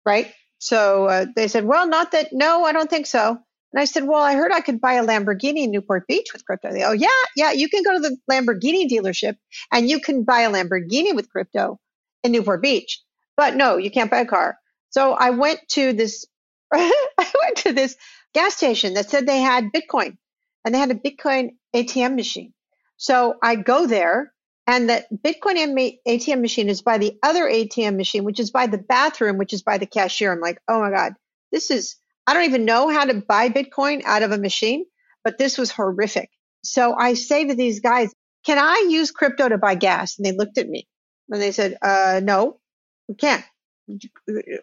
right? 0.06 0.32
So 0.60 1.06
uh, 1.06 1.26
they 1.36 1.48
said, 1.48 1.66
well, 1.66 1.88
not 1.88 2.12
that, 2.12 2.34
no, 2.34 2.66
I 2.66 2.74
don't 2.74 2.90
think 2.90 3.08
so. 3.08 3.40
And 3.74 3.82
I 3.82 3.86
said, 3.86 4.06
well, 4.06 4.22
I 4.22 4.36
heard 4.36 4.52
I 4.52 4.60
could 4.60 4.82
buy 4.82 4.94
a 4.94 5.06
Lamborghini 5.06 5.64
in 5.64 5.72
Newport 5.72 6.06
Beach 6.06 6.34
with 6.34 6.46
crypto. 6.46 6.72
They, 6.72 6.84
oh, 6.84 6.92
yeah, 6.92 7.08
yeah, 7.36 7.52
you 7.54 7.70
can 7.70 7.84
go 7.84 7.94
to 7.94 8.00
the 8.00 8.18
Lamborghini 8.30 8.90
dealership 8.90 9.38
and 9.72 9.90
you 9.90 10.02
can 10.02 10.24
buy 10.24 10.42
a 10.42 10.52
Lamborghini 10.52 11.16
with 11.16 11.30
crypto 11.30 11.80
in 12.24 12.34
Newport 12.34 12.62
Beach. 12.62 13.02
But 13.38 13.56
no, 13.56 13.78
you 13.78 13.90
can't 13.90 14.12
buy 14.12 14.20
a 14.20 14.26
car. 14.26 14.58
So 14.90 15.14
I 15.14 15.30
went 15.30 15.62
to 15.70 15.94
this, 15.94 16.26
I 16.74 16.92
went 17.42 17.58
to 17.60 17.74
this 17.74 17.96
gas 18.34 18.56
station 18.56 18.94
that 18.94 19.10
said 19.10 19.26
they 19.26 19.40
had 19.40 19.72
Bitcoin 19.76 20.18
and 20.64 20.74
they 20.74 20.80
had 20.80 20.92
a 20.92 20.96
Bitcoin 20.96 21.52
ATM 21.76 22.16
machine. 22.16 22.54
So 22.98 23.36
I 23.42 23.56
go 23.56 23.88
there 23.88 24.32
and 24.68 24.90
the 24.90 25.04
Bitcoin 25.14 25.98
ATM 26.08 26.42
machine 26.42 26.70
is 26.70 26.82
by 26.82 26.98
the 26.98 27.18
other 27.24 27.44
ATM 27.46 27.98
machine, 27.98 28.24
which 28.24 28.40
is 28.40 28.52
by 28.52 28.68
the 28.68 28.78
bathroom, 28.78 29.38
which 29.38 29.54
is 29.54 29.64
by 29.64 29.78
the 29.78 29.86
cashier. 29.86 30.32
I'm 30.32 30.40
like, 30.40 30.60
oh 30.68 30.80
my 30.80 30.92
God, 30.92 31.14
this 31.52 31.72
is, 31.72 31.96
I 32.28 32.34
don't 32.34 32.46
even 32.46 32.66
know 32.66 32.90
how 32.90 33.06
to 33.06 33.16
buy 33.16 33.50
Bitcoin 33.50 34.04
out 34.06 34.24
of 34.24 34.32
a 34.32 34.38
machine, 34.38 34.86
but 35.24 35.38
this 35.38 35.58
was 35.58 35.72
horrific. 35.72 36.30
So 36.64 36.94
I 36.98 37.16
say 37.16 37.48
to 37.48 37.56
these 37.56 37.80
guys, 37.80 38.14
can 38.46 38.58
I 38.60 38.88
use 38.90 39.12
crypto 39.12 39.50
to 39.50 39.58
buy 39.58 39.76
gas? 39.76 40.18
And 40.18 40.26
they 40.26 40.32
looked 40.32 40.58
at 40.58 40.70
me 40.70 40.88
and 41.30 41.42
they 41.42 41.52
said, 41.52 41.78
uh, 41.82 42.22
no, 42.24 42.60
we 43.08 43.16
can't. 43.16 43.44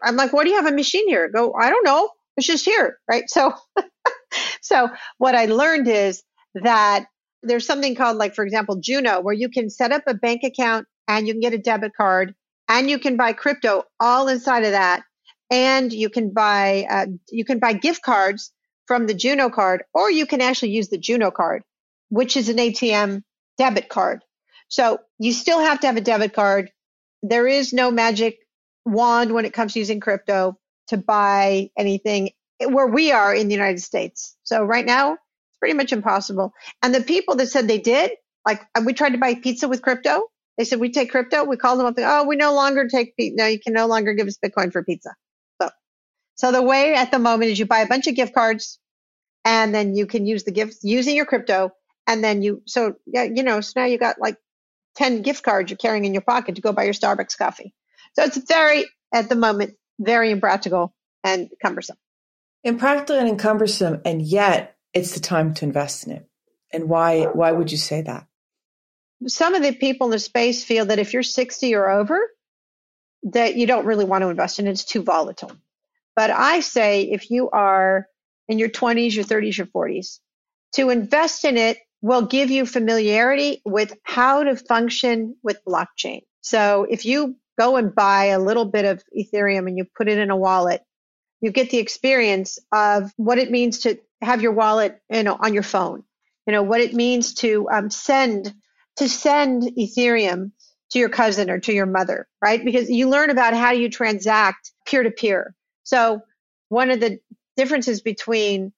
I'm 0.03 0.17
like, 0.17 0.33
what 0.33 0.45
do 0.45 0.51
you 0.51 0.57
have 0.57 0.73
a 0.73 0.75
machine 0.75 1.09
here? 1.09 1.29
Go, 1.29 1.53
I 1.53 1.71
don't 1.71 1.85
know. 1.85 2.11
It's 2.39 2.47
just 2.47 2.65
here, 2.65 2.99
right? 3.11 3.29
So, 3.29 3.53
so 4.63 4.89
what 5.19 5.35
I 5.35 5.47
learned 5.47 5.89
is 5.89 6.23
that 6.55 7.07
there's 7.43 7.67
something 7.67 7.97
called, 7.97 8.17
like, 8.17 8.37
for 8.37 8.45
example, 8.45 8.77
Juno, 8.77 9.21
where 9.21 9.35
you 9.35 9.49
can 9.49 9.69
set 9.69 9.91
up 9.91 10.05
a 10.07 10.15
bank 10.15 10.45
account 10.45 10.87
and 11.09 11.27
you 11.27 11.35
can 11.35 11.41
get 11.41 11.53
a 11.53 11.59
debit 11.59 11.93
card 11.97 12.37
and 12.69 12.89
you 12.89 13.01
can 13.01 13.17
buy 13.17 13.33
crypto 13.33 13.83
all 13.99 14.29
inside 14.29 14.65
of 14.65 14.71
that. 14.71 15.03
And 15.51 15.93
you 15.93 16.11
can 16.11 16.33
buy, 16.33 16.87
uh, 16.89 17.07
you 17.31 17.45
can 17.45 17.59
buy 17.59 17.73
gift 17.73 18.03
cards 18.03 18.53
from 18.87 19.09
the 19.09 19.15
Juno 19.15 19.51
card, 19.51 19.83
or 19.93 20.09
you 20.09 20.25
can 20.25 20.41
actually 20.41 20.71
use 20.71 20.91
the 20.91 20.99
Juno 20.99 21.33
card, 21.33 21.65
which 22.09 22.37
is 22.37 22.49
an 22.49 22.59
ATM 22.59 23.23
debit 23.57 23.89
card. 23.89 24.23
So 24.69 24.99
you 25.19 25.33
still 25.33 25.59
have 25.59 25.81
to 25.81 25.89
have 25.89 25.97
a 25.97 26.03
debit 26.03 26.35
card. 26.35 26.71
There 27.25 27.49
is 27.49 27.73
no 27.73 27.91
magic 27.91 28.39
wand 28.85 29.33
when 29.33 29.45
it 29.45 29.53
comes 29.53 29.73
to 29.73 29.81
using 29.81 29.99
crypto 29.99 30.57
to 30.89 30.97
buy 30.97 31.71
anything 31.77 32.31
where 32.67 32.87
we 32.87 33.13
are 33.13 33.35
in 33.35 33.49
the 33.49 33.55
United 33.55 33.81
States. 33.81 34.37
So 34.43 34.65
right 34.65 34.85
now, 34.85 35.13
it's 35.13 35.59
pretty 35.61 35.75
much 35.75 35.93
impossible. 35.93 36.53
And 36.83 36.95
the 36.95 37.03
people 37.03 37.37
that 37.37 37.49
said 37.49 37.69
they 37.69 37.79
did, 37.79 38.13
like 38.47 38.63
uh, 38.75 38.83
we 38.85 38.95
tried 38.95 39.11
to 39.11 39.19
buy 39.19 39.35
pizza 39.35 39.69
with 39.69 39.83
crypto. 39.83 40.23
They 40.57 40.65
said 40.65 40.81
we 40.81 40.91
take 40.91 41.11
crypto. 41.11 41.45
We 41.45 41.57
called 41.57 41.79
them 41.79 41.87
up. 41.87 41.95
Oh, 41.99 42.27
we 42.27 42.37
no 42.37 42.53
longer 42.53 42.89
take. 42.89 43.15
No, 43.19 43.47
you 43.47 43.61
can 43.61 43.73
no 43.73 43.87
longer 43.87 44.13
give 44.15 44.27
us 44.27 44.39
Bitcoin 44.45 44.73
for 44.73 44.83
pizza. 44.83 45.15
So, 45.63 45.71
so 46.35 46.53
the 46.53 46.63
way 46.63 46.95
at 46.95 47.13
the 47.13 47.21
moment 47.21 47.53
is 47.53 47.59
you 47.59 47.67
buy 47.67 47.81
a 47.81 47.87
bunch 47.87 48.09
of 48.09 48.17
gift 48.17 48.35
cards, 48.35 48.81
and 49.45 49.73
then 49.73 49.95
you 49.95 50.07
can 50.07 50.27
use 50.27 50.43
the 50.45 50.51
gifts 50.51 50.81
using 50.83 51.15
your 51.15 51.27
crypto, 51.27 51.71
and 52.09 52.25
then 52.25 52.43
you. 52.43 52.63
So 52.67 52.95
yeah, 53.07 53.23
you 53.23 53.45
know. 53.45 53.61
So 53.61 53.81
now 53.81 53.87
you 53.87 53.99
got 53.99 54.17
like 54.21 54.37
ten 54.97 55.23
gift 55.23 55.45
cards 55.45 55.71
you're 55.71 55.79
carrying 55.79 56.05
in 56.05 56.13
your 56.13 56.23
pocket 56.23 56.57
to 56.57 56.61
go 56.61 56.73
buy 56.73 56.85
your 56.85 56.95
Starbucks 56.95 57.39
coffee. 57.39 57.73
So 58.15 58.25
it's 58.25 58.39
very 58.39 58.87
at 59.15 59.29
the 59.29 59.37
moment 59.37 59.75
very 59.99 60.31
impractical 60.31 60.95
and 61.25 61.51
cumbersome. 61.63 61.97
Impractical 62.65 63.17
and 63.17 63.39
cumbersome, 63.39 64.01
and 64.05 64.23
yet 64.23 64.77
it's 64.93 65.15
the 65.15 65.21
time 65.21 65.55
to 65.55 65.65
invest 65.65 66.07
in 66.07 66.13
it. 66.13 66.29
And 66.73 66.89
why? 66.89 67.25
Why 67.25 67.53
would 67.53 67.73
you 67.73 67.79
say 67.79 68.03
that? 68.03 68.27
some 69.27 69.55
of 69.55 69.63
the 69.63 69.73
people 69.73 70.07
in 70.07 70.11
the 70.13 70.19
space 70.19 70.65
feel 70.65 70.87
that 70.87 70.99
if 70.99 71.13
you're 71.13 71.23
60 71.23 71.75
or 71.75 71.91
over, 71.91 72.21
that 73.25 73.57
you 73.57 73.67
don't 73.67 73.87
really 73.87 74.05
want 74.05 74.23
to 74.23 74.29
invest 74.29 74.59
in 74.59 74.67
it. 74.67 74.71
It's 74.71 74.85
too 74.85 75.03
volatile. 75.03 75.53
But 76.15 76.31
I 76.31 76.61
say 76.61 77.03
if 77.03 77.31
you 77.31 77.51
are 77.51 78.07
in 78.49 78.59
your 78.59 78.69
20s, 78.69 79.15
your 79.15 79.25
30s, 79.25 79.59
your 79.59 79.67
40s, 79.67 80.21
to 80.75 80.91
invest 80.91 81.45
in 81.45 81.57
it 81.57 81.79
will 82.01 82.23
give 82.23 82.51
you 82.51 82.65
familiarity 82.65 83.61
with 83.65 83.97
how 84.05 84.45
to 84.45 84.55
function 84.55 85.37
with 85.43 85.65
blockchain. 85.67 86.23
So 86.41 86.87
if 86.89 87.05
you 87.05 87.37
go 87.59 87.77
and 87.77 87.95
buy 87.95 88.27
a 88.27 88.39
little 88.39 88.65
bit 88.65 88.85
of 88.85 89.03
Ethereum 89.17 89.67
and 89.67 89.77
you 89.77 89.85
put 89.97 90.09
it 90.09 90.19
in 90.19 90.31
a 90.31 90.37
wallet, 90.37 90.83
you 91.41 91.51
get 91.51 91.71
the 91.71 91.79
experience 91.79 92.59
of 92.73 93.13
what 93.17 93.39
it 93.39 93.51
means 93.51 93.81
to 93.81 93.99
have 94.23 94.43
your 94.43 94.53
wallet, 94.53 95.01
you 95.11 95.23
know, 95.23 95.37
on 95.39 95.55
your 95.55 95.63
phone. 95.63 96.05
You 96.47 96.53
know 96.53 96.63
what 96.63 96.81
it 96.81 96.95
means 96.95 97.35
to 97.35 97.69
um, 97.71 97.91
send 97.91 98.55
to 98.97 99.09
send 99.09 99.63
Ethereum 99.79 100.53
to 100.91 100.99
your 100.99 101.11
cousin 101.11 101.51
or 101.51 101.61
to 101.61 101.73
your 101.73 101.87
mother, 101.87 102.27
right? 102.43 102.65
Because 102.65 102.91
you 102.91 103.09
learn 103.09 103.31
about 103.31 103.55
how 103.55 103.73
you 103.73 103.91
transact 103.91 104.73
peer 104.87 105.03
to 105.03 105.11
peer. 105.11 105.55
So 105.85 106.23
one 106.69 106.91
of 106.91 107.01
the 107.01 107.19
differences 107.57 108.01
between 108.01 108.73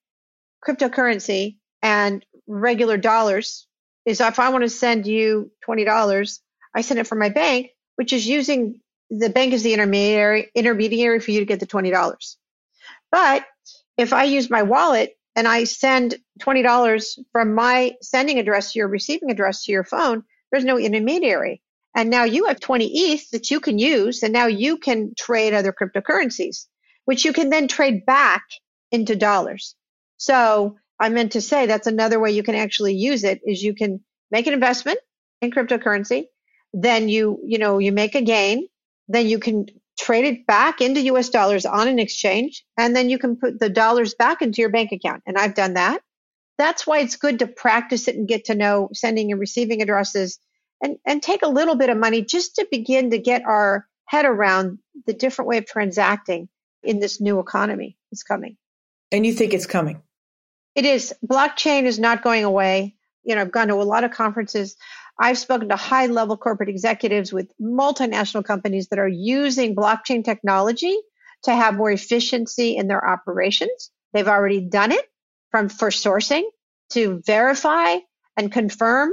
cryptocurrency 0.67 1.57
and 1.83 2.25
regular 2.47 2.97
dollars 2.97 3.67
is 4.05 4.21
if 4.21 4.39
I 4.39 4.51
want 4.51 4.65
to 4.65 4.69
send 4.69 5.07
you 5.07 5.51
$20, 5.67 6.41
I 6.75 6.81
send 6.81 7.01
it 7.01 7.07
from 7.07 7.19
my 7.21 7.29
bank, 7.29 7.71
which 8.01 8.15
is 8.15 8.27
using 8.27 8.81
the 9.11 9.29
bank 9.29 9.53
as 9.53 9.63
the 9.63 9.75
intermediary 9.75 10.51
intermediary 10.55 11.21
for 11.21 11.33
you 11.33 11.41
to 11.41 11.45
get 11.45 11.61
the 11.61 11.67
$20. 11.67 12.37
But 13.13 13.45
if 13.99 14.15
I 14.15 14.25
use 14.25 14.49
my 14.49 14.63
wallet 14.63 15.19
and 15.37 15.47
I 15.47 15.65
send 15.65 16.17
$20 16.41 17.19
from 17.31 17.55
my 17.55 17.97
sending 18.01 18.39
address 18.39 18.73
to 18.73 18.79
your 18.79 18.89
receiving 18.89 19.31
address 19.31 19.65
to 19.65 19.73
your 19.73 19.85
phone, 19.85 20.23
there's 20.51 20.65
no 20.65 20.79
intermediary. 20.79 21.61
And 21.95 22.09
now 22.09 22.25
you 22.25 22.47
have 22.47 22.59
20 22.59 22.87
ETH 22.87 23.29
that 23.33 23.51
you 23.51 23.61
can 23.61 23.79
use, 23.79 24.23
and 24.23 24.33
now 24.33 24.47
you 24.47 24.79
can 24.79 25.13
trade 25.15 25.53
other 25.53 25.75
cryptocurrencies, 25.75 26.69
which 27.05 27.27
you 27.27 27.35
can 27.35 27.51
then 27.51 27.69
trade 27.69 28.07
back 28.07 28.45
into 28.91 29.15
dollars. 29.15 29.75
So 30.17 30.79
I 30.99 31.11
meant 31.11 31.33
to 31.33 31.43
say 31.43 31.67
that's 31.67 31.87
another 31.87 32.19
way 32.19 32.31
you 32.31 32.45
can 32.45 32.55
actually 32.55 32.95
use 32.95 33.25
it 33.25 33.43
is 33.45 33.63
you 33.63 33.75
can 33.75 34.01
make 34.31 34.47
an 34.47 34.55
investment 34.55 35.01
in 35.43 35.51
cryptocurrency, 35.51 36.29
then 36.73 37.09
you, 37.09 37.41
you 37.45 37.59
know, 37.59 37.79
you 37.79 37.93
make 37.93 38.15
a 38.15 38.23
gain, 38.23 38.69
then 39.09 39.27
you 39.27 39.39
can 39.39 39.67
trade 39.99 40.25
it 40.25 40.47
back 40.47 40.81
into 40.81 41.01
US 41.03 41.29
dollars 41.29 41.67
on 41.67 41.89
an 41.89 41.99
exchange, 41.99 42.65
and 42.79 42.95
then 42.95 43.11
you 43.11 43.19
can 43.19 43.37
put 43.37 43.59
the 43.59 43.69
dollars 43.69 44.15
back 44.15 44.43
into 44.43 44.63
your 44.63 44.71
bank 44.71 44.93
account. 44.93 45.23
And 45.27 45.37
I've 45.37 45.55
done 45.55 45.75
that. 45.75 46.01
That's 46.59 46.87
why 46.87 47.01
it's 47.01 47.17
good 47.17 47.39
to 47.41 47.47
practice 47.47 48.09
it 48.09 48.17
and 48.17 48.29
get 48.29 48.47
to 48.47 48.55
know 48.55 48.91
sending 48.93 49.31
and 49.31 49.41
receiving 49.41 49.83
addresses 49.83 50.39
and, 50.83 50.97
and 51.07 51.23
take 51.23 51.43
a 51.43 51.49
little 51.49 51.75
bit 51.75 51.91
of 51.91 51.99
money 51.99 52.23
just 52.23 52.57
to 52.57 52.67
begin 52.71 53.11
to 53.11 53.19
get 53.19 53.43
our 53.45 53.87
head 54.07 54.25
around 54.25 54.79
the 55.07 55.13
different 55.13 55.49
way 55.49 55.59
of 55.59 55.67
transacting 55.67 56.49
in 56.83 56.99
this 56.99 57.21
new 57.21 57.39
economy 57.39 57.97
is 58.13 58.23
coming. 58.23 58.57
And 59.13 59.25
you 59.27 59.33
think 59.33 59.55
it's 59.55 59.67
coming? 59.67 60.03
It 60.75 60.85
is. 60.85 61.15
Blockchain 61.27 61.85
is 61.85 61.99
not 61.99 62.23
going 62.23 62.45
away. 62.45 62.95
You 63.23 63.35
know, 63.35 63.43
I've 63.43 63.53
gone 63.53 63.69
to 63.69 63.75
a 63.75 63.83
lot 63.85 64.05
of 64.05 64.13
conferences. 64.13 64.77
I've 65.21 65.39
spoken 65.39 65.69
to 65.69 65.77
high 65.77 66.07
level 66.07 66.39
corporate 66.39 66.71
executives 66.71 67.31
with 67.31 67.53
multinational 67.61 68.43
companies 68.43 68.89
that 68.89 68.99
are 68.99 69.07
using 69.07 69.77
blockchain 69.77 70.25
technology 70.25 70.97
to 71.45 71.55
have 71.55 71.75
more 71.75 71.91
efficiency 71.91 72.77
in 72.77 72.89
their 72.89 73.07
operations. 73.07 73.91
They've 74.15 74.27
already 74.27 74.63
done 74.63 74.93
it 74.93 75.05
from 75.51 75.69
for 75.69 75.91
sourcing 75.91 76.45
to 76.93 77.23
verify 77.27 77.99
and 78.39 78.51
confirm 78.51 79.13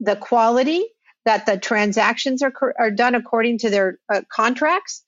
the 0.00 0.16
quality 0.16 0.84
that 1.24 1.46
the 1.46 1.58
transactions 1.58 2.42
are, 2.42 2.52
are 2.78 2.90
done 2.90 3.14
according 3.14 3.58
to 3.58 3.70
their 3.70 3.98
uh, 4.12 4.22
contracts. 4.28 5.04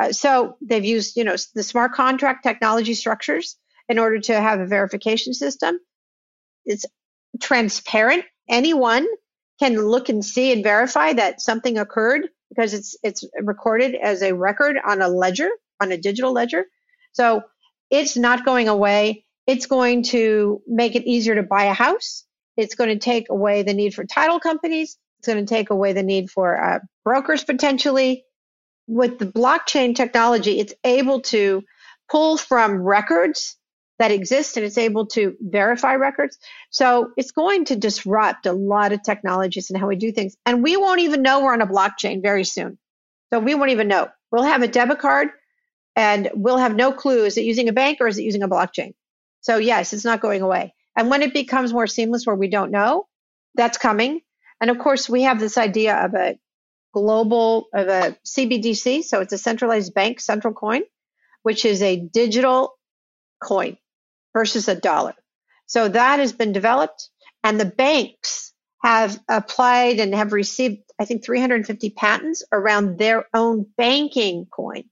Uh, 0.00 0.12
so 0.12 0.56
they've 0.60 0.84
used, 0.84 1.16
you 1.16 1.24
know, 1.24 1.36
the 1.54 1.64
smart 1.64 1.92
contract 1.92 2.44
technology 2.44 2.94
structures 2.94 3.56
in 3.88 3.98
order 3.98 4.20
to 4.20 4.40
have 4.40 4.60
a 4.60 4.66
verification 4.66 5.34
system. 5.34 5.80
It's 6.64 6.86
transparent. 7.40 8.24
Anyone 8.48 9.06
can 9.60 9.76
look 9.76 10.08
and 10.08 10.24
see 10.24 10.52
and 10.52 10.64
verify 10.64 11.12
that 11.12 11.40
something 11.40 11.78
occurred 11.78 12.28
because 12.48 12.74
it's 12.74 12.96
it's 13.02 13.24
recorded 13.42 13.94
as 13.94 14.22
a 14.22 14.34
record 14.34 14.76
on 14.84 15.02
a 15.02 15.08
ledger, 15.08 15.50
on 15.80 15.92
a 15.92 15.98
digital 15.98 16.32
ledger. 16.32 16.64
So 17.12 17.42
it's 17.90 18.16
not 18.16 18.44
going 18.44 18.68
away. 18.68 19.24
It's 19.46 19.66
going 19.66 20.04
to 20.04 20.62
make 20.66 20.96
it 20.96 21.06
easier 21.06 21.34
to 21.34 21.42
buy 21.42 21.64
a 21.64 21.74
house. 21.74 22.24
It's 22.56 22.74
going 22.74 22.90
to 22.90 22.98
take 22.98 23.28
away 23.30 23.62
the 23.62 23.74
need 23.74 23.94
for 23.94 24.04
title 24.04 24.40
companies. 24.40 24.96
It's 25.18 25.28
going 25.28 25.44
to 25.44 25.54
take 25.54 25.70
away 25.70 25.92
the 25.92 26.02
need 26.02 26.30
for 26.30 26.62
uh, 26.62 26.78
brokers 27.04 27.44
potentially. 27.44 28.24
With 28.86 29.18
the 29.18 29.26
blockchain 29.26 29.94
technology, 29.94 30.58
it's 30.58 30.74
able 30.82 31.20
to 31.22 31.62
pull 32.10 32.36
from 32.36 32.82
records 32.82 33.56
that 34.00 34.10
exists 34.10 34.56
and 34.56 34.64
it's 34.64 34.78
able 34.78 35.04
to 35.04 35.36
verify 35.40 35.94
records. 35.94 36.38
So 36.70 37.12
it's 37.18 37.32
going 37.32 37.66
to 37.66 37.76
disrupt 37.76 38.46
a 38.46 38.52
lot 38.52 38.92
of 38.92 39.02
technologies 39.02 39.68
and 39.68 39.78
how 39.78 39.88
we 39.88 39.96
do 39.96 40.10
things. 40.10 40.38
And 40.46 40.62
we 40.62 40.78
won't 40.78 41.00
even 41.00 41.20
know 41.20 41.42
we're 41.42 41.52
on 41.52 41.60
a 41.60 41.66
blockchain 41.66 42.22
very 42.22 42.44
soon. 42.44 42.78
So 43.30 43.40
we 43.40 43.54
won't 43.54 43.72
even 43.72 43.88
know. 43.88 44.08
We'll 44.32 44.44
have 44.44 44.62
a 44.62 44.68
debit 44.68 45.00
card 45.00 45.28
and 45.94 46.30
we'll 46.32 46.56
have 46.56 46.74
no 46.74 46.92
clue 46.92 47.26
is 47.26 47.36
it 47.36 47.44
using 47.44 47.68
a 47.68 47.74
bank 47.74 47.98
or 48.00 48.08
is 48.08 48.16
it 48.16 48.22
using 48.22 48.42
a 48.42 48.48
blockchain? 48.48 48.94
So 49.42 49.58
yes, 49.58 49.92
it's 49.92 50.06
not 50.06 50.22
going 50.22 50.40
away. 50.40 50.72
And 50.96 51.10
when 51.10 51.20
it 51.20 51.34
becomes 51.34 51.70
more 51.70 51.86
seamless 51.86 52.26
where 52.26 52.34
we 52.34 52.48
don't 52.48 52.70
know, 52.70 53.06
that's 53.54 53.76
coming. 53.76 54.22
And 54.62 54.70
of 54.70 54.78
course, 54.78 55.10
we 55.10 55.22
have 55.22 55.38
this 55.38 55.58
idea 55.58 55.94
of 55.94 56.14
a 56.14 56.38
global 56.94 57.66
of 57.74 57.86
a 57.88 58.16
CBDC, 58.26 59.04
so 59.04 59.20
it's 59.20 59.34
a 59.34 59.38
centralized 59.38 59.92
bank 59.92 60.20
central 60.20 60.54
coin, 60.54 60.82
which 61.42 61.66
is 61.66 61.82
a 61.82 61.96
digital 61.96 62.72
coin 63.42 63.76
versus 64.32 64.68
a 64.68 64.74
dollar. 64.74 65.14
So 65.66 65.88
that 65.88 66.18
has 66.18 66.32
been 66.32 66.52
developed, 66.52 67.08
and 67.44 67.58
the 67.58 67.64
banks 67.64 68.52
have 68.82 69.20
applied 69.28 70.00
and 70.00 70.14
have 70.14 70.32
received, 70.32 70.82
I 70.98 71.04
think, 71.04 71.24
350 71.24 71.90
patents 71.90 72.42
around 72.50 72.98
their 72.98 73.26
own 73.34 73.66
banking 73.76 74.46
coin, 74.46 74.84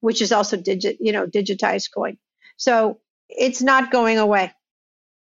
which 0.00 0.22
is 0.22 0.32
also 0.32 0.56
digit, 0.56 0.96
you 1.00 1.12
know, 1.12 1.26
digitized 1.26 1.90
coin. 1.94 2.18
So 2.56 3.00
it's 3.28 3.62
not 3.62 3.90
going 3.90 4.18
away. 4.18 4.52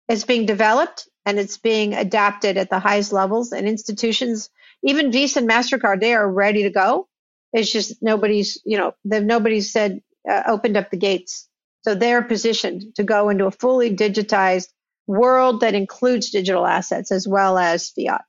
It's 0.08 0.24
being 0.24 0.46
developed 0.46 1.08
and 1.24 1.38
it's 1.38 1.58
being 1.58 1.94
adapted 1.94 2.56
at 2.56 2.70
the 2.70 2.78
highest 2.78 3.12
levels 3.12 3.52
and 3.52 3.68
institutions, 3.68 4.48
even 4.84 5.10
Visa 5.10 5.40
and 5.40 5.48
Mastercard, 5.48 6.00
they 6.00 6.14
are 6.14 6.30
ready 6.30 6.62
to 6.62 6.70
go. 6.70 7.08
It's 7.52 7.70
just 7.70 8.00
nobody's, 8.00 8.62
you 8.64 8.78
know, 8.78 8.94
nobody's 9.04 9.72
said 9.72 10.00
uh, 10.28 10.42
opened 10.46 10.76
up 10.76 10.90
the 10.90 10.96
gates 10.96 11.48
so 11.86 11.94
they're 11.94 12.22
positioned 12.22 12.96
to 12.96 13.04
go 13.04 13.28
into 13.28 13.46
a 13.46 13.52
fully 13.52 13.94
digitized 13.94 14.66
world 15.06 15.60
that 15.60 15.76
includes 15.76 16.30
digital 16.30 16.66
assets 16.66 17.12
as 17.12 17.28
well 17.28 17.56
as 17.56 17.90
fiat. 17.90 18.22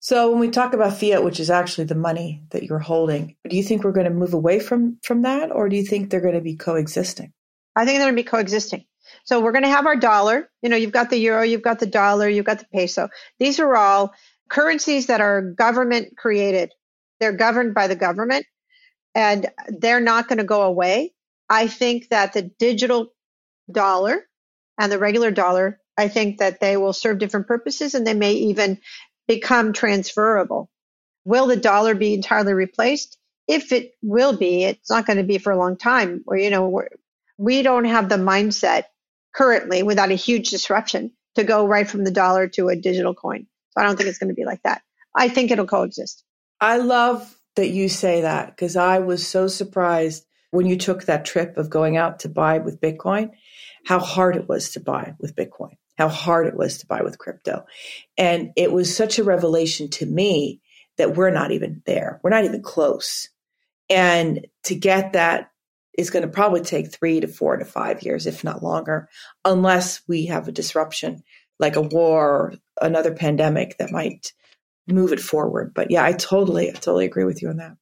So 0.00 0.30
when 0.30 0.40
we 0.40 0.48
talk 0.48 0.72
about 0.72 0.96
fiat, 0.96 1.22
which 1.22 1.38
is 1.38 1.50
actually 1.50 1.84
the 1.84 1.94
money 1.94 2.42
that 2.52 2.62
you're 2.62 2.78
holding, 2.78 3.36
do 3.46 3.54
you 3.54 3.62
think 3.62 3.84
we're 3.84 3.92
going 3.92 4.08
to 4.08 4.10
move 4.10 4.32
away 4.32 4.60
from 4.60 4.98
from 5.02 5.22
that, 5.22 5.52
or 5.52 5.68
do 5.68 5.76
you 5.76 5.84
think 5.84 6.08
they're 6.08 6.22
going 6.22 6.36
to 6.36 6.40
be 6.40 6.56
coexisting? 6.56 7.34
I 7.76 7.84
think 7.84 7.98
they're 7.98 8.06
going 8.06 8.16
to 8.16 8.22
be 8.22 8.28
coexisting. 8.28 8.86
So 9.24 9.40
we're 9.40 9.52
going 9.52 9.64
to 9.64 9.68
have 9.68 9.84
our 9.84 9.96
dollar. 9.96 10.50
You 10.62 10.70
know, 10.70 10.76
you've 10.76 10.90
got 10.90 11.10
the 11.10 11.18
euro, 11.18 11.42
you've 11.42 11.60
got 11.60 11.80
the 11.80 11.86
dollar, 11.86 12.30
you've 12.30 12.46
got 12.46 12.60
the 12.60 12.66
peso. 12.72 13.10
These 13.38 13.60
are 13.60 13.76
all 13.76 14.14
currencies 14.48 15.08
that 15.08 15.20
are 15.20 15.42
government 15.42 16.16
created. 16.16 16.72
They're 17.20 17.36
governed 17.36 17.74
by 17.74 17.88
the 17.88 17.94
government, 17.94 18.46
and 19.14 19.50
they're 19.68 20.00
not 20.00 20.28
going 20.28 20.38
to 20.38 20.44
go 20.44 20.62
away. 20.62 21.12
I 21.52 21.66
think 21.66 22.08
that 22.08 22.32
the 22.32 22.40
digital 22.40 23.12
dollar 23.70 24.26
and 24.78 24.90
the 24.90 24.98
regular 24.98 25.30
dollar, 25.30 25.82
I 25.98 26.08
think 26.08 26.38
that 26.38 26.60
they 26.60 26.78
will 26.78 26.94
serve 26.94 27.18
different 27.18 27.46
purposes 27.46 27.94
and 27.94 28.06
they 28.06 28.14
may 28.14 28.32
even 28.32 28.78
become 29.28 29.74
transferable. 29.74 30.70
Will 31.26 31.46
the 31.46 31.58
dollar 31.58 31.94
be 31.94 32.14
entirely 32.14 32.54
replaced? 32.54 33.18
If 33.46 33.70
it 33.70 33.92
will 34.00 34.34
be, 34.34 34.64
it's 34.64 34.88
not 34.88 35.04
going 35.04 35.18
to 35.18 35.24
be 35.24 35.36
for 35.36 35.52
a 35.52 35.58
long 35.58 35.76
time. 35.76 36.24
Or 36.26 36.38
you 36.38 36.48
know, 36.48 36.84
we 37.36 37.60
don't 37.60 37.84
have 37.84 38.08
the 38.08 38.16
mindset 38.16 38.84
currently 39.34 39.82
without 39.82 40.10
a 40.10 40.14
huge 40.14 40.48
disruption 40.48 41.12
to 41.34 41.44
go 41.44 41.66
right 41.66 41.86
from 41.86 42.04
the 42.04 42.10
dollar 42.10 42.48
to 42.48 42.70
a 42.70 42.76
digital 42.76 43.12
coin. 43.12 43.46
So 43.72 43.82
I 43.82 43.84
don't 43.84 43.96
think 43.98 44.08
it's 44.08 44.18
going 44.18 44.28
to 44.28 44.34
be 44.34 44.46
like 44.46 44.62
that. 44.62 44.80
I 45.14 45.28
think 45.28 45.50
it'll 45.50 45.66
coexist. 45.66 46.24
I 46.62 46.78
love 46.78 47.38
that 47.56 47.68
you 47.68 47.90
say 47.90 48.22
that 48.22 48.48
because 48.48 48.74
I 48.74 49.00
was 49.00 49.26
so 49.26 49.48
surprised 49.48 50.24
when 50.52 50.66
you 50.66 50.76
took 50.76 51.04
that 51.04 51.24
trip 51.24 51.56
of 51.56 51.70
going 51.70 51.96
out 51.96 52.20
to 52.20 52.28
buy 52.28 52.58
with 52.58 52.80
Bitcoin, 52.80 53.30
how 53.84 53.98
hard 53.98 54.36
it 54.36 54.48
was 54.48 54.70
to 54.72 54.80
buy 54.80 55.14
with 55.18 55.34
Bitcoin, 55.34 55.76
how 55.98 56.08
hard 56.08 56.46
it 56.46 56.54
was 56.54 56.78
to 56.78 56.86
buy 56.86 57.02
with 57.02 57.18
crypto. 57.18 57.64
And 58.16 58.52
it 58.54 58.70
was 58.70 58.94
such 58.94 59.18
a 59.18 59.24
revelation 59.24 59.88
to 59.90 60.06
me 60.06 60.60
that 60.98 61.16
we're 61.16 61.30
not 61.30 61.52
even 61.52 61.82
there. 61.86 62.20
We're 62.22 62.30
not 62.30 62.44
even 62.44 62.62
close. 62.62 63.30
And 63.88 64.46
to 64.64 64.74
get 64.74 65.14
that 65.14 65.50
is 65.96 66.10
going 66.10 66.22
to 66.22 66.28
probably 66.28 66.60
take 66.60 66.92
three 66.92 67.20
to 67.20 67.28
four 67.28 67.56
to 67.56 67.64
five 67.64 68.02
years, 68.02 68.26
if 68.26 68.44
not 68.44 68.62
longer, 68.62 69.08
unless 69.44 70.02
we 70.06 70.26
have 70.26 70.48
a 70.48 70.52
disruption 70.52 71.22
like 71.58 71.76
a 71.76 71.82
war 71.82 72.28
or 72.28 72.54
another 72.80 73.14
pandemic 73.14 73.78
that 73.78 73.90
might 73.90 74.32
move 74.86 75.12
it 75.12 75.20
forward. 75.20 75.72
But 75.74 75.90
yeah, 75.90 76.04
I 76.04 76.12
totally, 76.12 76.68
I 76.68 76.72
totally 76.72 77.06
agree 77.06 77.24
with 77.24 77.40
you 77.40 77.48
on 77.48 77.56
that. 77.56 77.76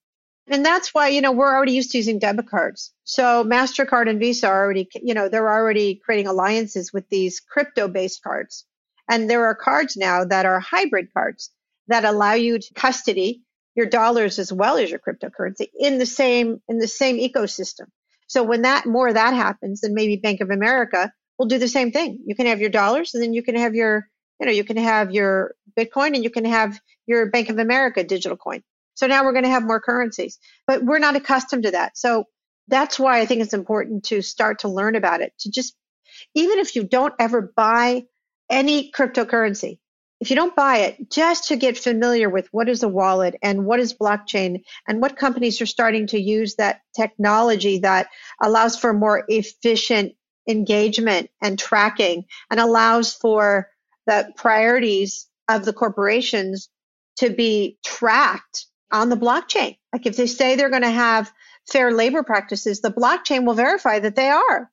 And 0.51 0.66
that's 0.66 0.92
why, 0.92 1.09
you 1.09 1.20
know, 1.20 1.30
we're 1.30 1.55
already 1.55 1.72
used 1.72 1.92
to 1.92 1.98
using 1.98 2.18
debit 2.18 2.48
cards. 2.48 2.92
So 3.05 3.44
MasterCard 3.44 4.11
and 4.11 4.18
Visa 4.18 4.48
are 4.48 4.64
already, 4.64 4.88
you 5.01 5.14
know, 5.14 5.28
they're 5.28 5.48
already 5.48 5.94
creating 6.05 6.26
alliances 6.26 6.92
with 6.92 7.09
these 7.09 7.38
crypto 7.38 7.86
based 7.86 8.20
cards. 8.22 8.66
And 9.09 9.30
there 9.30 9.46
are 9.46 9.55
cards 9.55 9.96
now 9.96 10.24
that 10.24 10.46
are 10.46 10.59
hybrid 10.59 11.14
cards 11.14 11.51
that 11.86 12.05
allow 12.05 12.34
you 12.34 12.59
to 12.59 12.74
custody 12.74 13.42
your 13.76 13.86
dollars 13.86 14.40
as 14.40 14.53
well 14.53 14.76
as 14.76 14.90
your 14.90 14.98
cryptocurrency 14.98 15.68
in 15.78 15.98
the 15.98 16.07
same, 16.07 16.61
in 16.68 16.78
the 16.78 16.88
same 16.88 17.18
ecosystem. 17.18 17.86
So 18.26 18.42
when 18.42 18.62
that 18.62 18.86
more 18.86 19.09
of 19.09 19.14
that 19.14 19.34
happens, 19.34 19.82
then 19.82 19.94
maybe 19.94 20.16
Bank 20.16 20.40
of 20.40 20.51
America 20.51 21.12
will 21.38 21.46
do 21.46 21.59
the 21.59 21.68
same 21.68 21.92
thing. 21.92 22.18
You 22.26 22.34
can 22.34 22.46
have 22.46 22.61
your 22.61 22.70
dollars 22.70 23.14
and 23.14 23.22
then 23.22 23.34
you 23.34 23.44
can 23.44 23.55
have 23.55 23.76
your, 23.76 24.09
you 24.40 24.46
know, 24.46 24.53
you 24.53 24.64
can 24.64 24.76
have 24.78 25.12
your 25.12 25.55
Bitcoin 25.78 26.14
and 26.14 26.24
you 26.24 26.30
can 26.30 26.44
have 26.44 26.80
your 27.07 27.30
Bank 27.30 27.51
of 27.51 27.59
America 27.59 28.03
digital 28.03 28.36
coin. 28.36 28.62
So 29.01 29.07
now 29.07 29.24
we're 29.24 29.32
going 29.32 29.44
to 29.44 29.51
have 29.51 29.64
more 29.64 29.80
currencies, 29.80 30.38
but 30.66 30.84
we're 30.84 30.98
not 30.98 31.16
accustomed 31.16 31.62
to 31.62 31.70
that. 31.70 31.96
So 31.96 32.24
that's 32.68 32.98
why 32.98 33.20
I 33.20 33.24
think 33.24 33.40
it's 33.40 33.55
important 33.55 34.05
to 34.05 34.20
start 34.20 34.59
to 34.59 34.68
learn 34.68 34.94
about 34.94 35.22
it, 35.22 35.32
to 35.40 35.51
just, 35.51 35.74
even 36.34 36.59
if 36.59 36.76
you 36.76 36.84
don't 36.84 37.14
ever 37.18 37.51
buy 37.57 38.05
any 38.51 38.92
cryptocurrency, 38.92 39.78
if 40.20 40.28
you 40.28 40.36
don't 40.36 40.55
buy 40.55 40.80
it, 40.80 41.11
just 41.11 41.48
to 41.48 41.57
get 41.57 41.78
familiar 41.78 42.28
with 42.28 42.48
what 42.53 42.68
is 42.68 42.82
a 42.82 42.90
wallet 42.90 43.36
and 43.42 43.64
what 43.64 43.80
is 43.80 43.94
blockchain 43.94 44.64
and 44.86 45.01
what 45.01 45.16
companies 45.16 45.62
are 45.62 45.66
starting 45.66 46.07
to 46.09 46.20
use 46.20 46.57
that 46.57 46.82
technology 46.94 47.78
that 47.78 48.09
allows 48.42 48.78
for 48.78 48.92
more 48.92 49.24
efficient 49.28 50.12
engagement 50.46 51.30
and 51.42 51.59
tracking 51.59 52.26
and 52.51 52.61
allows 52.61 53.14
for 53.14 53.70
the 54.07 54.30
priorities 54.36 55.26
of 55.48 55.64
the 55.64 55.72
corporations 55.72 56.68
to 57.16 57.30
be 57.30 57.78
tracked 57.82 58.66
on 58.93 59.09
the 59.09 59.16
blockchain. 59.16 59.76
Like 59.93 60.07
if 60.07 60.16
they 60.16 60.26
say 60.26 60.57
they're 60.57 60.70
going 60.70 60.82
to 60.82 60.91
have 60.91 61.32
fair 61.70 61.93
labor 61.93 62.22
practices, 62.22 62.80
the 62.80 62.91
blockchain 62.91 63.45
will 63.45 63.55
verify 63.55 63.99
that 63.99 64.16
they 64.16 64.28
are. 64.28 64.70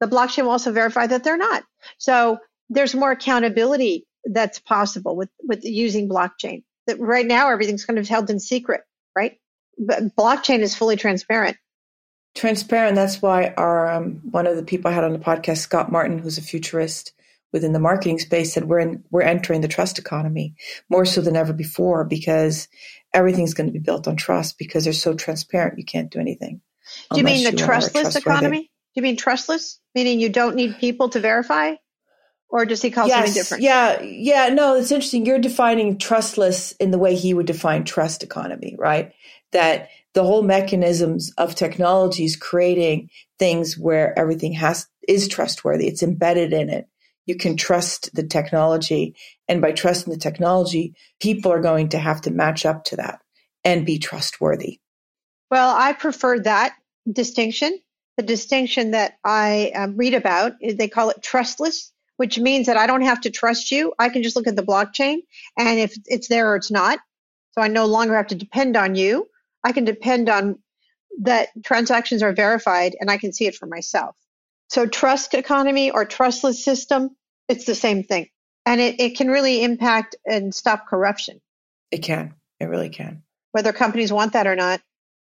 The 0.00 0.06
blockchain 0.06 0.44
will 0.44 0.50
also 0.50 0.72
verify 0.72 1.06
that 1.06 1.24
they're 1.24 1.36
not. 1.36 1.64
So 1.98 2.38
there's 2.68 2.94
more 2.94 3.12
accountability 3.12 4.06
that's 4.24 4.58
possible 4.58 5.16
with, 5.16 5.30
with 5.42 5.64
using 5.64 6.08
blockchain. 6.08 6.62
That 6.86 7.00
right 7.00 7.26
now 7.26 7.50
everything's 7.50 7.84
kind 7.84 7.98
of 7.98 8.08
held 8.08 8.28
in 8.28 8.40
secret, 8.40 8.82
right? 9.16 9.38
But 9.78 10.14
blockchain 10.16 10.60
is 10.60 10.76
fully 10.76 10.96
transparent. 10.96 11.56
Transparent. 12.34 12.96
That's 12.96 13.22
why 13.22 13.54
our 13.56 13.90
um, 13.90 14.20
one 14.30 14.46
of 14.46 14.56
the 14.56 14.62
people 14.62 14.90
I 14.90 14.94
had 14.94 15.04
on 15.04 15.12
the 15.12 15.18
podcast, 15.18 15.58
Scott 15.58 15.90
Martin, 15.90 16.18
who's 16.18 16.36
a 16.36 16.42
futurist, 16.42 17.12
within 17.54 17.72
the 17.72 17.78
marketing 17.78 18.18
space 18.18 18.52
said 18.52 18.64
we're 18.64 18.80
in, 18.80 19.04
we're 19.12 19.22
entering 19.22 19.60
the 19.60 19.68
trust 19.68 20.00
economy 20.00 20.56
more 20.90 21.06
so 21.06 21.20
than 21.20 21.36
ever 21.36 21.52
before 21.52 22.04
because 22.04 22.66
everything's 23.14 23.54
going 23.54 23.68
to 23.68 23.72
be 23.72 23.78
built 23.78 24.08
on 24.08 24.16
trust 24.16 24.58
because 24.58 24.82
they're 24.82 24.92
so 24.92 25.14
transparent 25.14 25.78
you 25.78 25.84
can't 25.84 26.10
do 26.10 26.18
anything. 26.18 26.60
Do 27.12 27.18
you 27.18 27.24
mean 27.24 27.44
the 27.44 27.56
trustless 27.56 28.16
economy? 28.16 28.62
Do 28.62 28.68
you 28.96 29.02
mean 29.02 29.16
trustless? 29.16 29.78
Meaning 29.94 30.18
you 30.18 30.30
don't 30.30 30.56
need 30.56 30.78
people 30.78 31.08
to 31.10 31.20
verify? 31.20 31.76
Or 32.48 32.64
does 32.64 32.82
he 32.82 32.90
call 32.90 33.06
yes, 33.06 33.18
something 33.18 33.34
different? 33.34 33.62
Yeah, 33.62 34.02
yeah, 34.02 34.48
no, 34.48 34.74
it's 34.74 34.90
interesting. 34.90 35.24
You're 35.24 35.38
defining 35.38 35.96
trustless 35.98 36.72
in 36.72 36.90
the 36.90 36.98
way 36.98 37.14
he 37.14 37.34
would 37.34 37.46
define 37.46 37.84
trust 37.84 38.24
economy, 38.24 38.74
right? 38.76 39.12
That 39.52 39.90
the 40.12 40.24
whole 40.24 40.42
mechanisms 40.42 41.32
of 41.38 41.54
technology 41.54 42.24
is 42.24 42.34
creating 42.34 43.10
things 43.38 43.78
where 43.78 44.16
everything 44.18 44.54
has 44.54 44.88
is 45.06 45.28
trustworthy. 45.28 45.86
It's 45.86 46.02
embedded 46.02 46.52
in 46.52 46.68
it 46.68 46.88
you 47.26 47.36
can 47.36 47.56
trust 47.56 48.14
the 48.14 48.26
technology. 48.26 49.14
And 49.48 49.60
by 49.60 49.72
trusting 49.72 50.12
the 50.12 50.18
technology, 50.18 50.94
people 51.20 51.52
are 51.52 51.60
going 51.60 51.90
to 51.90 51.98
have 51.98 52.20
to 52.22 52.30
match 52.30 52.66
up 52.66 52.84
to 52.84 52.96
that 52.96 53.20
and 53.64 53.86
be 53.86 53.98
trustworthy. 53.98 54.80
Well, 55.50 55.74
I 55.76 55.92
prefer 55.92 56.40
that 56.40 56.74
distinction. 57.10 57.78
The 58.16 58.22
distinction 58.22 58.92
that 58.92 59.14
I 59.24 59.72
um, 59.74 59.96
read 59.96 60.14
about, 60.14 60.52
they 60.60 60.88
call 60.88 61.10
it 61.10 61.22
trustless, 61.22 61.92
which 62.16 62.38
means 62.38 62.66
that 62.66 62.76
I 62.76 62.86
don't 62.86 63.02
have 63.02 63.22
to 63.22 63.30
trust 63.30 63.70
you. 63.70 63.92
I 63.98 64.08
can 64.08 64.22
just 64.22 64.36
look 64.36 64.46
at 64.46 64.56
the 64.56 64.62
blockchain 64.62 65.18
and 65.58 65.78
if 65.80 65.96
it's 66.06 66.28
there 66.28 66.52
or 66.52 66.56
it's 66.56 66.70
not. 66.70 67.00
So 67.52 67.62
I 67.62 67.68
no 67.68 67.86
longer 67.86 68.16
have 68.16 68.28
to 68.28 68.34
depend 68.34 68.76
on 68.76 68.94
you. 68.94 69.28
I 69.64 69.72
can 69.72 69.84
depend 69.84 70.28
on 70.28 70.58
that 71.22 71.48
transactions 71.64 72.22
are 72.22 72.32
verified 72.32 72.96
and 73.00 73.10
I 73.10 73.16
can 73.16 73.32
see 73.32 73.46
it 73.46 73.54
for 73.54 73.66
myself. 73.66 74.16
So 74.74 74.86
trust 74.86 75.34
economy 75.34 75.92
or 75.92 76.04
trustless 76.04 76.64
system, 76.64 77.10
it's 77.48 77.64
the 77.64 77.76
same 77.76 78.02
thing. 78.02 78.30
And 78.66 78.80
it, 78.80 78.98
it 78.98 79.16
can 79.16 79.28
really 79.28 79.62
impact 79.62 80.16
and 80.26 80.52
stop 80.52 80.88
corruption. 80.88 81.40
It 81.92 81.98
can. 81.98 82.34
It 82.58 82.64
really 82.64 82.88
can. 82.88 83.22
Whether 83.52 83.72
companies 83.72 84.12
want 84.12 84.32
that 84.32 84.48
or 84.48 84.56
not, 84.56 84.80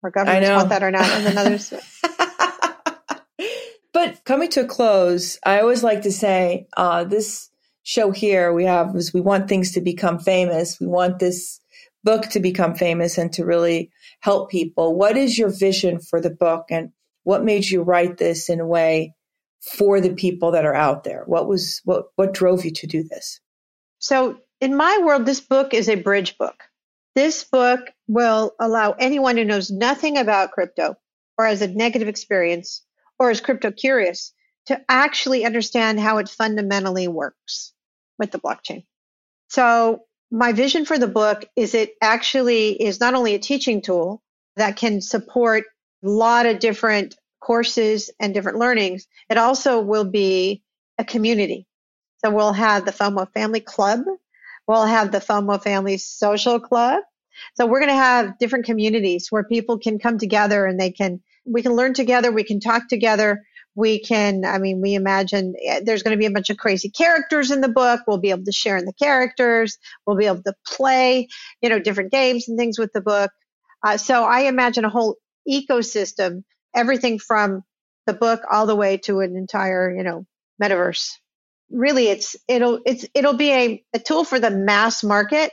or 0.02 0.12
governments 0.12 0.50
want 0.50 0.70
that 0.70 0.82
or 0.82 0.92
not, 0.92 1.10
and 1.10 1.28
another. 1.28 1.60
but 3.94 4.24
coming 4.24 4.50
to 4.52 4.62
a 4.62 4.66
close, 4.66 5.38
I 5.46 5.60
always 5.60 5.84
like 5.84 6.04
to 6.04 6.12
say 6.14 6.68
uh, 6.78 7.04
this 7.04 7.50
show 7.82 8.12
here 8.12 8.54
we 8.54 8.64
have 8.64 8.96
is 8.96 9.14
we 9.14 9.20
want 9.20 9.50
things 9.50 9.74
to 9.74 9.82
become 9.82 10.20
famous. 10.20 10.80
We 10.80 10.88
want 10.88 11.20
this 11.20 11.60
book 12.02 12.30
to 12.30 12.40
become 12.40 12.76
famous 12.76 13.18
and 13.18 13.34
to 13.34 13.44
really 13.44 13.92
help 14.22 14.50
people. 14.50 14.96
What 14.96 15.18
is 15.18 15.38
your 15.38 15.50
vision 15.50 16.00
for 16.00 16.22
the 16.22 16.30
book 16.30 16.68
and 16.70 16.94
what 17.24 17.44
made 17.44 17.66
you 17.66 17.82
write 17.82 18.16
this 18.16 18.48
in 18.48 18.62
a 18.62 18.66
way 18.66 19.16
for 19.64 20.02
the 20.02 20.14
people 20.14 20.52
that 20.52 20.66
are 20.66 20.76
out 20.76 21.04
there? 21.04 21.24
What 21.26 21.48
was 21.48 21.82
what 21.86 22.08
what 22.16 22.34
drove 22.34 22.66
you 22.66 22.72
to 22.72 22.88
do 22.88 23.04
this? 23.04 23.40
So, 24.00 24.40
in 24.60 24.76
my 24.76 25.00
world 25.04 25.26
this 25.26 25.40
book 25.40 25.74
is 25.74 25.90
a 25.90 25.96
bridge 25.96 26.38
book. 26.38 26.64
This 27.16 27.44
book 27.44 27.80
will 28.08 28.54
allow 28.60 28.92
anyone 28.92 29.38
who 29.38 29.46
knows 29.46 29.72
nothing 29.72 30.18
about 30.18 30.52
crypto 30.52 30.96
or 31.38 31.46
has 31.46 31.62
a 31.62 31.68
negative 31.68 32.08
experience 32.08 32.84
or 33.20 33.32
is 33.32 33.42
crypto 33.42 33.72
curious 33.72 34.34
to 34.66 34.82
actually 34.90 35.46
understand 35.46 36.00
how 36.00 36.18
it 36.18 36.30
fundamentally 36.30 37.08
works 37.08 37.74
with 38.18 38.32
the 38.32 38.40
blockchain. 38.40 38.86
So, 39.50 40.04
my 40.32 40.52
vision 40.52 40.84
for 40.86 40.98
the 40.98 41.08
book 41.08 41.46
is 41.56 41.76
it 41.76 41.94
actually 42.02 42.82
is 42.82 43.00
not 43.00 43.14
only 43.14 43.36
a 43.36 43.40
teaching 43.40 43.82
tool 43.82 44.22
that 44.56 44.76
can 44.76 45.00
support 45.00 45.66
a 46.04 46.10
lot 46.10 46.46
of 46.46 46.60
different 46.60 47.16
courses 47.44 48.10
and 48.20 48.34
different 48.34 48.58
learnings, 48.58 49.08
it 49.30 49.38
also 49.38 49.82
will 49.82 50.06
be 50.06 50.64
a 50.98 51.04
community. 51.04 51.68
So 52.24 52.32
we'll 52.32 52.54
have 52.54 52.86
the 52.86 52.92
FOMO 52.92 53.32
Family 53.34 53.60
Club. 53.60 54.02
We'll 54.68 54.86
have 54.86 55.12
the 55.12 55.20
FOMO 55.20 55.62
Family 55.62 55.98
Social 55.98 56.60
Club. 56.60 57.04
So 57.56 57.66
we're 57.66 57.80
going 57.80 57.90
to 57.90 57.96
have 57.96 58.38
different 58.38 58.66
communities 58.66 59.28
where 59.30 59.44
people 59.44 59.78
can 59.78 60.00
come 60.00 60.18
together 60.18 60.66
and 60.66 60.80
they 60.80 60.92
can, 60.92 61.22
we 61.46 61.62
can 61.62 61.74
learn 61.74 61.94
together. 61.94 62.32
We 62.32 62.44
can 62.44 62.60
talk 62.60 62.88
together. 62.88 63.44
We 63.76 64.00
can, 64.00 64.46
I 64.46 64.60
mean, 64.60 64.82
we 64.82 64.94
imagine 64.94 65.56
eh, 65.66 65.82
there's 65.84 66.04
going 66.04 66.16
to 66.16 66.20
be 66.20 66.28
a 66.28 66.32
bunch 66.32 66.50
of 66.50 66.58
crazy 66.58 66.90
characters 66.90 67.52
in 67.52 67.60
the 67.60 67.68
book. 67.68 68.02
We'll 68.08 68.20
be 68.20 68.30
able 68.30 68.46
to 68.46 68.52
share 68.52 68.78
in 68.78 68.86
the 68.86 68.94
characters. 68.94 69.78
We'll 70.06 70.16
be 70.16 70.28
able 70.28 70.44
to 70.44 70.54
play, 70.66 71.28
you 71.62 71.70
know, 71.70 71.80
different 71.80 72.12
games 72.12 72.48
and 72.48 72.58
things 72.58 72.80
with 72.80 72.94
the 72.94 73.02
book. 73.02 73.32
Uh, 73.84 73.98
so 73.98 74.24
I 74.24 74.42
imagine 74.42 74.86
a 74.86 74.90
whole 74.90 75.18
ecosystem 75.50 76.44
everything 76.76 77.20
from 77.20 77.64
the 78.06 78.14
book 78.14 78.42
all 78.50 78.66
the 78.66 78.76
way 78.76 78.98
to 78.98 79.22
an 79.22 79.36
entire, 79.36 79.96
you 79.96 80.04
know, 80.04 80.26
metaverse. 80.62 81.12
Really, 81.70 82.08
it's 82.08 82.36
it'll 82.48 82.80
it's 82.86 83.06
it'll 83.14 83.34
be 83.34 83.52
a, 83.52 83.84
a 83.94 84.00
tool 84.00 84.24
for 84.24 84.40
the 84.40 84.52
mass 84.52 85.04
market 85.04 85.52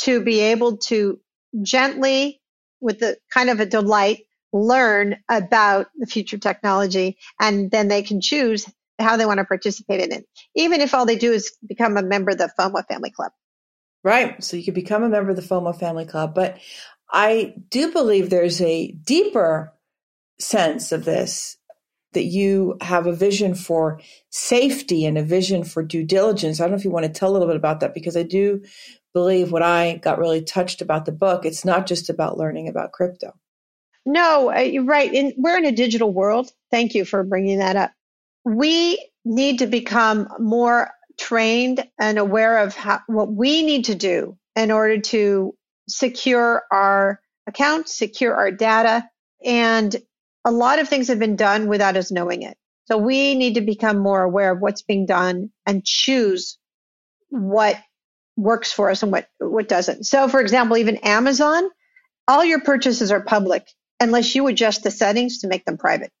to 0.00 0.22
be 0.22 0.40
able 0.40 0.76
to 0.76 1.18
gently, 1.62 2.40
with 2.80 2.98
the 2.98 3.16
kind 3.32 3.48
of 3.48 3.60
a 3.60 3.66
delight, 3.66 4.24
learn 4.52 5.16
about 5.28 5.86
the 5.96 6.06
future 6.06 6.38
technology, 6.38 7.16
and 7.40 7.70
then 7.70 7.88
they 7.88 8.02
can 8.02 8.20
choose 8.20 8.66
how 8.98 9.16
they 9.16 9.26
want 9.26 9.38
to 9.38 9.44
participate 9.44 10.00
in 10.00 10.12
it. 10.12 10.26
Even 10.54 10.80
if 10.80 10.94
all 10.94 11.06
they 11.06 11.16
do 11.16 11.32
is 11.32 11.54
become 11.66 11.96
a 11.96 12.02
member 12.02 12.32
of 12.32 12.38
the 12.38 12.50
FOMO 12.58 12.86
Family 12.86 13.10
Club. 13.10 13.32
Right. 14.02 14.42
So 14.42 14.56
you 14.56 14.64
could 14.64 14.74
become 14.74 15.02
a 15.02 15.08
member 15.08 15.30
of 15.30 15.36
the 15.36 15.42
FOMO 15.42 15.78
Family 15.78 16.06
Club, 16.06 16.34
but 16.34 16.58
I 17.10 17.54
do 17.70 17.92
believe 17.92 18.30
there's 18.30 18.60
a 18.60 18.92
deeper 18.92 19.72
sense 20.38 20.92
of 20.92 21.04
this 21.04 21.56
that 22.12 22.24
you 22.24 22.76
have 22.80 23.06
a 23.06 23.12
vision 23.12 23.54
for 23.54 24.00
safety 24.30 25.04
and 25.04 25.18
a 25.18 25.22
vision 25.22 25.64
for 25.64 25.82
due 25.82 26.02
diligence. 26.02 26.60
I 26.60 26.64
don't 26.64 26.70
know 26.70 26.78
if 26.78 26.84
you 26.84 26.90
want 26.90 27.04
to 27.04 27.12
tell 27.12 27.30
a 27.30 27.32
little 27.32 27.48
bit 27.48 27.56
about 27.56 27.80
that 27.80 27.92
because 27.92 28.16
I 28.16 28.22
do 28.22 28.62
believe 29.12 29.52
what 29.52 29.62
I 29.62 29.96
got 29.96 30.18
really 30.18 30.42
touched 30.42 30.80
about 30.80 31.04
the 31.04 31.12
book. 31.12 31.44
It's 31.44 31.64
not 31.64 31.86
just 31.86 32.08
about 32.08 32.38
learning 32.38 32.68
about 32.68 32.92
crypto. 32.92 33.34
No, 34.06 34.50
right. 34.84 35.12
In, 35.12 35.34
we're 35.36 35.58
in 35.58 35.66
a 35.66 35.72
digital 35.72 36.12
world. 36.12 36.50
Thank 36.70 36.94
you 36.94 37.04
for 37.04 37.22
bringing 37.24 37.58
that 37.58 37.76
up. 37.76 37.92
We 38.44 39.10
need 39.24 39.58
to 39.58 39.66
become 39.66 40.28
more 40.38 40.90
trained 41.18 41.84
and 41.98 42.18
aware 42.18 42.58
of 42.58 42.74
how, 42.74 43.00
what 43.08 43.32
we 43.32 43.62
need 43.62 43.86
to 43.86 43.94
do 43.94 44.38
in 44.54 44.70
order 44.70 45.00
to 45.00 45.54
secure 45.88 46.62
our 46.70 47.20
accounts, 47.46 47.96
secure 47.96 48.34
our 48.34 48.50
data, 48.50 49.08
and 49.44 49.96
a 50.46 50.52
lot 50.52 50.78
of 50.78 50.88
things 50.88 51.08
have 51.08 51.18
been 51.18 51.36
done 51.36 51.68
without 51.68 51.98
us 51.98 52.12
knowing 52.12 52.42
it. 52.42 52.56
So 52.86 52.98
we 52.98 53.34
need 53.34 53.56
to 53.56 53.62
become 53.62 53.98
more 53.98 54.22
aware 54.22 54.52
of 54.52 54.60
what's 54.60 54.82
being 54.82 55.06
done 55.06 55.50
and 55.66 55.84
choose 55.84 56.58
what 57.30 57.78
works 58.36 58.72
for 58.72 58.90
us 58.90 59.02
and 59.02 59.12
what, 59.12 59.28
what 59.40 59.68
doesn't. 59.68 60.04
So, 60.04 60.28
for 60.28 60.40
example, 60.40 60.78
even 60.78 60.98
Amazon, 60.98 61.68
all 62.28 62.44
your 62.44 62.60
purchases 62.60 63.12
are 63.12 63.20
public 63.22 63.68
unless 64.00 64.36
you 64.36 64.46
adjust 64.46 64.84
the 64.84 64.92
settings 64.92 65.40
to 65.40 65.48
make 65.48 65.64
them 65.64 65.78
private. 65.78 66.12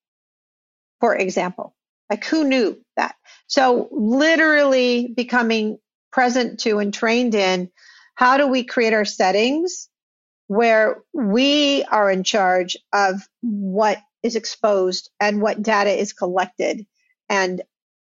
For 1.00 1.16
example, 1.16 1.76
like 2.10 2.24
who 2.24 2.44
knew 2.44 2.78
that? 2.96 3.14
So, 3.46 3.88
literally 3.92 5.12
becoming 5.16 5.78
present 6.12 6.60
to 6.60 6.80
and 6.80 6.92
trained 6.92 7.34
in 7.36 7.70
how 8.16 8.38
do 8.38 8.48
we 8.48 8.64
create 8.64 8.94
our 8.94 9.04
settings 9.04 9.88
where 10.48 11.02
we 11.12 11.84
are 11.84 12.10
in 12.10 12.24
charge 12.24 12.76
of 12.92 13.20
what 13.42 13.98
is 14.26 14.36
exposed 14.36 15.10
and 15.20 15.42
what 15.42 15.62
data 15.62 15.90
is 15.90 16.12
collected 16.12 16.86
and 17.30 17.62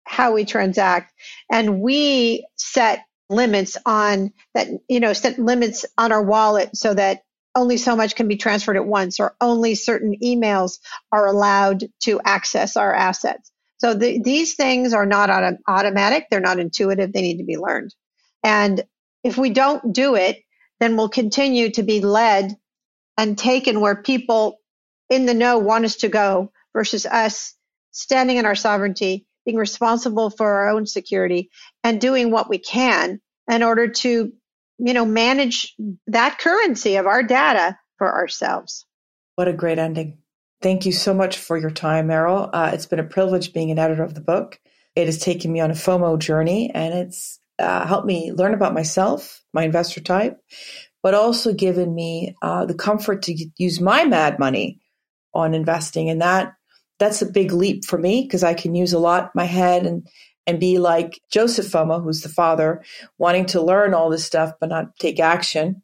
how 0.05 0.33
we 0.33 0.45
transact. 0.45 1.13
And 1.51 1.81
we 1.81 2.47
set 2.57 3.01
limits 3.29 3.77
on 3.85 4.33
that, 4.55 4.67
you 4.89 4.99
know, 4.99 5.13
set 5.13 5.39
limits 5.39 5.85
on 5.97 6.11
our 6.11 6.23
wallet 6.23 6.75
so 6.77 6.93
that 6.93 7.21
only 7.55 7.77
so 7.77 7.95
much 7.95 8.15
can 8.15 8.27
be 8.27 8.37
transferred 8.37 8.77
at 8.77 8.85
once 8.85 9.19
or 9.19 9.35
only 9.41 9.75
certain 9.75 10.15
emails 10.23 10.79
are 11.11 11.27
allowed 11.27 11.85
to 12.03 12.21
access 12.25 12.77
our 12.77 12.93
assets. 12.93 13.51
So 13.79 13.93
the, 13.93 14.21
these 14.21 14.55
things 14.55 14.93
are 14.93 15.05
not 15.05 15.29
auto- 15.29 15.57
automatic. 15.67 16.27
They're 16.29 16.39
not 16.41 16.59
intuitive. 16.59 17.13
They 17.13 17.21
need 17.21 17.37
to 17.39 17.45
be 17.45 17.57
learned. 17.57 17.93
And 18.43 18.83
if 19.23 19.37
we 19.37 19.51
don't 19.51 19.93
do 19.93 20.15
it, 20.15 20.39
then 20.79 20.97
we'll 20.97 21.09
continue 21.09 21.71
to 21.71 21.83
be 21.83 22.01
led 22.01 22.55
and 23.17 23.37
taken 23.37 23.81
where 23.81 24.01
people 24.01 24.58
in 25.09 25.25
the 25.25 25.33
know 25.33 25.57
want 25.57 25.85
us 25.85 25.97
to 25.97 26.09
go 26.09 26.51
versus 26.73 27.05
us 27.05 27.55
standing 27.91 28.37
in 28.37 28.45
our 28.45 28.55
sovereignty, 28.55 29.25
being 29.45 29.57
responsible 29.57 30.29
for 30.29 30.47
our 30.47 30.69
own 30.69 30.85
security 30.85 31.49
and 31.83 31.99
doing 31.99 32.31
what 32.31 32.49
we 32.49 32.57
can 32.57 33.19
in 33.49 33.63
order 33.63 33.87
to, 33.87 34.31
you 34.77 34.93
know, 34.93 35.05
manage 35.05 35.75
that 36.07 36.37
currency 36.37 36.95
of 36.97 37.07
our 37.07 37.23
data 37.23 37.77
for 37.97 38.13
ourselves. 38.13 38.85
What 39.35 39.47
a 39.47 39.53
great 39.53 39.79
ending. 39.79 40.19
Thank 40.61 40.85
you 40.85 40.91
so 40.91 41.13
much 41.13 41.37
for 41.37 41.57
your 41.57 41.71
time, 41.71 42.07
Maryl. 42.07 42.49
Uh, 42.51 42.71
it's 42.73 42.85
been 42.85 42.99
a 42.99 43.03
privilege 43.03 43.53
being 43.53 43.71
an 43.71 43.79
editor 43.79 44.03
of 44.03 44.13
the 44.13 44.21
book. 44.21 44.59
It 44.95 45.05
has 45.05 45.17
taken 45.17 45.51
me 45.51 45.61
on 45.61 45.71
a 45.71 45.75
FOMO 45.75 46.19
journey 46.19 46.69
and 46.73 46.93
it's 46.93 47.39
uh, 47.57 47.85
helped 47.87 48.05
me 48.05 48.31
learn 48.33 48.53
about 48.53 48.73
myself, 48.73 49.41
my 49.53 49.63
investor 49.63 50.01
type, 50.01 50.37
but 51.01 51.13
also 51.13 51.53
given 51.53 51.93
me 51.95 52.35
uh, 52.41 52.65
the 52.65 52.73
comfort 52.73 53.23
to 53.23 53.49
use 53.57 53.79
my 53.79 54.05
mad 54.05 54.39
money 54.39 54.79
on 55.33 55.53
investing. 55.53 56.09
And 56.09 56.21
that 56.21 56.53
that's 56.99 57.21
a 57.21 57.31
big 57.31 57.51
leap 57.51 57.85
for 57.85 57.97
me 57.97 58.23
because 58.23 58.43
I 58.43 58.53
can 58.53 58.75
use 58.75 58.93
a 58.93 58.99
lot 58.99 59.35
my 59.35 59.45
head 59.45 59.85
and 59.85 60.07
and 60.45 60.59
be 60.59 60.79
like 60.79 61.21
Joseph 61.31 61.67
FOMO, 61.67 62.03
who's 62.03 62.21
the 62.21 62.29
father, 62.29 62.83
wanting 63.19 63.45
to 63.47 63.61
learn 63.61 63.93
all 63.93 64.09
this 64.09 64.25
stuff 64.25 64.51
but 64.59 64.69
not 64.69 64.95
take 64.97 65.19
action. 65.19 65.81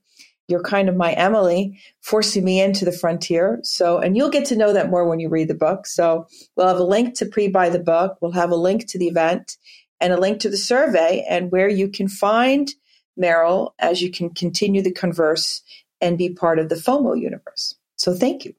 You're 0.47 0.63
kind 0.63 0.89
of 0.89 0.95
my 0.95 1.13
Emily, 1.13 1.79
forcing 2.01 2.43
me 2.43 2.61
into 2.61 2.85
the 2.85 2.91
frontier. 2.91 3.59
So, 3.63 3.97
and 3.99 4.15
you'll 4.15 4.29
get 4.29 4.45
to 4.45 4.55
know 4.55 4.73
that 4.73 4.89
more 4.89 5.07
when 5.07 5.19
you 5.19 5.29
read 5.29 5.47
the 5.47 5.55
book. 5.55 5.87
So, 5.87 6.27
we'll 6.55 6.67
have 6.67 6.77
a 6.77 6.83
link 6.83 7.15
to 7.15 7.25
pre 7.25 7.47
buy 7.47 7.69
the 7.69 7.79
book. 7.79 8.17
We'll 8.21 8.31
have 8.31 8.51
a 8.51 8.55
link 8.55 8.87
to 8.87 8.99
the 8.99 9.07
event 9.07 9.57
and 9.99 10.13
a 10.13 10.19
link 10.19 10.39
to 10.41 10.49
the 10.49 10.57
survey 10.57 11.25
and 11.27 11.51
where 11.51 11.69
you 11.69 11.89
can 11.89 12.07
find 12.07 12.73
Maryl 13.19 13.71
as 13.79 14.01
you 14.01 14.11
can 14.11 14.29
continue 14.29 14.81
the 14.81 14.91
converse 14.91 15.61
and 16.01 16.17
be 16.17 16.29
part 16.29 16.59
of 16.59 16.69
the 16.69 16.75
FOMO 16.75 17.19
universe. 17.19 17.75
So 17.95 18.13
thank 18.13 18.45
you. 18.45 18.53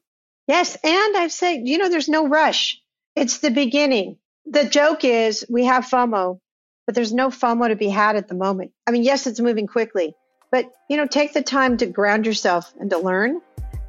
Yes. 0.47 0.77
And 0.83 1.17
I've 1.17 1.31
said, 1.31 1.67
you 1.67 1.77
know, 1.77 1.89
there's 1.89 2.09
no 2.09 2.27
rush. 2.27 2.81
It's 3.15 3.39
the 3.39 3.51
beginning. 3.51 4.17
The 4.45 4.63
joke 4.63 5.03
is 5.03 5.45
we 5.49 5.65
have 5.65 5.85
FOMO, 5.85 6.39
but 6.85 6.95
there's 6.95 7.13
no 7.13 7.29
FOMO 7.29 7.67
to 7.67 7.75
be 7.75 7.89
had 7.89 8.15
at 8.15 8.27
the 8.27 8.35
moment. 8.35 8.71
I 8.87 8.91
mean, 8.91 9.03
yes, 9.03 9.27
it's 9.27 9.41
moving 9.41 9.67
quickly, 9.67 10.15
but, 10.51 10.71
you 10.89 10.95
know, 10.95 11.05
take 11.05 11.33
the 11.33 11.41
time 11.41 11.77
to 11.77 11.85
ground 11.85 12.25
yourself 12.25 12.73
and 12.79 12.89
to 12.91 12.99
learn 12.99 13.41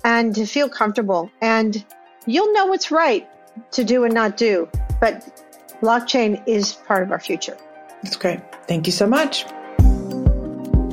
and 0.04 0.34
to 0.34 0.46
feel 0.46 0.68
comfortable. 0.68 1.30
And 1.40 1.84
you'll 2.26 2.52
know 2.52 2.66
what's 2.66 2.90
right 2.90 3.28
to 3.72 3.84
do 3.84 4.04
and 4.04 4.12
not 4.12 4.36
do. 4.36 4.68
But 5.00 5.44
blockchain 5.80 6.42
is 6.48 6.72
part 6.72 7.04
of 7.04 7.12
our 7.12 7.20
future. 7.20 7.56
That's 8.02 8.16
great. 8.16 8.40
Thank 8.66 8.86
you 8.86 8.92
so 8.92 9.06
much. 9.06 9.44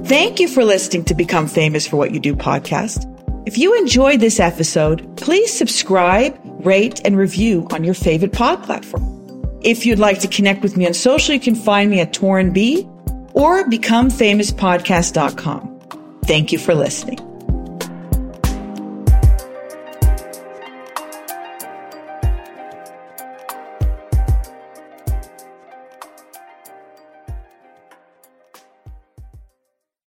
Thank 0.06 0.40
you 0.40 0.48
for 0.48 0.64
listening 0.64 1.06
to 1.06 1.16
Become 1.16 1.48
Famous 1.48 1.88
for 1.88 1.98
What 1.98 2.12
You 2.12 2.20
Do 2.20 2.36
podcast. 2.36 3.12
If 3.46 3.58
you 3.60 3.78
enjoyed 3.78 4.22
this 4.22 4.40
episode, 4.40 5.18
please 5.18 5.54
subscribe, 5.54 6.36
rate, 6.66 7.00
and 7.06 7.16
review 7.16 7.68
on 7.72 7.84
your 7.84 7.94
favorite 7.94 8.34
pod 8.34 8.64
platform. 8.64 9.60
If 9.62 9.86
you'd 9.86 10.00
like 10.00 10.20
to 10.22 10.28
connect 10.28 10.64
with 10.64 10.76
me 10.78 10.88
on 10.88 10.96
social, 10.96 11.36
you 11.36 11.40
can 11.40 11.54
find 11.54 11.92
me 11.92 12.00
at 12.00 12.12
Torin 12.12 12.52
B 12.54 12.88
or 13.34 13.64
becomefamouspodcast.com. 13.66 15.80
Thank 16.26 16.52
you 16.52 16.58
for 16.58 16.74
listening. 16.74 17.20